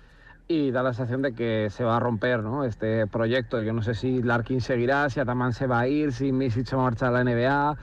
y 0.51 0.73
da 0.73 0.83
la 0.83 0.93
sensación 0.93 1.23
de 1.23 1.33
que 1.33 1.69
se 1.71 1.85
va 1.85 1.97
a 1.97 2.01
romper 2.01 2.43
¿no? 2.43 2.65
este 2.65 3.07
proyecto. 3.07 3.63
Yo 3.63 3.73
no 3.73 3.83
sé 3.83 3.95
si 3.95 4.21
Larkin 4.21 4.61
seguirá, 4.61 5.09
si 5.09 5.21
Ataman 5.21 5.53
se 5.53 5.69
va 5.69 5.79
a 5.79 5.87
ir, 5.87 6.13
si 6.13 6.33
Misic 6.33 6.67
se 6.67 6.75
va 6.75 6.89
a 6.89 7.11
la 7.13 7.23
NBA. 7.23 7.77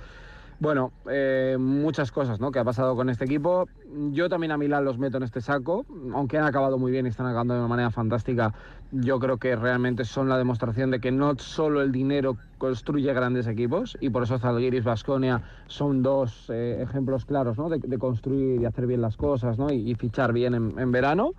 Bueno, 0.60 0.92
eh, 1.10 1.56
muchas 1.58 2.12
cosas 2.12 2.42
¿no? 2.42 2.52
que 2.52 2.60
ha 2.60 2.66
pasado 2.66 2.98
con 2.98 3.10
este 3.10 3.24
equipo. 3.24 3.70
Yo 4.12 4.28
también 4.28 4.52
a 4.52 4.58
Milán 4.58 4.84
los 4.84 4.98
meto 4.98 5.16
en 5.16 5.24
este 5.24 5.40
saco, 5.40 5.86
aunque 6.14 6.38
han 6.38 6.44
acabado 6.44 6.78
muy 6.78 6.92
bien 6.92 7.06
y 7.06 7.10
están 7.10 7.28
acabando 7.28 7.54
de 7.54 7.62
una 7.62 7.70
manera 7.70 7.90
fantástica. 7.90 8.54
Yo 8.92 9.18
creo 9.18 9.38
que 9.38 9.56
realmente 9.56 10.04
son 10.04 10.28
la 10.28 10.38
demostración 10.38 10.92
de 10.92 11.00
que 11.00 11.10
no 11.14 11.38
solo 11.38 11.82
el 11.82 11.94
dinero 11.94 12.36
construye 12.58 13.14
grandes 13.14 13.48
equipos 13.48 13.98
y 14.02 14.10
por 14.10 14.24
eso 14.24 14.40
Zalgiris, 14.40 14.84
Vasconia 14.84 15.42
son 15.68 16.04
dos 16.04 16.50
eh, 16.50 16.80
ejemplos 16.82 17.24
claros 17.24 17.58
¿no? 17.58 17.70
de, 17.70 17.98
construir 17.98 18.60
y 18.60 18.66
hacer 18.66 18.88
bien 18.88 19.00
las 19.00 19.16
cosas 19.16 19.58
¿no? 19.58 19.72
y, 19.72 19.96
fichar 19.96 20.34
bien 20.34 20.54
en 20.54 20.92
verano. 20.92 21.32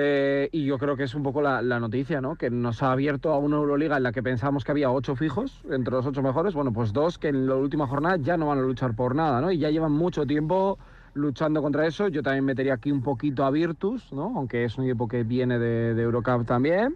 Eh, 0.00 0.48
y 0.52 0.64
yo 0.64 0.78
creo 0.78 0.96
que 0.96 1.02
es 1.02 1.14
un 1.16 1.24
poco 1.24 1.42
la, 1.42 1.60
noticia, 1.80 2.20
¿no? 2.20 2.36
Que 2.36 2.50
nos 2.50 2.84
ha 2.84 2.92
abierto 2.92 3.32
a 3.32 3.38
una 3.38 3.56
Euroliga 3.56 3.96
en 3.96 4.04
la 4.04 4.12
que 4.12 4.22
pensábamos 4.22 4.62
que 4.62 4.70
había 4.70 4.92
ocho 4.92 5.16
fijos, 5.16 5.64
entre 5.72 5.92
los 5.92 6.06
ocho 6.06 6.22
mejores, 6.22 6.54
bueno, 6.54 6.72
pues 6.72 6.92
dos 6.92 7.18
que 7.18 7.26
en 7.26 7.48
la 7.48 7.56
última 7.56 7.88
jornada 7.88 8.16
ya 8.16 8.36
no 8.36 8.46
van 8.46 8.58
a 8.58 8.62
luchar 8.62 8.94
por 8.94 9.16
nada, 9.16 9.40
¿no? 9.40 9.50
Y 9.50 9.58
ya 9.58 9.70
llevan 9.70 9.90
mucho 9.90 10.24
tiempo 10.24 10.78
luchando 11.14 11.62
contra 11.62 11.84
eso. 11.84 12.06
Yo 12.06 12.22
también 12.22 12.44
metería 12.44 12.74
aquí 12.74 12.92
un 12.92 13.02
poquito 13.02 13.44
a 13.44 13.50
Virtus, 13.50 14.12
¿no? 14.12 14.34
Aunque 14.36 14.64
es 14.64 14.78
un 14.78 14.84
equipo 14.84 15.08
que 15.08 15.24
viene 15.24 15.58
de, 15.58 16.00
Eurocup 16.00 16.46
también. 16.46 16.94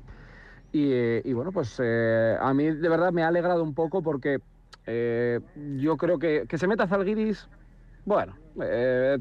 Y, 0.70 0.92
eh, 0.92 1.32
bueno, 1.34 1.50
pues 1.50 1.80
eh, 1.82 2.36
a 2.40 2.54
mí 2.54 2.66
de 2.66 2.88
verdad 2.88 3.10
me 3.10 3.24
ha 3.24 3.28
alegrado 3.28 3.64
un 3.64 3.74
poco 3.74 4.02
porque 4.02 4.38
yo 5.76 5.96
creo 5.96 6.20
que, 6.20 6.44
que 6.48 6.56
se 6.56 6.68
meta 6.68 6.86
Zalgiris 6.86 7.48
bueno, 8.04 8.36
eh, 8.60 9.18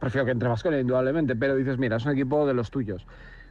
prefiero 0.00 0.24
que 0.24 0.32
entre 0.32 0.48
Vasconia, 0.48 0.80
indudablemente, 0.80 1.36
pero 1.36 1.56
dices, 1.56 1.78
mira, 1.78 1.96
es 1.96 2.04
un 2.04 2.12
equipo 2.12 2.46
de 2.46 2.54
los 2.54 2.70
tuyos. 2.70 3.06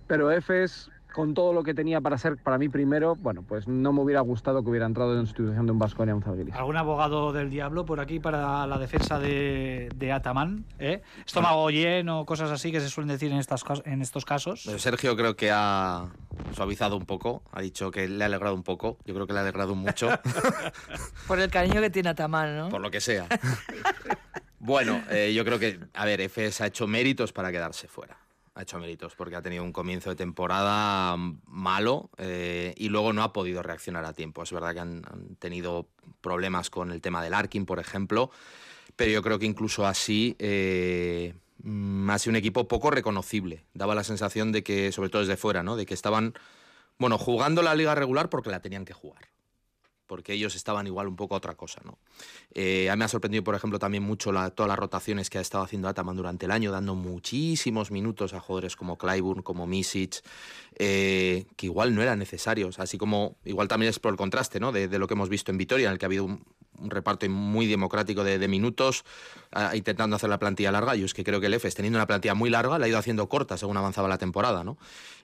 Pero 0.08 0.32
Efes, 0.32 0.90
con 1.14 1.34
todo 1.34 1.54
lo 1.54 1.64
que 1.64 1.74
tenía 1.74 2.02
para 2.02 2.18
ser 2.18 2.38
para 2.38 2.58
mí 2.58 2.68
primero, 2.68 3.16
bueno, 3.16 3.44
pues 3.44 3.68
no 3.68 3.94
me 3.94 4.02
hubiera 4.02 4.20
gustado 4.22 4.64
que 4.64 4.70
hubiera 4.70 4.86
entrado 4.86 5.14
en 5.14 5.22
institución 5.22 5.66
de 5.66 5.72
un 5.72 5.80
Vasconia 5.80 6.16
un 6.16 6.24
Zalgiris. 6.24 6.56
¿Algún 6.56 6.76
abogado 6.76 7.32
del 7.32 7.50
diablo 7.50 7.86
por 7.86 8.00
aquí 8.00 8.20
para 8.20 8.68
la 8.68 8.78
defensa 8.80 9.20
de, 9.20 9.90
de 9.96 10.12
Ataman? 10.12 10.66
¿eh? 10.80 11.02
Estómago 11.26 11.70
lleno, 11.70 12.26
cosas 12.26 12.52
así 12.52 12.72
que 12.72 12.82
se 12.82 12.90
suelen 12.90 13.10
decir 13.10 13.32
en, 13.32 13.38
estas, 13.38 13.64
en 13.86 14.02
estos 14.02 14.26
casos. 14.26 14.64
Sergio 14.64 15.16
creo 15.16 15.36
que 15.36 15.52
ha 15.54 16.08
suavizado 16.54 16.98
un 16.98 17.06
poco, 17.06 17.44
ha 17.52 17.62
dicho 17.62 17.92
que 17.92 18.10
le 18.10 18.24
ha 18.24 18.28
alegrado 18.28 18.56
un 18.56 18.64
poco, 18.64 18.98
yo 19.06 19.14
creo 19.14 19.28
que 19.28 19.34
le 19.34 19.40
ha 19.40 19.44
alegrado 19.44 19.76
mucho. 19.76 20.10
por 21.28 21.40
el 21.40 21.50
cariño 21.50 21.80
que 21.80 21.92
tiene 21.92 22.10
Ataman, 22.10 22.58
¿no? 22.58 22.70
Por 22.70 22.82
lo 22.82 22.92
que 22.92 23.00
sea. 23.00 23.28
bueno, 24.66 25.04
eh, 25.10 25.34
yo 25.36 25.44
creo 25.44 25.60
que, 25.60 25.80
a 25.94 26.06
ver, 26.06 26.22
FS 26.22 26.64
ha 26.64 26.68
hecho 26.68 26.88
méritos 26.88 27.34
para 27.34 27.52
quedarse 27.52 27.88
fuera 27.88 28.18
ha 28.56 28.62
hecho 28.62 28.80
méritos 28.80 29.16
porque 29.16 29.36
ha 29.36 29.42
tenido 29.42 29.64
un 29.64 29.72
comienzo 29.72 30.10
de 30.10 30.16
temporada 30.16 31.16
malo 31.48 32.10
eh, 32.18 32.74
y 32.78 32.90
luego 32.90 33.12
no 33.14 33.24
ha 33.24 33.34
podido 33.34 33.64
reaccionar 33.64 34.06
a 34.06 34.14
tiempo. 34.14 34.44
Es 34.44 34.52
verdad 34.52 34.74
que 34.74 34.80
han, 34.80 35.04
tenido 35.40 35.88
problemas 36.22 36.70
con 36.70 36.92
el 36.92 37.02
tema 37.02 37.24
del 37.24 37.34
Arkin, 37.34 37.66
por 37.66 37.80
ejemplo, 37.80 38.30
pero 38.96 39.12
yo 39.12 39.22
creo 39.24 39.40
que 39.40 39.46
incluso 39.46 39.88
así 39.88 40.36
eh, 40.40 41.34
mm, 41.64 42.10
ha 42.10 42.20
sido 42.20 42.32
un 42.32 42.36
equipo 42.36 42.68
poco 42.68 42.92
reconocible. 42.92 43.66
Daba 43.74 43.96
la 43.96 44.04
sensación 44.04 44.52
de 44.52 44.64
que, 44.64 44.92
sobre 44.92 45.10
todo 45.10 45.24
desde 45.24 45.38
fuera, 45.38 45.64
¿no? 45.64 45.76
de 45.76 45.86
que 45.86 45.96
estaban 45.96 46.34
bueno, 47.00 47.18
jugando 47.18 47.64
la 47.64 47.74
liga 47.74 47.96
regular 47.96 48.30
porque 48.30 48.52
la 48.52 48.62
tenían 48.62 48.86
que 48.86 48.94
jugar 48.94 49.33
porque 50.08 50.34
ellos 50.34 50.56
estaban 50.56 50.88
igual 50.88 51.08
un 51.08 51.16
poco 51.16 51.36
a 51.36 51.38
otra 51.38 51.56
cosa. 51.56 51.82
¿no? 51.84 51.98
Eh, 52.54 52.90
a 52.90 52.96
mí 52.96 53.00
me 53.00 53.06
ha 53.06 53.08
sorprendido, 53.08 53.44
por 53.44 53.56
ejemplo, 53.56 53.80
también 53.80 54.04
mucho 54.04 54.32
todas 54.52 54.68
las 54.68 54.78
rotaciones 54.78 55.30
que 55.30 55.38
ha 55.38 55.42
estado 55.42 55.64
haciendo 55.64 55.88
Ataman 55.88 56.16
durante 56.16 56.46
el 56.46 56.52
año, 56.52 56.72
dando 56.72 56.96
muchísimos 56.96 57.92
minutos 57.92 58.34
a 58.34 58.40
jugadores 58.40 58.76
como 58.76 58.98
Clyburn, 58.98 59.42
como 59.42 59.68
Misic, 59.68 60.24
eh, 60.76 61.46
que 61.56 61.66
igual 61.68 61.96
no 61.96 62.02
eran 62.02 62.20
necesarios, 62.20 62.80
así 62.80 62.98
como 62.98 63.38
igual 63.46 63.68
también 63.68 63.90
es 63.90 64.00
por 64.00 64.12
el 64.12 64.18
contraste 64.18 64.60
¿no? 64.60 64.72
de, 64.72 64.88
lo 64.98 65.08
que 65.08 65.14
hemos 65.14 65.30
visto 65.30 65.52
en 65.52 65.58
Vitoria, 65.58 65.88
en 65.88 65.94
el 65.94 66.00
que 66.00 66.06
ha 66.06 66.08
habido 66.08 66.26
un, 66.26 66.44
reparto 66.80 67.30
muy 67.30 67.68
democrático 67.68 68.24
de, 68.24 68.48
minutos, 68.48 69.04
ah, 69.52 69.76
intentando 69.76 70.16
hacer 70.16 70.30
la 70.30 70.40
plantilla 70.40 70.72
larga. 70.72 70.96
Yo 70.96 71.06
es 71.06 71.14
que 71.14 71.24
creo 71.24 71.40
que 71.40 71.48
el 71.48 71.54
EFES, 71.54 71.76
teniendo 71.76 71.98
una 71.98 72.08
plantilla 72.08 72.34
muy 72.34 72.50
larga, 72.50 72.80
la 72.80 72.86
ha 72.86 72.90
ido 72.90 72.98
haciendo 72.98 73.28
corta 73.30 73.58
según 73.58 73.78
avanzaba 73.78 74.08
la 74.08 74.18
temporada. 74.18 74.64
¿no? 74.64 74.78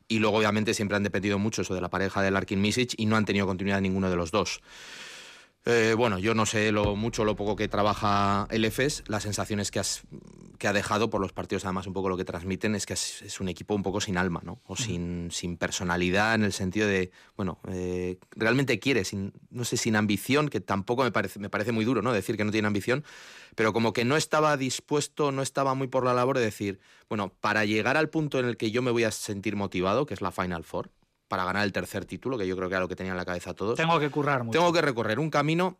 Y 0.08 0.20
luego, 0.20 0.38
obviamente, 0.38 0.74
siempre 0.74 0.98
han 0.98 1.04
dependido 1.04 1.40
mucho 1.40 1.62
eso 1.62 1.74
de 1.74 1.82
la 1.82 1.90
pareja 1.90 2.22
de 2.22 2.32
Larkin 2.32 2.62
Misic 2.62 2.94
y 2.98 3.06
no 3.06 3.16
han 3.16 3.26
tenido 3.26 3.46
continuidad 3.46 3.82
ninguno 3.82 4.10
de 4.10 4.16
los 4.16 4.32
dos. 4.32 4.62
Eh, 5.72 5.94
bueno, 5.94 6.18
yo 6.18 6.34
no 6.34 6.48
sé 6.48 6.72
lo 6.72 6.96
mucho 6.96 7.22
o 7.22 7.26
lo 7.26 7.36
poco 7.36 7.56
que 7.56 7.68
trabaja 7.68 8.48
el 8.50 8.66
EFES, 8.66 9.04
las 9.06 9.22
sensaciones 9.22 9.70
que, 9.70 9.80
que 10.58 10.68
ha 10.68 10.74
dejado 10.74 11.12
por 11.12 11.22
los 11.22 11.32
partidos, 11.32 11.64
además 11.64 11.86
un 11.86 11.94
poco 11.94 12.10
lo 12.10 12.18
que 12.18 12.26
transmiten 12.26 12.74
es 12.74 12.88
que 12.88 12.94
es, 12.94 13.40
un 13.40 13.50
equipo 13.50 13.76
un 13.76 13.84
poco 13.84 14.02
sin 14.02 14.18
alma, 14.18 14.42
¿no? 14.44 14.60
O 14.66 14.76
sin, 14.76 15.30
sin 15.30 15.58
personalidad 15.58 16.34
en 16.34 16.44
el 16.44 16.54
sentido 16.54 16.88
de, 16.88 17.12
bueno, 17.38 17.60
eh, 17.68 18.18
realmente 18.32 18.80
quiere, 18.80 19.06
sin, 19.06 19.32
no 19.52 19.64
sé, 19.64 19.78
sin 19.78 19.96
ambición, 19.96 20.50
que 20.50 20.60
tampoco 20.60 21.04
me 21.04 21.12
parece, 21.12 21.38
me 21.38 21.52
parece 21.52 21.72
muy 21.72 21.86
duro, 21.86 22.02
¿no? 22.02 22.14
Decir 22.14 22.36
que 22.36 22.46
no 22.46 22.52
tiene 22.52 22.68
ambición, 22.68 23.04
pero 23.54 23.72
como 23.72 23.94
que 23.94 24.06
no 24.06 24.18
estaba 24.18 24.58
dispuesto, 24.58 25.32
no 25.32 25.44
estaba 25.44 25.76
muy 25.76 25.88
por 25.88 26.04
la 26.04 26.16
labor 26.16 26.40
de 26.40 26.46
decir, 26.46 26.80
bueno, 27.10 27.32
para 27.42 27.66
llegar 27.66 27.96
al 27.96 28.10
punto 28.10 28.40
en 28.40 28.46
el 28.46 28.58
que 28.58 28.72
yo 28.72 28.82
me 28.82 28.90
voy 28.90 29.04
a 29.04 29.12
sentir 29.12 29.56
motivado, 29.56 30.08
que 30.08 30.16
es 30.16 30.22
la 30.22 30.32
Final 30.32 30.64
Four, 30.64 30.90
para 31.30 31.46
ganar 31.46 31.64
el 31.64 31.72
tercer 31.72 32.04
título, 32.04 32.38
que 32.38 32.46
yo 32.46 32.58
creo 32.58 32.68
que 32.68 32.76
era 32.76 32.82
lo 32.82 32.90
que 32.90 32.98
tenían 32.98 33.14
en 33.14 33.18
la 33.18 33.26
cabeza 33.26 33.54
todos. 33.54 33.78
Tengo 33.78 33.98
que 34.00 34.10
currar 34.10 34.44
mucho. 34.44 34.60
Tengo 34.60 34.74
que 34.74 34.82
recorrer 34.82 35.20
un 35.20 35.30
camino 35.30 35.78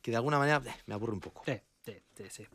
que 0.00 0.10
de 0.10 0.16
alguna 0.16 0.38
manera 0.38 0.62
eh, 0.64 0.72
me 0.86 0.94
aburre 0.94 1.12
un 1.12 1.20
poco. 1.20 1.42
Sí, 1.44 1.60
sí, 1.84 2.24
sí. 2.30 2.46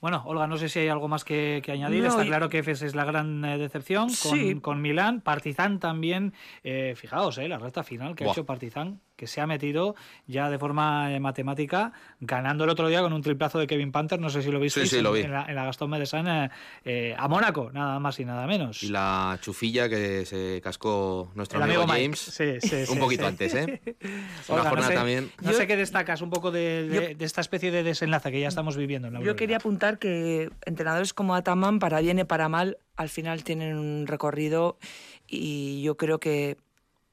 Bueno, 0.00 0.22
Olga, 0.26 0.46
no 0.46 0.58
sé 0.58 0.68
si 0.68 0.78
hay 0.78 0.88
algo 0.88 1.08
más 1.08 1.24
que, 1.24 1.60
añadir. 1.66 2.04
Está 2.04 2.24
claro 2.24 2.48
que 2.48 2.58
Efes 2.58 2.82
es 2.82 2.94
la 2.94 3.04
gran 3.04 3.44
eh, 3.44 3.58
decepción 3.58 4.08
con, 4.22 4.60
con, 4.60 4.80
Milán. 4.80 5.20
Partizan 5.20 5.80
también, 5.80 6.34
eh, 6.62 6.94
fijaos, 6.96 7.38
eh, 7.38 7.48
la 7.48 7.58
recta 7.58 7.82
final 7.82 8.14
que 8.14 8.24
ha 8.24 8.30
hecho 8.30 8.46
Partizan 8.46 9.00
que 9.18 9.26
se 9.26 9.40
ha 9.40 9.46
metido 9.46 9.96
ya 10.28 10.48
de 10.48 10.58
forma 10.58 11.12
eh, 11.12 11.18
matemática, 11.18 11.92
ganando 12.20 12.62
el 12.64 12.70
otro 12.70 12.88
día 12.88 13.02
con 13.02 13.12
un 13.12 13.20
triplazo 13.20 13.58
de 13.58 13.66
Kevin 13.66 13.90
Panther, 13.90 14.20
no 14.20 14.30
sé 14.30 14.42
si 14.42 14.50
lo 14.50 14.60
viste 14.60 14.86
sí, 14.86 15.02
lo 15.02 15.12
vi. 15.12 15.22
En, 15.22 15.32
la, 15.32 15.64
Gastón 15.64 15.90
Medesana, 15.90 16.52
eh, 16.84 17.16
a 17.18 17.26
Mónaco, 17.26 17.70
nada 17.72 17.98
más 17.98 18.18
y 18.20 18.24
nada 18.24 18.46
menos. 18.46 18.84
Y 18.84 18.90
la 18.90 19.36
chufilla 19.42 19.88
que 19.88 20.24
se 20.24 20.60
cascó 20.62 21.32
nuestro 21.34 21.62
amigo, 21.62 21.84
James, 21.86 22.18
sí, 22.18 22.60
sí, 22.60 22.84
un 22.88 23.00
poquito 23.00 23.26
antes, 23.26 23.54
¿eh? 23.54 23.82
no 24.48 24.82
sé, 24.82 24.94
también. 24.94 25.32
No 25.42 25.52
sé 25.52 25.66
qué 25.66 25.76
destacas 25.76 26.22
un 26.22 26.30
poco 26.30 26.52
de, 26.52 27.16
esta 27.18 27.40
especie 27.40 27.72
de 27.72 27.82
desenlace 27.82 28.30
que 28.30 28.40
ya 28.40 28.48
estamos 28.48 28.76
viviendo 28.76 29.08
en 29.08 29.14
la 29.14 29.20
Yo 29.20 29.34
quería 29.34 29.56
apuntar 29.56 29.98
que 29.98 30.48
entrenadores 30.64 31.12
como 31.12 31.34
Ataman, 31.34 31.80
para 31.80 32.00
bien 32.00 32.20
y 32.20 32.24
para 32.24 32.48
mal, 32.48 32.78
al 32.94 33.08
final 33.08 33.42
tienen 33.42 33.76
un 33.76 34.06
recorrido 34.06 34.78
y 35.26 35.82
yo 35.82 35.96
creo 35.96 36.20
que 36.20 36.56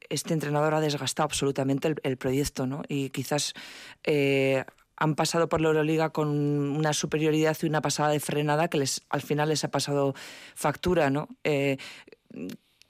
este 0.09 0.33
entrenador 0.33 0.73
ha 0.73 0.81
desgastado 0.81 1.25
absolutamente 1.25 1.95
el, 2.03 2.17
proyecto, 2.17 2.65
¿no? 2.67 2.83
Y 2.87 3.09
quizás 3.09 3.53
eh, 4.03 4.63
han 4.97 5.15
pasado 5.15 5.49
por 5.49 5.61
la 5.61 5.69
Euroliga 5.69 6.09
con 6.11 6.29
una 6.29 6.93
superioridad 6.93 7.57
y 7.61 7.65
una 7.65 7.81
pasada 7.81 8.09
de 8.09 8.19
frenada 8.19 8.67
que 8.69 8.77
les, 8.77 9.01
al 9.09 9.21
final 9.21 9.49
les 9.49 9.63
ha 9.63 9.71
pasado 9.71 10.13
factura, 10.55 11.09
¿no? 11.09 11.27
Eh, 11.43 11.77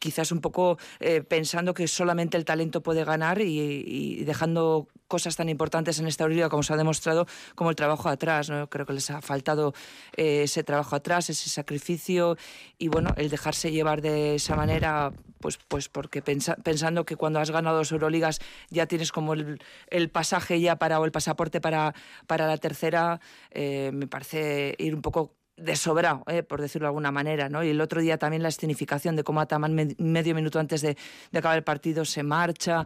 quizás 0.05 0.31
un 0.31 0.39
poco 0.39 0.77
eh, 0.99 1.23
pensando 1.23 1.73
que 1.73 1.87
solamente 1.87 2.37
el 2.37 2.45
talento 2.45 2.83
puede 2.83 3.03
ganar 3.03 3.41
y, 3.41 4.23
dejando 4.23 4.87
cosas 5.07 5.35
tan 5.35 5.49
importantes 5.49 5.99
en 5.99 6.05
esta 6.05 6.25
orilla 6.25 6.47
como 6.47 6.61
se 6.61 6.73
ha 6.73 6.77
demostrado 6.77 7.25
como 7.55 7.71
el 7.71 7.75
trabajo 7.75 8.07
atrás. 8.07 8.51
¿no? 8.51 8.69
Creo 8.69 8.85
que 8.85 8.93
les 8.93 9.09
ha 9.09 9.21
faltado 9.21 9.73
eh, 10.15 10.43
ese 10.43 10.63
trabajo 10.63 10.95
atrás, 10.95 11.31
ese 11.31 11.49
sacrificio 11.49 12.37
y 12.77 12.87
bueno, 12.87 13.15
el 13.17 13.29
dejarse 13.31 13.71
llevar 13.71 14.01
de 14.01 14.35
esa 14.35 14.55
manera, 14.55 15.11
pues, 15.39 15.57
pues 15.67 15.89
porque 15.89 16.21
pensando 16.21 17.03
que 17.03 17.15
cuando 17.15 17.39
has 17.39 17.49
ganado 17.49 17.77
dos 17.77 17.91
Euroligas 17.91 18.39
ya 18.69 18.85
tienes 18.85 19.11
como 19.11 19.33
el, 19.33 20.09
pasaje 20.11 20.61
ya 20.61 20.75
para 20.75 20.99
o 20.99 21.05
el 21.05 21.11
pasaporte 21.11 21.61
para, 21.61 21.95
para 22.27 22.45
la 22.45 22.57
tercera, 22.59 23.19
eh, 23.49 23.89
me 23.91 24.05
parece 24.05 24.75
ir 24.77 24.93
un 24.93 25.01
poco 25.01 25.33
de 25.57 25.75
sobra, 25.75 26.21
eh, 26.27 26.43
por 26.43 26.61
decirlo 26.61 26.85
de 26.85 26.89
alguna 26.89 27.11
manera, 27.11 27.49
¿no? 27.49 27.63
Y 27.63 27.69
el 27.69 27.79
otro 27.81 28.01
día 28.01 28.17
también 28.17 28.43
la 28.43 28.49
escenificación 28.49 29.15
de 29.15 29.23
cómo 29.23 29.41
Ataman 29.41 29.73
medio 29.97 30.35
minuto 30.35 30.59
antes 30.59 30.81
de, 30.81 30.97
acabar 31.33 31.57
el 31.57 31.63
partido 31.63 32.03
se 32.03 32.23
marcha. 32.23 32.85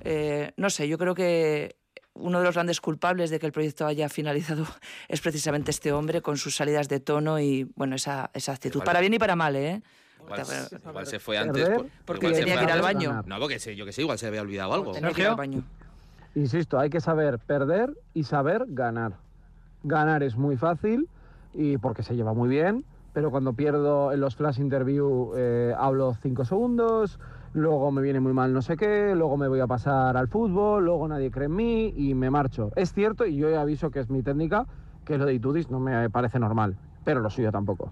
Eh, 0.00 0.52
no 0.56 0.70
sé, 0.70 0.88
yo 0.88 0.98
creo 0.98 1.14
que 1.14 1.76
uno 2.14 2.38
de 2.38 2.44
los 2.44 2.54
grandes 2.54 2.80
culpables 2.80 3.30
de 3.30 3.38
que 3.38 3.46
el 3.46 3.52
proyecto 3.52 3.86
haya 3.86 4.08
finalizado 4.08 4.66
es 5.08 5.20
precisamente 5.20 5.70
este 5.70 5.92
hombre 5.92 6.20
con 6.20 6.36
sus 6.36 6.56
salidas 6.56 6.88
de 6.88 7.00
tono 7.00 7.38
y, 7.38 7.70
bueno, 7.76 7.94
esa, 7.94 8.30
esa 8.34 8.52
actitud. 8.52 8.82
para 8.82 9.00
bien 9.00 9.14
y 9.14 9.18
para 9.18 9.36
mal, 9.36 9.54
¿eh? 9.54 9.82
Igual, 10.20 11.06
se 11.06 11.18
fue 11.20 11.38
antes. 11.38 11.70
porque 12.04 12.30
tenía 12.32 12.58
que 12.58 12.64
ir 12.64 12.70
al 12.70 12.82
baño. 12.82 13.22
No, 13.24 13.38
porque 13.38 13.58
yo 13.74 13.86
que 13.86 13.92
sé, 13.92 14.02
igual 14.02 14.18
se 14.18 14.26
había 14.26 14.42
olvidado 14.42 14.74
algo. 14.74 14.92
Tenía 14.92 15.12
que 15.12 15.22
ir 15.22 15.28
al 15.28 15.36
baño. 15.36 15.62
Insisto, 16.34 16.78
hay 16.78 16.90
que 16.90 17.00
saber 17.00 17.38
perder 17.38 17.94
y 18.12 18.24
saber 18.24 18.64
ganar. 18.68 19.14
Ganar 19.84 20.22
es 20.22 20.36
muy 20.36 20.56
fácil 20.56 21.08
y 21.54 21.78
porque 21.78 22.02
se 22.02 22.16
lleva 22.16 22.34
muy 22.34 22.48
bien, 22.48 22.84
pero 23.12 23.30
cuando 23.30 23.52
pierdo 23.52 24.12
en 24.12 24.20
los 24.20 24.36
flash 24.36 24.60
interview 24.60 25.32
eh, 25.36 25.74
hablo 25.76 26.14
cinco 26.14 26.44
segundos, 26.44 27.18
luego 27.52 27.90
me 27.90 28.02
viene 28.02 28.20
muy 28.20 28.32
mal 28.32 28.52
no 28.52 28.62
sé 28.62 28.76
qué, 28.76 29.14
luego 29.14 29.36
me 29.36 29.48
voy 29.48 29.60
a 29.60 29.66
pasar 29.66 30.16
al 30.16 30.28
fútbol, 30.28 30.84
luego 30.84 31.08
nadie 31.08 31.30
cree 31.30 31.46
en 31.46 31.56
mí 31.56 31.92
y 31.96 32.14
me 32.14 32.30
marcho. 32.30 32.70
Es 32.76 32.92
cierto, 32.92 33.26
y 33.26 33.36
yo 33.36 33.58
aviso 33.58 33.90
que 33.90 34.00
es 34.00 34.10
mi 34.10 34.22
técnica, 34.22 34.66
que 35.04 35.18
lo 35.18 35.24
de 35.24 35.34
Itudis 35.34 35.70
no 35.70 35.80
me 35.80 36.10
parece 36.10 36.38
normal, 36.38 36.76
pero 37.04 37.20
lo 37.20 37.30
suyo 37.30 37.50
tampoco. 37.50 37.90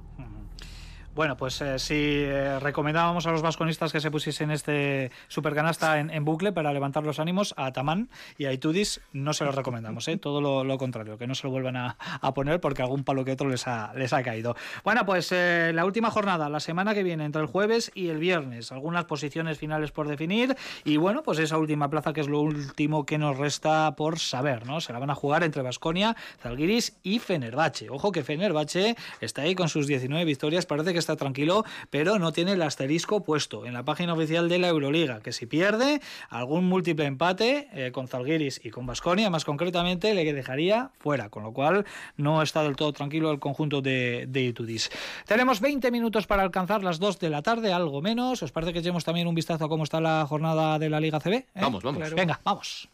Bueno, 1.16 1.38
pues 1.38 1.62
eh, 1.62 1.78
si 1.78 1.94
eh, 1.94 2.60
recomendábamos 2.60 3.26
a 3.26 3.30
los 3.30 3.40
vasconistas 3.40 3.90
que 3.90 4.02
se 4.02 4.10
pusiesen 4.10 4.50
este 4.50 5.10
supercanasta 5.28 5.98
en, 5.98 6.10
en, 6.10 6.26
bucle 6.26 6.52
para 6.52 6.74
levantar 6.74 7.04
los 7.04 7.18
ánimos, 7.18 7.54
a 7.56 7.72
Tamán 7.72 8.10
y 8.36 8.44
a 8.44 8.52
Itudis 8.52 9.00
no 9.14 9.32
se 9.32 9.46
los 9.46 9.54
recomendamos, 9.54 10.06
¿eh? 10.08 10.18
todo 10.18 10.62
lo, 10.62 10.76
contrario, 10.76 11.16
que 11.16 11.26
no 11.26 11.34
se 11.34 11.46
lo 11.46 11.52
vuelvan 11.52 11.76
a, 11.78 11.96
poner 12.34 12.60
porque 12.60 12.82
algún 12.82 13.02
palo 13.02 13.24
que 13.24 13.32
otro 13.32 13.48
les 13.48 13.66
ha, 13.66 13.94
les 13.94 14.12
ha 14.12 14.22
caído. 14.22 14.56
Bueno, 14.84 15.06
pues 15.06 15.32
eh, 15.32 15.72
la 15.74 15.86
última 15.86 16.10
jornada, 16.10 16.50
la 16.50 16.60
semana 16.60 16.92
que 16.92 17.02
viene, 17.02 17.24
entre 17.24 17.40
el 17.40 17.46
jueves 17.46 17.90
y 17.94 18.08
el 18.08 18.18
viernes, 18.18 18.70
algunas 18.70 19.06
posiciones 19.06 19.56
finales 19.56 19.92
por 19.92 20.08
definir 20.08 20.54
y 20.84 20.98
bueno, 20.98 21.22
pues 21.22 21.38
esa 21.38 21.56
última 21.56 21.88
plaza 21.88 22.12
que 22.12 22.20
es 22.20 22.28
lo 22.28 22.42
último 22.42 23.06
que 23.06 23.16
nos 23.16 23.38
resta 23.38 23.96
por 23.96 24.18
saber, 24.18 24.66
¿no? 24.66 24.82
Se 24.82 24.92
la 24.92 24.98
van 24.98 25.08
a 25.08 25.14
jugar 25.14 25.44
entre 25.44 25.62
Vasconia, 25.62 26.14
Zalgiris 26.42 26.98
y 27.02 27.20
Fenerbahce. 27.20 27.88
Ojo 27.88 28.12
que 28.12 28.22
Fenerbahce 28.22 28.96
está 29.22 29.40
ahí 29.40 29.54
con 29.54 29.70
sus 29.70 29.86
19 29.86 30.22
victorias, 30.26 30.66
parece 30.66 30.92
que 30.92 31.05
está 31.06 31.16
tranquilo, 31.16 31.64
pero 31.90 32.18
no 32.18 32.32
tiene 32.32 32.52
el 32.52 32.62
asterisco 32.62 33.22
puesto 33.22 33.64
en 33.64 33.74
la 33.74 33.84
página 33.84 34.14
oficial 34.14 34.48
de 34.48 34.58
la 34.58 34.68
Euroliga, 34.68 35.20
que 35.20 35.32
si 35.32 35.46
pierde 35.46 36.00
algún 36.28 36.64
múltiple 36.68 37.06
empate 37.06 37.68
eh, 37.72 37.92
con 37.92 38.08
Zalgiris 38.08 38.60
y 38.64 38.70
con 38.70 38.86
Basconia, 38.86 39.30
más 39.30 39.44
concretamente, 39.44 40.12
le 40.14 40.32
dejaría 40.32 40.90
fuera, 40.98 41.28
con 41.28 41.44
lo 41.44 41.52
cual 41.52 41.86
no 42.16 42.42
está 42.42 42.62
del 42.64 42.74
todo 42.74 42.92
tranquilo 42.92 43.30
el 43.30 43.38
conjunto 43.38 43.80
de, 43.80 44.26
de 44.28 44.42
Itudis. 44.42 44.90
Tenemos 45.26 45.60
20 45.60 45.90
minutos 45.90 46.26
para 46.26 46.42
alcanzar 46.42 46.82
las 46.82 46.98
2 46.98 47.20
de 47.20 47.30
la 47.30 47.42
tarde, 47.42 47.72
algo 47.72 48.02
menos. 48.02 48.42
¿Os 48.42 48.50
parece 48.50 48.72
que 48.72 48.80
echemos 48.80 49.04
también 49.04 49.28
un 49.28 49.34
vistazo 49.34 49.64
a 49.64 49.68
cómo 49.68 49.84
está 49.84 50.00
la 50.00 50.26
jornada 50.26 50.78
de 50.78 50.90
la 50.90 50.98
Liga 50.98 51.20
CB? 51.20 51.32
¿Eh? 51.32 51.46
Vamos, 51.54 51.84
vamos. 51.84 52.14
Venga, 52.14 52.40
vamos. 52.42 52.88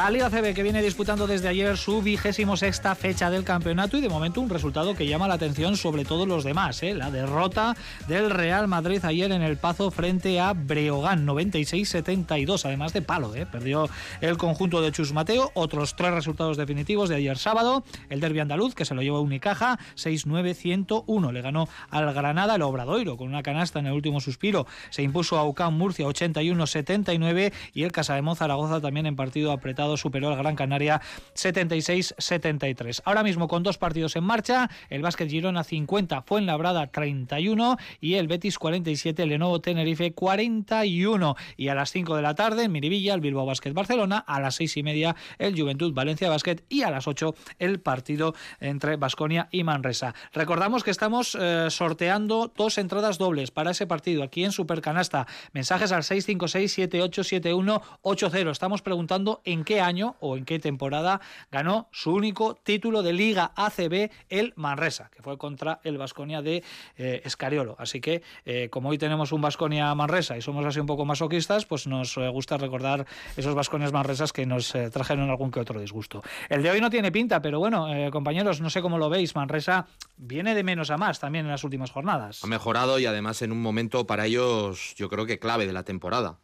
La 0.00 0.08
Liga 0.08 0.30
CB 0.30 0.54
que 0.54 0.62
viene 0.62 0.80
disputando 0.80 1.26
desde 1.26 1.48
ayer 1.48 1.76
su 1.76 2.00
vigésimo 2.00 2.56
sexta 2.56 2.94
fecha 2.94 3.28
del 3.28 3.44
campeonato 3.44 3.98
y 3.98 4.00
de 4.00 4.08
momento 4.08 4.40
un 4.40 4.48
resultado 4.48 4.94
que 4.94 5.06
llama 5.06 5.28
la 5.28 5.34
atención 5.34 5.76
sobre 5.76 6.06
todos 6.06 6.26
los 6.26 6.42
demás. 6.42 6.82
¿eh? 6.82 6.94
La 6.94 7.10
derrota 7.10 7.76
del 8.08 8.30
Real 8.30 8.66
Madrid 8.66 9.04
ayer 9.04 9.30
en 9.30 9.42
el 9.42 9.58
Pazo 9.58 9.90
frente 9.90 10.40
a 10.40 10.54
Breogán, 10.54 11.26
96-72, 11.26 12.64
además 12.64 12.94
de 12.94 13.02
palo. 13.02 13.34
¿eh? 13.34 13.44
Perdió 13.44 13.90
el 14.22 14.38
conjunto 14.38 14.80
de 14.80 14.90
Chus 14.90 15.12
Mateo. 15.12 15.50
Otros 15.52 15.94
tres 15.96 16.14
resultados 16.14 16.56
definitivos 16.56 17.10
de 17.10 17.16
ayer 17.16 17.36
sábado. 17.36 17.84
El 18.08 18.20
derbi 18.20 18.40
andaluz 18.40 18.74
que 18.74 18.86
se 18.86 18.94
lo 18.94 19.02
llevó 19.02 19.20
Unicaja, 19.20 19.78
6-9-101. 19.96 21.30
Le 21.30 21.42
ganó 21.42 21.68
al 21.90 22.10
Granada 22.14 22.54
el 22.54 22.62
Obradoiro 22.62 23.18
con 23.18 23.28
una 23.28 23.42
canasta 23.42 23.80
en 23.80 23.86
el 23.86 23.92
último 23.92 24.20
suspiro. 24.20 24.66
Se 24.88 25.02
impuso 25.02 25.36
a 25.36 25.44
UCAM 25.44 25.76
Murcia 25.76 26.06
81-79 26.06 27.52
y 27.74 27.82
el 27.82 27.92
Casademón 27.92 28.36
Zaragoza 28.36 28.80
también 28.80 29.04
en 29.04 29.14
partido 29.14 29.52
apretado 29.52 29.89
superó 29.96 30.30
al 30.30 30.36
Gran 30.36 30.56
Canaria 30.56 31.00
76-73. 31.34 33.02
Ahora 33.04 33.22
mismo 33.22 33.48
con 33.48 33.62
dos 33.62 33.78
partidos 33.78 34.16
en 34.16 34.24
marcha, 34.24 34.70
el 34.88 35.02
Básquet 35.02 35.28
Girona 35.28 35.64
50, 35.64 36.22
Fuenlabrada 36.22 36.86
31 36.86 37.76
y 38.00 38.14
el 38.14 38.28
Betis 38.28 38.58
47, 38.58 39.26
Lenovo 39.26 39.60
Tenerife 39.60 40.12
41. 40.12 41.36
Y 41.56 41.68
a 41.68 41.74
las 41.74 41.90
5 41.90 42.16
de 42.16 42.22
la 42.22 42.34
tarde 42.34 42.64
en 42.64 42.72
Miribilla, 42.72 43.14
el 43.14 43.20
Bilbao 43.20 43.46
Básquet 43.46 43.74
Barcelona, 43.74 44.18
a 44.18 44.40
las 44.40 44.56
6 44.56 44.76
y 44.76 44.82
media 44.82 45.16
el 45.38 45.58
Juventud 45.58 45.92
Valencia 45.92 46.28
Básquet 46.28 46.64
y 46.68 46.82
a 46.82 46.90
las 46.90 47.08
8 47.08 47.34
el 47.58 47.80
partido 47.80 48.34
entre 48.60 48.96
Basconia 48.96 49.48
y 49.50 49.64
Manresa. 49.64 50.14
Recordamos 50.32 50.84
que 50.84 50.90
estamos 50.90 51.36
eh, 51.38 51.66
sorteando 51.70 52.52
dos 52.56 52.78
entradas 52.78 53.18
dobles 53.18 53.50
para 53.50 53.72
ese 53.72 53.86
partido 53.86 54.22
aquí 54.22 54.44
en 54.44 54.52
Supercanasta. 54.52 55.26
Mensajes 55.52 55.92
al 55.92 56.02
656-787180. 56.02 58.50
Estamos 58.50 58.80
preguntando 58.82 59.40
en 59.44 59.64
qué 59.64 59.79
año 59.80 60.16
o 60.20 60.36
en 60.36 60.44
qué 60.44 60.58
temporada 60.58 61.20
ganó 61.50 61.88
su 61.92 62.12
único 62.12 62.54
título 62.54 63.02
de 63.02 63.12
Liga 63.12 63.52
ACB 63.56 64.10
el 64.28 64.52
Manresa, 64.56 65.10
que 65.14 65.22
fue 65.22 65.38
contra 65.38 65.80
el 65.84 65.98
Basconia 65.98 66.42
de 66.42 66.62
eh, 66.96 67.22
Escariolo. 67.24 67.76
Así 67.78 68.00
que, 68.00 68.22
eh, 68.44 68.68
como 68.70 68.90
hoy 68.90 68.98
tenemos 68.98 69.32
un 69.32 69.40
Basconia 69.40 69.94
Manresa 69.94 70.36
y 70.36 70.42
somos 70.42 70.64
así 70.64 70.80
un 70.80 70.86
poco 70.86 71.04
masoquistas, 71.04 71.66
pues 71.66 71.86
nos 71.86 72.16
eh, 72.16 72.28
gusta 72.28 72.56
recordar 72.56 73.06
esos 73.36 73.54
Basconias 73.54 73.92
Manresas 73.92 74.32
que 74.32 74.46
nos 74.46 74.72
trajeron 74.92 75.30
algún 75.30 75.50
que 75.50 75.60
otro 75.60 75.80
disgusto. 75.80 76.22
El 76.48 76.62
de 76.62 76.70
hoy 76.70 76.80
no 76.80 76.90
tiene 76.90 77.12
pinta, 77.12 77.42
pero 77.42 77.58
bueno, 77.58 77.88
compañeros, 78.10 78.60
no 78.60 78.70
sé 78.70 78.82
cómo 78.82 78.98
lo 78.98 79.10
veis. 79.10 79.34
Manresa 79.34 79.86
viene 80.16 80.54
de 80.54 80.62
menos 80.62 80.90
a 80.90 80.96
más 80.96 81.18
también 81.18 81.46
en 81.46 81.50
las 81.50 81.64
últimas 81.64 81.90
jornadas. 81.90 82.42
Ha 82.44 82.46
mejorado 82.46 82.98
y 82.98 83.06
además 83.06 83.42
en 83.42 83.52
un 83.52 83.62
momento 83.62 84.06
para 84.06 84.26
ellos, 84.26 84.94
yo 84.96 85.08
creo 85.08 85.26
que 85.26 85.38
clave 85.38 85.66
de 85.66 85.72
la 85.72 85.84
temporada. 85.84 86.38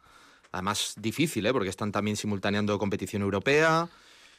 Además, 0.53 0.94
difícil, 0.99 1.44
¿eh? 1.47 1.53
porque 1.53 1.68
están 1.68 1.92
también 1.92 2.16
simultaneando 2.16 2.78
competición 2.78 3.22
europea. 3.22 3.88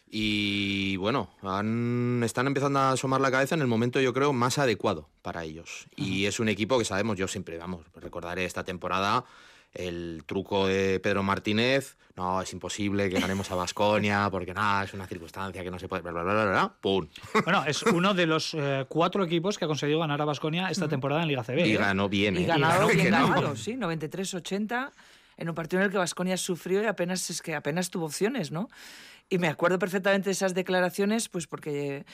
Y 0.09 0.95
bueno, 0.97 1.29
han- 1.41 2.21
están 2.23 2.47
empezando 2.47 2.79
a 2.79 2.91
asomar 2.91 3.19
la 3.19 3.29
cabeza 3.29 3.55
en 3.55 3.61
el 3.61 3.67
momento, 3.67 3.99
yo 3.99 4.13
creo, 4.13 4.31
más 4.31 4.57
adecuado 4.57 5.09
para 5.21 5.43
ellos. 5.43 5.85
Y 5.97 6.25
es 6.25 6.39
un 6.39 6.47
equipo 6.47 6.79
que 6.79 6.85
sabemos, 6.85 7.17
yo 7.17 7.27
siempre, 7.27 7.57
vamos, 7.57 7.85
recordaré 7.95 8.45
esta 8.45 8.63
temporada 8.63 9.25
el 9.73 10.23
truco 10.25 10.65
de 10.65 10.99
Pedro 11.01 11.23
Martínez. 11.23 11.97
No, 12.15 12.41
es 12.41 12.51
imposible 12.53 13.09
que 13.11 13.19
ganemos 13.19 13.51
a 13.51 13.55
Basconia 13.55 14.27
porque 14.31 14.53
nada, 14.53 14.85
es 14.85 14.93
una 14.93 15.05
circunstancia 15.07 15.61
que 15.61 15.69
no 15.69 15.77
se 15.77 15.89
puede. 15.89 16.01
Bla, 16.03 16.11
bla, 16.13 16.23
bla, 16.23 16.33
bla, 16.33 16.45
bla, 16.45 16.73
¡Pum! 16.81 17.05
Bueno, 17.43 17.63
es 17.65 17.83
uno 17.83 18.13
de 18.13 18.25
los 18.25 18.53
eh, 18.53 18.85
cuatro 18.87 19.23
equipos 19.25 19.57
que 19.57 19.65
ha 19.65 19.67
conseguido 19.67 19.99
ganar 19.99 20.21
a 20.21 20.25
Basconia 20.25 20.69
esta 20.71 20.87
temporada 20.87 21.21
en 21.23 21.27
Liga 21.27 21.43
CB. 21.43 21.67
Y 21.67 21.73
¿eh? 21.73 21.77
ganó 21.77 22.07
bien, 22.07 22.37
¿eh? 22.37 22.41
Y 22.41 22.45
ganado, 22.45 22.87
Que 22.87 22.95
bien 22.95 23.11
no. 23.11 23.27
ganado, 23.27 23.55
sí, 23.57 23.73
93-80, 23.75 24.89
en 25.37 25.49
un 25.49 25.55
partido 25.55 25.81
en 25.81 25.85
el 25.85 25.91
que 25.91 25.97
Vasconia 25.97 26.37
sufrió 26.37 26.81
y 26.81 26.85
apenas 26.85 27.29
es 27.29 27.41
que 27.41 27.55
apenas 27.55 27.89
tuvo 27.89 28.05
opciones, 28.05 28.51
¿no? 28.51 28.69
Y 29.29 29.37
me 29.37 29.47
acuerdo 29.47 29.77
perfectamente 29.79 30.25
de 30.25 30.31
esas 30.31 30.53
declaraciones, 30.53 31.29
pues 31.29 31.47
porque 31.47 32.05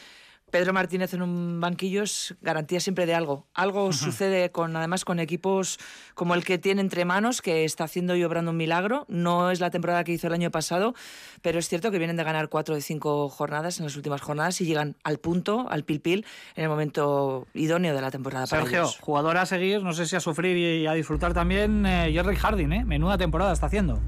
Pedro 0.53 0.71
Martínez 0.71 1.15
en 1.15 1.23
un 1.23 1.59
banquillo 1.59 2.03
es 2.03 2.35
garantía 2.41 2.79
siempre 2.79 3.07
de 3.07 3.15
algo. 3.15 3.47
Algo 3.55 3.91
sucede 3.91 4.51
con, 4.51 4.75
además, 4.75 5.03
con 5.03 5.17
equipos 5.17 5.79
como 6.13 6.35
el 6.35 6.45
que 6.45 6.59
tiene 6.59 6.79
entre 6.79 7.05
manos, 7.05 7.41
que 7.41 7.65
está 7.65 7.85
haciendo 7.85 8.15
y 8.15 8.23
obrando 8.23 8.51
un 8.51 8.57
milagro. 8.57 9.07
No 9.09 9.49
es 9.49 9.59
la 9.59 9.71
temporada 9.71 10.03
que 10.03 10.11
hizo 10.11 10.27
el 10.27 10.33
año 10.33 10.51
pasado, 10.51 10.93
pero 11.41 11.57
es 11.57 11.67
cierto 11.67 11.89
que 11.89 11.97
vienen 11.97 12.17
de 12.17 12.23
ganar 12.23 12.49
cuatro 12.49 12.75
de 12.75 12.81
cinco 12.81 13.29
jornadas 13.29 13.79
en 13.79 13.85
las 13.85 13.95
últimas 13.95 14.21
jornadas 14.21 14.61
y 14.61 14.65
llegan 14.67 14.95
al 15.03 15.17
punto, 15.17 15.65
al 15.71 15.85
pil 15.85 16.01
pil, 16.01 16.23
en 16.55 16.65
el 16.65 16.69
momento 16.69 17.47
idóneo 17.55 17.95
de 17.95 18.01
la 18.01 18.11
temporada 18.11 18.45
para 18.45 18.61
Sergio, 18.61 18.81
ellos. 18.81 18.99
jugador 19.01 19.37
a 19.37 19.47
seguir, 19.47 19.81
no 19.81 19.93
sé 19.93 20.05
si 20.05 20.15
a 20.15 20.19
sufrir 20.19 20.55
y 20.55 20.85
a 20.85 20.93
disfrutar 20.93 21.33
también, 21.33 21.83
eh, 21.87 22.11
Jerry 22.13 22.35
Harding, 22.35 22.73
¿eh? 22.73 22.85
Menuda 22.85 23.17
temporada 23.17 23.53
está 23.53 23.65
haciendo. 23.65 23.99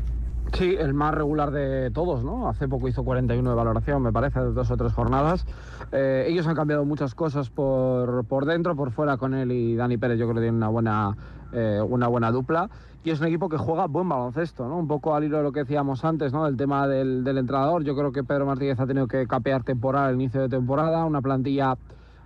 Sí, 0.57 0.73
el 0.79 0.93
más 0.93 1.13
regular 1.13 1.51
de 1.51 1.91
todos, 1.91 2.23
¿no? 2.23 2.47
Hace 2.47 2.69
poco 2.69 2.87
hizo 2.87 3.03
41 3.03 3.49
de 3.49 3.55
valoración, 3.55 4.01
me 4.01 4.13
parece, 4.13 4.39
de 4.39 4.53
dos 4.53 4.71
o 4.71 4.77
tres 4.77 4.93
jornadas. 4.93 5.45
Eh, 5.91 6.27
ellos 6.29 6.47
han 6.47 6.55
cambiado 6.55 6.85
muchas 6.85 7.13
cosas 7.13 7.49
por, 7.49 8.23
por 8.25 8.45
dentro, 8.45 8.73
por 8.73 8.91
fuera 8.91 9.17
con 9.17 9.33
él 9.33 9.51
y 9.51 9.75
Dani 9.75 9.97
Pérez. 9.97 10.17
Yo 10.17 10.25
creo 10.27 10.35
que 10.35 10.41
tienen 10.41 10.55
una 10.55 10.69
buena, 10.69 11.17
eh, 11.51 11.81
una 11.85 12.07
buena 12.07 12.31
dupla. 12.31 12.69
Y 13.03 13.11
es 13.11 13.19
un 13.19 13.27
equipo 13.27 13.49
que 13.49 13.57
juega 13.57 13.87
buen 13.87 14.07
baloncesto, 14.07 14.67
¿no? 14.67 14.77
Un 14.77 14.87
poco 14.87 15.13
al 15.13 15.25
hilo 15.25 15.37
de 15.37 15.43
lo 15.43 15.51
que 15.51 15.59
decíamos 15.59 16.05
antes, 16.05 16.31
¿no? 16.31 16.45
Del 16.45 16.55
tema 16.55 16.87
del, 16.87 17.25
del 17.25 17.37
entrenador. 17.37 17.83
Yo 17.83 17.95
creo 17.95 18.13
que 18.13 18.23
Pedro 18.23 18.45
Martínez 18.45 18.79
ha 18.79 18.87
tenido 18.87 19.07
que 19.07 19.27
capear 19.27 19.63
temporada 19.63 20.07
al 20.07 20.15
inicio 20.15 20.41
de 20.41 20.49
temporada, 20.49 21.03
una 21.03 21.21
plantilla 21.21 21.75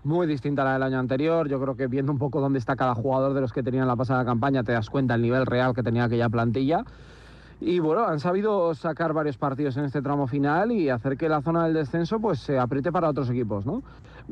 muy 0.04 0.28
distinta 0.28 0.62
a 0.62 0.66
la 0.66 0.74
del 0.74 0.84
año 0.84 1.00
anterior. 1.00 1.50
Yo 1.50 1.60
creo 1.60 1.76
que 1.76 1.88
viendo 1.88 2.12
un 2.12 2.20
poco 2.20 2.40
dónde 2.42 2.60
está 2.60 2.76
cada 2.76 2.94
jugador 2.94 3.34
de 3.34 3.42
los 3.42 3.52
que 3.52 3.64
tenían 3.64 3.88
la 3.88 3.96
pasada 3.96 4.24
campaña, 4.24 4.64
te 4.64 4.72
das 4.72 4.90
cuenta 4.90 5.16
el 5.16 5.22
nivel 5.22 5.46
real 5.48 5.74
que 5.74 5.84
tenía 5.84 6.04
aquella 6.04 6.30
plantilla. 6.30 6.86
Y 7.62 7.80
bueno, 7.80 8.06
han 8.06 8.20
sabido 8.20 8.74
sacar 8.74 9.12
varios 9.12 9.38
partidos 9.38 9.76
en 9.76 9.84
este 9.84 10.02
tramo 10.02 10.28
final 10.28 10.72
y 10.72 10.90
hacer 10.90 11.18
que 11.18 11.28
la 11.28 11.42
zona 11.42 11.66
del 11.66 11.74
descenso 11.74 12.20
pues 12.20 12.40
se 12.40 12.58
apriete 12.58 12.92
para 12.92 13.10
otros 13.10 13.30
equipos, 13.30 13.66
¿no? 13.66 13.84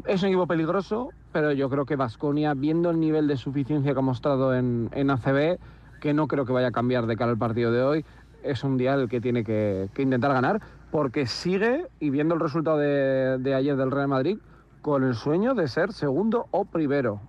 Es 0.05 0.21
un 0.21 0.29
equipo 0.29 0.47
peligroso, 0.47 1.09
pero 1.33 1.51
yo 1.51 1.69
creo 1.69 1.85
que 1.85 1.97
Vasconia, 1.97 2.53
viendo 2.53 2.89
el 2.89 2.99
nivel 2.99 3.27
de 3.27 3.35
suficiencia 3.35 3.91
que 3.93 3.99
ha 3.99 4.01
mostrado 4.01 4.55
en, 4.55 4.89
en 4.93 5.09
ACB, 5.09 5.59
que 5.99 6.13
no 6.13 6.27
creo 6.27 6.45
que 6.45 6.53
vaya 6.53 6.67
a 6.67 6.71
cambiar 6.71 7.05
de 7.05 7.17
cara 7.17 7.31
al 7.31 7.37
partido 7.37 7.71
de 7.71 7.81
hoy, 7.81 8.05
es 8.43 8.63
un 8.63 8.77
día 8.77 8.93
el 8.93 9.09
que 9.09 9.19
tiene 9.19 9.43
que, 9.43 9.89
intentar 9.97 10.31
ganar, 10.31 10.61
porque 10.91 11.25
sigue, 11.25 11.87
y 11.99 12.09
viendo 12.09 12.35
el 12.35 12.39
resultado 12.39 12.77
de, 12.77 13.39
de 13.39 13.55
ayer 13.55 13.75
del 13.75 13.91
Real 13.91 14.07
Madrid, 14.07 14.37
con 14.81 15.03
el 15.03 15.15
sueño 15.15 15.53
de 15.53 15.67
ser 15.67 15.91
segundo 15.91 16.47
o 16.51 16.63
primero. 16.63 17.19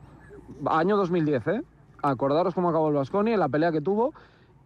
Año 0.67 0.97
2010, 0.97 1.47
¿eh? 1.49 1.63
Acordaros 2.03 2.55
cómo 2.55 2.69
acabó 2.69 2.89
el 2.89 2.95
Vasconia, 2.95 3.37
la 3.37 3.49
pelea 3.49 3.73
que 3.73 3.81
tuvo, 3.81 4.15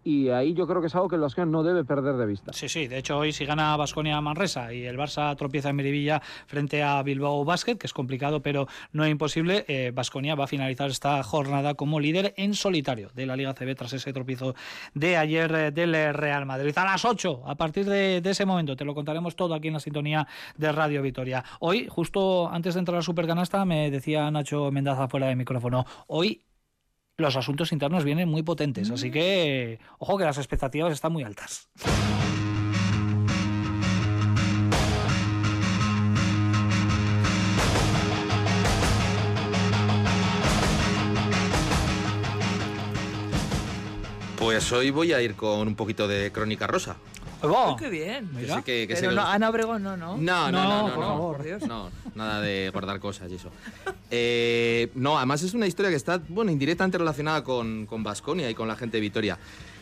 y 0.05 0.29
ahí 0.31 0.55
yo 0.55 0.67
creo 0.67 0.81
que 0.81 0.87
es 0.87 0.95
algo 0.95 1.09
que 1.09 1.17
el 1.17 1.23
Vasconia 1.23 1.51
no 1.51 1.63
debe 1.63 1.85
perder 1.85 2.17
de 2.17 2.27
vista. 2.27 2.53
Sí, 2.53 2.69
sí, 2.69 2.89
de 2.89 2.99
hecho 2.99 3.19
hoy 3.19 3.33
si 3.33 3.45
gana 3.45 3.77
Basconia 3.77 4.21
Manresa 4.21 4.73
y 4.73 4.85
el 4.85 4.99
Barça 4.99 5.37
tropieza 5.37 5.71
en 5.71 5.77
Miribilla 5.77 6.21
frente 6.47 6.83
a 6.83 7.03
Bilbao 7.03 7.45
Basket, 7.45 7.77
que 7.77 7.87
es 7.87 7.93
complicado 7.93 8.41
pero 8.43 8.67
no 8.93 9.07
imposible, 9.07 9.93
Basconia 9.95 10.35
va 10.35 10.45
a 10.45 10.49
finalizar 10.49 10.91
esta 10.91 11.23
jornada 11.23 11.75
como 11.75 12.01
líder 12.01 12.35
en 12.37 12.55
solitario 12.55 13.11
de 13.15 13.27
la 13.27 13.37
Liga 13.37 13.55
CB 13.55 13.75
tras 13.77 13.93
ese 13.93 14.13
tropiezo 14.13 14.55
de 14.95 15.17
ayer 15.17 15.55
eh, 15.55 15.71
del 15.71 15.93
Real 16.15 16.47
Madrid. 16.47 16.77
A 16.77 16.85
las 16.85 17.05
8, 17.05 17.43
a 17.47 17.55
partir 17.55 17.87
de, 17.87 18.21
de 18.21 18.31
ese 18.31 18.45
momento, 18.45 18.77
te 18.77 18.85
lo 18.85 18.95
contaremos 18.95 19.37
todo 19.37 19.55
aquí 19.55 19.69
en 19.69 19.75
la 19.75 19.81
sintonía 19.81 20.27
de 20.57 20.73
Radio 20.73 21.03
Vitoria. 21.03 21.45
Hoy, 21.61 21.87
justo 21.89 22.49
antes 22.49 22.75
de 22.75 22.81
entrar 22.81 22.99
a 22.99 23.03
Supercanasta, 23.03 23.65
me 23.65 23.91
decía 23.91 24.31
Nacho 24.31 24.71
Mendaza 24.71 25.09
fuera 25.09 25.29
de 25.29 25.37
micrófono, 25.37 25.85
hoy 26.07 26.43
los 27.19 27.37
asuntos 27.37 27.73
internos 27.73 28.05
vienen 28.05 28.29
muy 28.29 28.43
potentes, 28.43 28.91
así 28.91 29.11
que 29.11 29.79
ojo 29.99 30.19
que 30.19 30.25
las 30.25 30.39
expectativas 30.39 30.93
están 30.93 31.13
muy 31.13 31.23
altas. 31.23 31.69
Pues 44.43 44.73
hoy 44.73 44.91
voy 44.91 45.13
a 45.13 45.23
ir 45.23 45.37
con 45.37 45.69
un 45.69 45.77
poquito 45.77 46.09
de 46.09 46.33
Crónica 46.33 46.67
Rosa. 46.67 46.97
Oh, 47.43 47.77
¡Qué 47.77 47.89
bien! 47.89 48.29
Que 48.39 48.47
sé 48.47 48.63
que- 48.65 48.87
que 48.89 48.95
sé 48.97 49.03
Pero 49.03 49.13
no, 49.15 49.23
Ana 49.23 49.51
Obregón 49.51 49.83
no, 49.83 49.97
¿no? 49.97 50.17
No, 50.17 50.51
no, 50.51 50.53
no, 50.53 50.63
No, 50.63 50.89
no, 50.89 50.95
por 50.95 51.05
no. 51.05 51.09
favor. 51.11 51.37
Por 51.39 51.47
Dios. 51.47 51.63
No, 51.63 51.91
nada 52.15 52.41
de 52.41 52.71
guardar 52.73 53.01
cosas 53.01 53.31
y 53.31 53.35
eso. 53.37 53.51
Eh, 54.15 54.91
no, 54.95 55.17
además 55.17 55.43
es 55.43 55.55
una 55.55 55.67
historia 55.67 55.91
que 55.91 55.97
está, 55.97 56.21
bueno, 56.29 56.51
indirectamente 56.51 56.99
relacionada 56.99 57.43
con, 57.43 57.87
con 57.87 58.03
Baskonia 58.03 58.51
y 58.51 58.55
con 58.55 58.69
la 58.69 58.77
gente 58.77 58.99
de 58.99 59.01
Vitoria. 59.01 59.39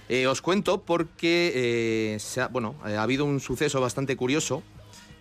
Eh, 0.08 0.26
os 0.28 0.40
cuento 0.40 0.82
porque, 0.82 1.52
eh, 2.14 2.18
se 2.20 2.40
ha, 2.40 2.46
bueno, 2.46 2.76
eh, 2.86 2.94
ha 2.96 3.02
habido 3.02 3.24
un 3.24 3.40
suceso 3.40 3.80
bastante 3.80 4.16
curioso 4.16 4.62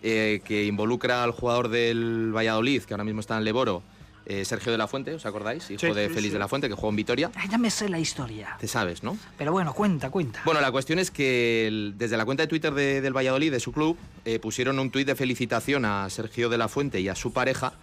eh, 0.03 0.41
que 0.45 0.65
involucra 0.65 1.23
al 1.23 1.31
jugador 1.31 1.69
del 1.69 2.31
Valladolid, 2.35 2.83
que 2.83 2.93
ahora 2.93 3.03
mismo 3.03 3.19
está 3.21 3.35
en 3.37 3.43
Leboro, 3.45 3.81
eh, 4.25 4.45
Sergio 4.45 4.71
de 4.71 4.77
la 4.77 4.87
Fuente, 4.87 5.13
¿os 5.13 5.25
acordáis? 5.25 5.69
Hijo 5.71 5.79
Sí, 5.79 5.87
de 5.87 6.07
sí, 6.07 6.13
Félix 6.13 6.27
sí. 6.27 6.33
de 6.33 6.39
la 6.39 6.47
Fuente, 6.47 6.67
que 6.69 6.75
jugó 6.75 6.89
en 6.89 6.95
Vitoria. 6.95 7.31
Ya 7.49 7.57
me 7.57 7.69
sé 7.71 7.89
la 7.89 7.99
historia. 7.99 8.55
Te 8.59 8.67
sabes, 8.67 9.01
¿no? 9.03 9.17
Pero 9.37 9.51
bueno, 9.51 9.73
cuenta, 9.73 10.09
cuenta. 10.09 10.41
Bueno, 10.45 10.61
la 10.61 10.71
cuestión 10.71 10.99
es 10.99 11.09
que 11.11 11.67
el- 11.67 11.95
desde 11.97 12.17
la 12.17 12.25
cuenta 12.25 12.43
de 12.43 12.47
Twitter 12.47 12.73
de- 12.73 13.01
del 13.01 13.15
Valladolid, 13.15 13.51
de 13.51 13.59
su 13.59 13.71
club, 13.71 13.97
eh, 14.25 14.39
pusieron 14.39 14.77
un 14.79 14.91
tuit 14.91 15.07
de 15.07 15.15
felicitación 15.15 15.85
a 15.85 16.09
Sergio 16.09 16.49
de 16.49 16.57
la 16.57 16.67
Fuente 16.67 16.99
y 17.01 17.07
a 17.09 17.15
su 17.15 17.33
pareja 17.33 17.73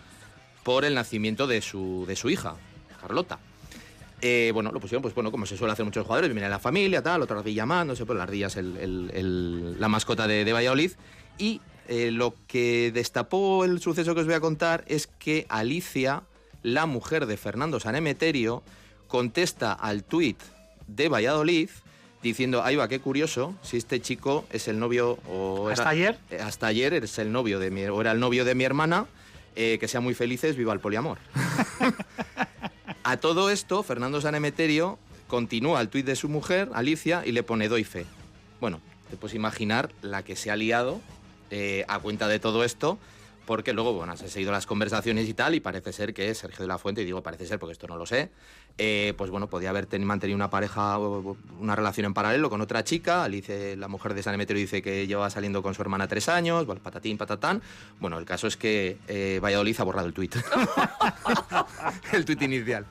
por 0.63 0.85
el 0.85 0.95
nacimiento 0.95 1.47
de 1.47 1.63
su, 1.63 2.05
de 2.07 2.17
su 2.17 2.29
hija, 2.31 2.55
Carlota. 3.01 3.39
Eh, 4.23 4.51
bueno, 4.55 4.73
lo 4.73 4.81
pusieron, 4.81 5.03
pues 5.03 5.15
bueno, 5.15 5.31
como 5.31 5.45
se 5.47 5.57
suele 5.59 5.73
hacer 5.75 5.85
muchos 5.85 6.05
jugadores, 6.07 6.33
viene 6.33 6.49
la 6.49 6.59
familia, 6.59 7.03
tal, 7.03 7.21
otra 7.23 7.39
ardilla 7.39 7.67
más, 7.67 7.85
no 7.87 7.95
sé, 7.95 8.07
pues 8.07 8.17
la 8.17 8.23
ardilla 8.23 8.47
es 8.47 8.57
el- 8.57 8.77
el- 8.79 9.11
el- 9.15 9.81
la 9.81 9.89
mascota 9.89 10.27
de, 10.27 10.45
de 10.45 10.53
Valladolid. 10.55 10.93
Y 11.39 11.61
eh, 11.89 12.11
lo 12.11 12.35
que 12.47 12.91
destapó 12.93 13.65
el 13.65 13.81
suceso 13.81 14.15
que 14.15 14.21
os 14.21 14.27
voy 14.27 14.35
a 14.35 14.41
contar 14.41 14.85
es 14.89 15.07
que 15.07 15.47
Alicia, 15.49 16.23
la 16.63 16.87
mujer 16.87 17.27
de 17.27 17.37
Fernando 17.37 17.81
Sanemeterio, 17.81 18.63
contesta 19.09 19.73
al 19.73 20.05
tuit 20.05 20.39
de 20.87 21.09
Valladolid 21.09 21.71
diciendo, 22.23 22.63
ahí 22.65 22.75
va, 22.77 22.89
qué 22.89 22.99
curioso, 23.01 23.55
si 23.63 23.77
este 23.77 24.01
chico 24.01 24.45
es 24.51 24.67
el 24.69 24.79
novio 24.81 25.19
o... 25.29 25.69
¿Hasta 25.69 25.83
era- 25.83 25.91
ayer? 25.91 26.19
eh, 26.31 26.41
hasta 26.41 26.67
ayer 26.67 26.93
es 26.95 27.19
el 27.19 27.31
novio 27.31 27.59
de 27.61 27.71
mi, 27.71 27.85
o 27.85 28.01
era 28.01 28.11
el 28.13 28.19
novio 28.21 28.45
de 28.45 28.55
mi 28.57 28.65
hermana, 28.65 29.07
eh, 29.55 29.77
que 29.79 29.87
sean 29.87 30.03
muy 30.03 30.15
felices, 30.15 30.57
viva 30.57 30.73
el 30.73 30.81
poliamor. 30.81 31.19
A 33.05 33.17
todo 33.19 33.51
esto, 33.51 33.83
Fernando 33.83 34.21
Sanemeterio 34.21 34.99
continúa 35.29 35.81
el 35.81 35.89
tuit 35.89 36.05
de 36.07 36.17
su 36.17 36.29
mujer, 36.29 36.69
Alicia, 36.75 37.23
y 37.25 37.33
le 37.33 37.43
pone 37.45 37.69
doy 37.69 37.85
fe. 37.85 38.05
Bueno, 38.61 38.81
te 39.11 39.17
puedes 39.17 39.35
imaginar 39.35 39.91
la 40.03 40.25
que 40.25 40.35
se 40.35 40.51
ha 40.51 40.57
liado 40.57 41.01
eh, 41.51 41.85
a 41.89 41.99
cuenta 41.99 42.29
de 42.29 42.39
todo 42.39 42.65
esto, 42.65 42.99
porque 43.47 43.73
luego, 43.73 43.93
bueno, 43.93 44.17
se 44.17 44.25
han 44.25 44.31
seguido 44.31 44.53
las 44.53 44.67
conversaciones 44.67 45.29
y 45.29 45.35
tal, 45.35 45.55
y 45.55 45.61
parece 45.61 45.93
ser 45.93 46.13
que 46.13 46.35
Sergio 46.35 46.63
de 46.63 46.69
la 46.69 46.79
Fuente, 46.79 47.03
y 47.03 47.05
digo 47.05 47.23
parece 47.23 47.47
ser 47.47 47.59
porque 47.59 47.73
esto 47.73 47.87
no 47.87 47.97
lo 47.97 48.07
sé, 48.07 48.31
eh, 48.79 49.15
pues 49.17 49.31
bueno, 49.31 49.49
podía 49.49 49.71
haber 49.71 49.89
teni- 49.89 50.05
mantenido 50.05 50.37
una 50.37 50.51
pareja, 50.51 50.99
una 50.99 51.75
relación 51.77 52.05
en 52.07 52.15
paralelo 52.15 52.51
con 52.51 52.61
otra 52.61 52.85
chica. 52.85 53.25
Alice, 53.25 53.77
la 53.77 53.89
mujer 53.89 54.13
de 54.15 54.23
San 54.23 54.35
Emeterio, 54.35 54.61
dice 54.61 54.83
que 54.83 55.07
lleva 55.07 55.31
saliendo 55.31 55.63
con 55.63 55.75
su 55.75 55.83
hermana 55.83 56.07
tres 56.09 56.29
años, 56.29 56.67
bueno, 56.67 56.83
patatín, 56.83 57.17
patatán. 57.17 57.63
Bueno, 58.01 58.19
el 58.19 58.25
caso 58.25 58.47
es 58.47 58.57
que 58.57 58.99
eh, 59.09 59.41
Valladolid 59.43 59.77
ha 59.81 59.85
borrado 59.85 60.07
el 60.07 60.13
tuit. 60.15 60.37
el 62.13 62.25
tuit 62.25 62.43
inicial. 62.43 62.85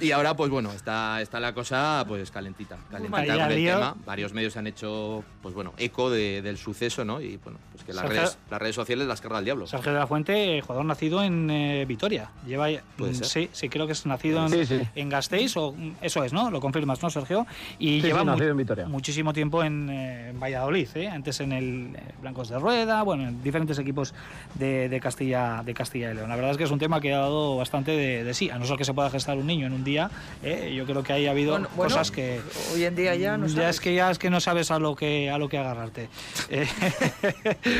Y 0.00 0.10
ahora, 0.10 0.34
pues 0.36 0.50
bueno, 0.50 0.70
está, 0.72 1.20
está 1.20 1.40
la 1.40 1.54
cosa 1.54 2.04
pues 2.06 2.30
calentita, 2.30 2.76
calentita 2.90 3.24
con 3.38 3.50
el 3.52 3.56
lío. 3.56 3.74
tema. 3.74 3.96
Varios 4.04 4.32
medios 4.32 4.56
han 4.56 4.66
hecho, 4.66 5.24
pues 5.42 5.54
bueno, 5.54 5.72
eco 5.78 6.10
de- 6.10 6.42
del 6.42 6.58
suceso, 6.58 7.04
¿no? 7.04 7.20
Y 7.20 7.36
bueno, 7.38 7.58
pues 7.72 7.84
que 7.84 7.92
las 7.92 8.04
Sergio- 8.04 8.20
redes, 8.22 8.38
las 8.50 8.60
redes 8.60 8.74
sociales 8.74 9.06
las 9.06 9.20
carga 9.20 9.38
el 9.38 9.44
diablo. 9.44 9.66
Sergio 9.66 9.92
de 9.92 9.98
la 9.98 10.06
Fuente, 10.06 10.60
jugador 10.60 10.84
nacido 10.84 11.22
en 11.22 11.50
eh, 11.50 11.84
Vitoria. 11.86 12.30
Lleva, 12.46 12.68
Puede 12.96 13.12
mm, 13.12 13.14
ser. 13.16 13.26
sí, 13.26 13.50
sí, 13.52 13.68
creo 13.68 13.86
que 13.86 13.92
es 13.92 14.06
nacido 14.06 14.44
en, 14.46 14.50
Sí, 14.52 14.66
sí. 14.66 14.80
en 14.94 15.08
Gasteiz, 15.22 15.56
o 15.56 15.72
mm, 15.72 15.92
eso 16.02 16.24
es, 16.24 16.32
¿no? 16.32 16.50
Lo 16.50 16.60
confirmas, 16.60 17.00
¿no, 17.00 17.08
Sergio? 17.08 17.46
Y 17.78 18.00
Sí, 18.00 18.08
lleva 18.08 18.20
sí, 18.20 18.26
mu- 18.26 18.42
en 18.42 18.56
Vitoria. 18.56 18.86
muchísimo 18.88 19.32
tiempo 19.32 19.62
en, 19.62 19.88
eh, 19.88 20.30
en 20.30 20.40
Valladolid, 20.40 20.88
¿eh? 20.96 21.08
Antes 21.08 21.38
en 21.40 21.52
el 21.52 21.94
eh, 21.94 22.00
Blancos 22.20 22.48
de 22.48 22.58
Rueda, 22.58 23.02
bueno, 23.04 23.28
en 23.28 23.40
diferentes 23.42 23.78
equipos 23.78 24.14
de, 24.54 24.88
de 24.88 25.00
Castilla 25.00 25.62
de 25.64 25.74
Castilla 25.74 26.10
y 26.10 26.14
León. 26.14 26.28
La 26.28 26.34
verdad 26.34 26.50
es 26.50 26.56
que 26.58 26.64
es 26.64 26.70
un 26.72 26.80
tema 26.80 27.00
que 27.00 27.14
ha 27.14 27.18
dado 27.18 27.56
bastante 27.56 27.92
de, 27.92 28.24
de 28.24 28.34
sí, 28.34 28.50
a 28.50 28.58
no 28.58 28.64
ser 28.66 28.76
que 28.76 28.84
se 28.84 28.94
pueda 28.94 29.10
gestar 29.10 29.38
un 29.38 29.46
niño 29.46 29.68
en 29.68 29.74
un 29.74 29.84
día. 29.84 30.10
¿eh? 30.42 30.72
Yo 30.74 30.84
creo 30.86 31.04
que 31.04 31.12
ahí 31.12 31.28
ha 31.28 31.30
habido 31.30 31.52
Bueno, 31.52 31.68
bueno, 31.76 31.90
cosas 31.94 32.10
que 32.10 32.40
Hoy 32.74 32.84
en 32.84 32.96
día 32.96 33.14
ya 33.14 33.36
no 33.38 33.46
ya 33.46 33.54
sabes. 33.54 33.70
es 33.76 33.80
que 33.80 33.94
ya 33.94 34.10
es 34.10 34.18
que 34.18 34.28
no 34.28 34.40
sabes 34.40 34.72
a 34.72 34.80
lo 34.80 34.96
que 34.96 35.30
a 35.30 35.38
lo 35.38 35.48
que 35.48 35.58
agarrarte. 35.58 36.08
Eh, 36.50 36.66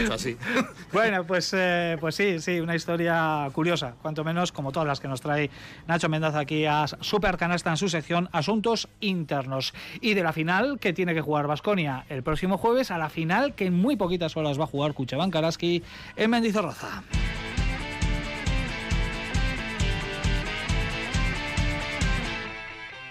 Eso 0.04 0.14
así. 0.14 0.36
bueno, 0.92 1.24
pues, 1.26 1.52
eh, 1.56 1.96
pues 2.00 2.14
sí, 2.14 2.38
sí, 2.40 2.60
una 2.60 2.74
historia 2.76 3.48
curiosa, 3.52 3.94
cuanto 4.00 4.22
menos 4.24 4.52
como 4.52 4.70
todas 4.72 4.86
las 4.86 5.00
que 5.00 5.08
nos 5.08 5.20
trae 5.20 5.50
Nacho 5.86 6.08
Mendaza 6.08 6.38
aquí 6.40 6.64
a 6.66 6.86
Super 6.86 7.31
Canasta 7.36 7.70
en 7.70 7.76
su 7.76 7.88
sección 7.88 8.28
Asuntos 8.32 8.88
Internos. 9.00 9.74
Y 10.00 10.14
de 10.14 10.22
la 10.22 10.32
final 10.32 10.78
que 10.78 10.92
tiene 10.92 11.14
que 11.14 11.20
jugar 11.20 11.46
Basconia 11.46 12.04
el 12.08 12.22
próximo 12.22 12.58
jueves, 12.58 12.90
a 12.90 12.98
la 12.98 13.08
final 13.08 13.54
que 13.54 13.66
en 13.66 13.74
muy 13.74 13.96
poquitas 13.96 14.36
horas 14.36 14.58
va 14.58 14.64
a 14.64 14.68
jugar 14.68 14.94
Cuchabán 14.94 15.30
Karaski 15.30 15.82
en 16.16 16.30
Mendizorroza. 16.30 17.02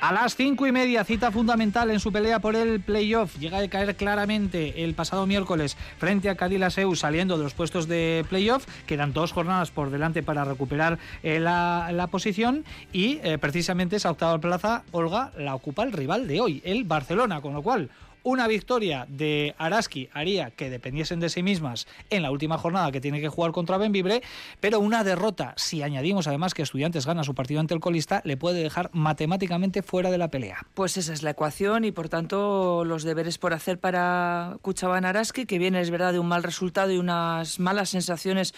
A 0.01 0.11
las 0.11 0.35
cinco 0.35 0.65
y 0.65 0.71
media, 0.71 1.03
cita 1.03 1.29
fundamental 1.31 1.91
en 1.91 1.99
su 1.99 2.11
pelea 2.11 2.39
por 2.39 2.55
el 2.55 2.79
playoff. 2.79 3.37
Llega 3.37 3.59
a 3.59 3.67
caer 3.67 3.95
claramente 3.95 4.83
el 4.83 4.95
pasado 4.95 5.27
miércoles 5.27 5.77
frente 5.99 6.27
a 6.27 6.33
Cadillac 6.33 6.71
saliendo 6.95 7.37
de 7.37 7.43
los 7.43 7.53
puestos 7.53 7.87
de 7.87 8.25
playoff. 8.27 8.65
Quedan 8.87 9.13
dos 9.13 9.31
jornadas 9.31 9.69
por 9.69 9.91
delante 9.91 10.23
para 10.23 10.43
recuperar 10.43 10.97
eh, 11.21 11.39
la, 11.39 11.91
la 11.93 12.07
posición 12.07 12.65
y 12.91 13.19
eh, 13.21 13.37
precisamente 13.37 13.97
esa 13.97 14.09
octava 14.09 14.39
plaza, 14.39 14.81
Olga, 14.89 15.33
la 15.37 15.53
ocupa 15.53 15.83
el 15.83 15.91
rival 15.91 16.27
de 16.27 16.41
hoy, 16.41 16.63
el 16.65 16.83
Barcelona, 16.83 17.39
con 17.41 17.53
lo 17.53 17.61
cual 17.61 17.91
una 18.23 18.47
victoria 18.47 19.05
de 19.09 19.55
Araski 19.57 20.09
haría 20.13 20.51
que 20.51 20.69
dependiesen 20.69 21.19
de 21.19 21.29
sí 21.29 21.43
mismas 21.43 21.87
en 22.09 22.21
la 22.21 22.31
última 22.31 22.57
jornada 22.57 22.91
que 22.91 23.01
tiene 23.01 23.21
que 23.21 23.29
jugar 23.29 23.51
contra 23.51 23.77
Benvibre, 23.77 24.21
pero 24.59 24.79
una 24.79 25.03
derrota, 25.03 25.53
si 25.57 25.81
añadimos 25.81 26.27
además 26.27 26.53
que 26.53 26.61
Estudiantes 26.61 27.05
gana 27.05 27.23
su 27.23 27.35
partido 27.35 27.59
ante 27.59 27.73
el 27.73 27.79
colista, 27.79 28.21
le 28.23 28.37
puede 28.37 28.61
dejar 28.61 28.89
matemáticamente 28.93 29.81
fuera 29.81 30.11
de 30.11 30.17
la 30.17 30.29
pelea. 30.29 30.65
Pues 30.73 30.97
esa 30.97 31.13
es 31.13 31.23
la 31.23 31.31
ecuación 31.31 31.85
y 31.85 31.91
por 31.91 32.09
tanto 32.09 32.85
los 32.85 33.03
deberes 33.03 33.37
por 33.37 33.53
hacer 33.53 33.79
para 33.79 34.57
Cuchaban 34.61 35.05
Araski, 35.05 35.45
que 35.45 35.59
viene 35.59 35.81
es 35.81 35.89
verdad 35.89 36.13
de 36.13 36.19
un 36.19 36.27
mal 36.27 36.43
resultado 36.43 36.91
y 36.91 36.97
unas 36.97 37.59
malas 37.59 37.89
sensaciones 37.89 38.53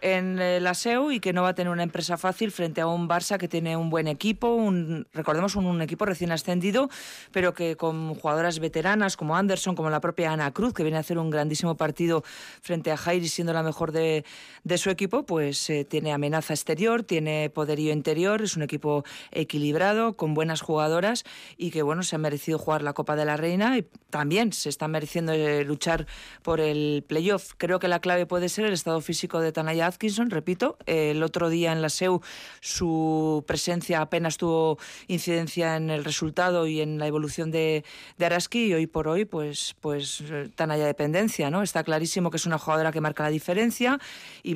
en 0.00 0.38
eh, 0.38 0.60
la 0.60 0.74
SEU 0.74 1.10
y 1.10 1.20
que 1.20 1.32
no 1.32 1.42
va 1.42 1.50
a 1.50 1.54
tener 1.54 1.72
una 1.72 1.82
empresa 1.82 2.16
fácil 2.16 2.50
frente 2.50 2.80
a 2.80 2.86
un 2.86 3.08
Barça 3.08 3.38
que 3.38 3.48
tiene 3.48 3.76
un 3.76 3.90
buen 3.90 4.08
equipo, 4.08 4.54
un, 4.54 5.06
recordemos 5.12 5.56
un, 5.56 5.66
un 5.66 5.82
equipo 5.82 6.04
recién 6.04 6.32
ascendido, 6.32 6.88
pero 7.32 7.54
que 7.54 7.76
con 7.76 8.14
jugadoras 8.14 8.58
veteranas 8.58 9.16
como 9.16 9.36
Anderson, 9.36 9.74
como 9.74 9.90
la 9.90 10.00
propia 10.00 10.32
Ana 10.32 10.52
Cruz, 10.52 10.72
que 10.74 10.82
viene 10.82 10.98
a 10.98 11.00
hacer 11.00 11.18
un 11.18 11.30
grandísimo 11.30 11.76
partido 11.76 12.22
frente 12.62 12.92
a 12.92 12.96
Jairi 12.96 13.28
siendo 13.28 13.52
la 13.52 13.62
mejor 13.62 13.92
de, 13.92 14.24
de 14.64 14.78
su 14.78 14.90
equipo, 14.90 15.24
pues 15.24 15.68
eh, 15.70 15.84
tiene 15.84 16.12
amenaza 16.12 16.54
exterior, 16.54 17.02
tiene 17.02 17.50
poderío 17.50 17.92
interior, 17.92 18.42
es 18.42 18.56
un 18.56 18.62
equipo 18.62 19.04
equilibrado, 19.32 20.16
con 20.16 20.34
buenas 20.34 20.60
jugadoras 20.60 21.24
y 21.56 21.70
que 21.70 21.82
bueno, 21.82 22.02
se 22.02 22.16
ha 22.16 22.18
merecido 22.18 22.58
jugar 22.58 22.82
la 22.82 22.92
Copa 22.92 23.16
de 23.16 23.24
la 23.24 23.36
Reina 23.36 23.76
y 23.78 23.86
también 24.10 24.52
se 24.52 24.68
está 24.68 24.88
mereciendo 24.88 25.32
eh, 25.32 25.64
luchar 25.64 26.06
por 26.42 26.60
el 26.60 27.04
playoff. 27.06 27.54
Creo 27.56 27.78
que 27.78 27.88
la 27.88 28.00
clave 28.00 28.26
puede 28.26 28.48
ser 28.48 28.66
el 28.66 28.72
estado 28.72 29.00
físico 29.00 29.40
de 29.40 29.52
Tanaya 29.52 29.87
Atkinson, 29.88 30.30
repito, 30.30 30.78
el 30.86 31.22
otro 31.22 31.50
día 31.50 31.72
en 31.72 31.82
la 31.82 31.88
SEU 31.88 32.20
su 32.60 33.44
presencia 33.46 34.00
apenas 34.00 34.36
tuvo 34.36 34.78
incidencia 35.08 35.76
en 35.76 35.90
el 35.90 36.04
resultado 36.04 36.66
y 36.66 36.80
en 36.80 36.98
la 36.98 37.06
evolución 37.06 37.50
de, 37.50 37.84
de 38.16 38.26
Araski 38.26 38.66
y 38.66 38.74
hoy 38.74 38.86
por 38.86 39.08
hoy 39.08 39.24
pues, 39.24 39.74
pues 39.80 40.22
eh, 40.30 40.48
Tanaya 40.54 40.86
dependencia, 40.86 41.50
¿no? 41.50 41.62
Está 41.62 41.82
clarísimo 41.84 42.30
que 42.30 42.36
es 42.36 42.46
una 42.46 42.58
jugadora 42.58 42.92
que 42.92 43.00
marca 43.00 43.24
la 43.24 43.30
diferencia 43.30 43.98
y 44.42 44.54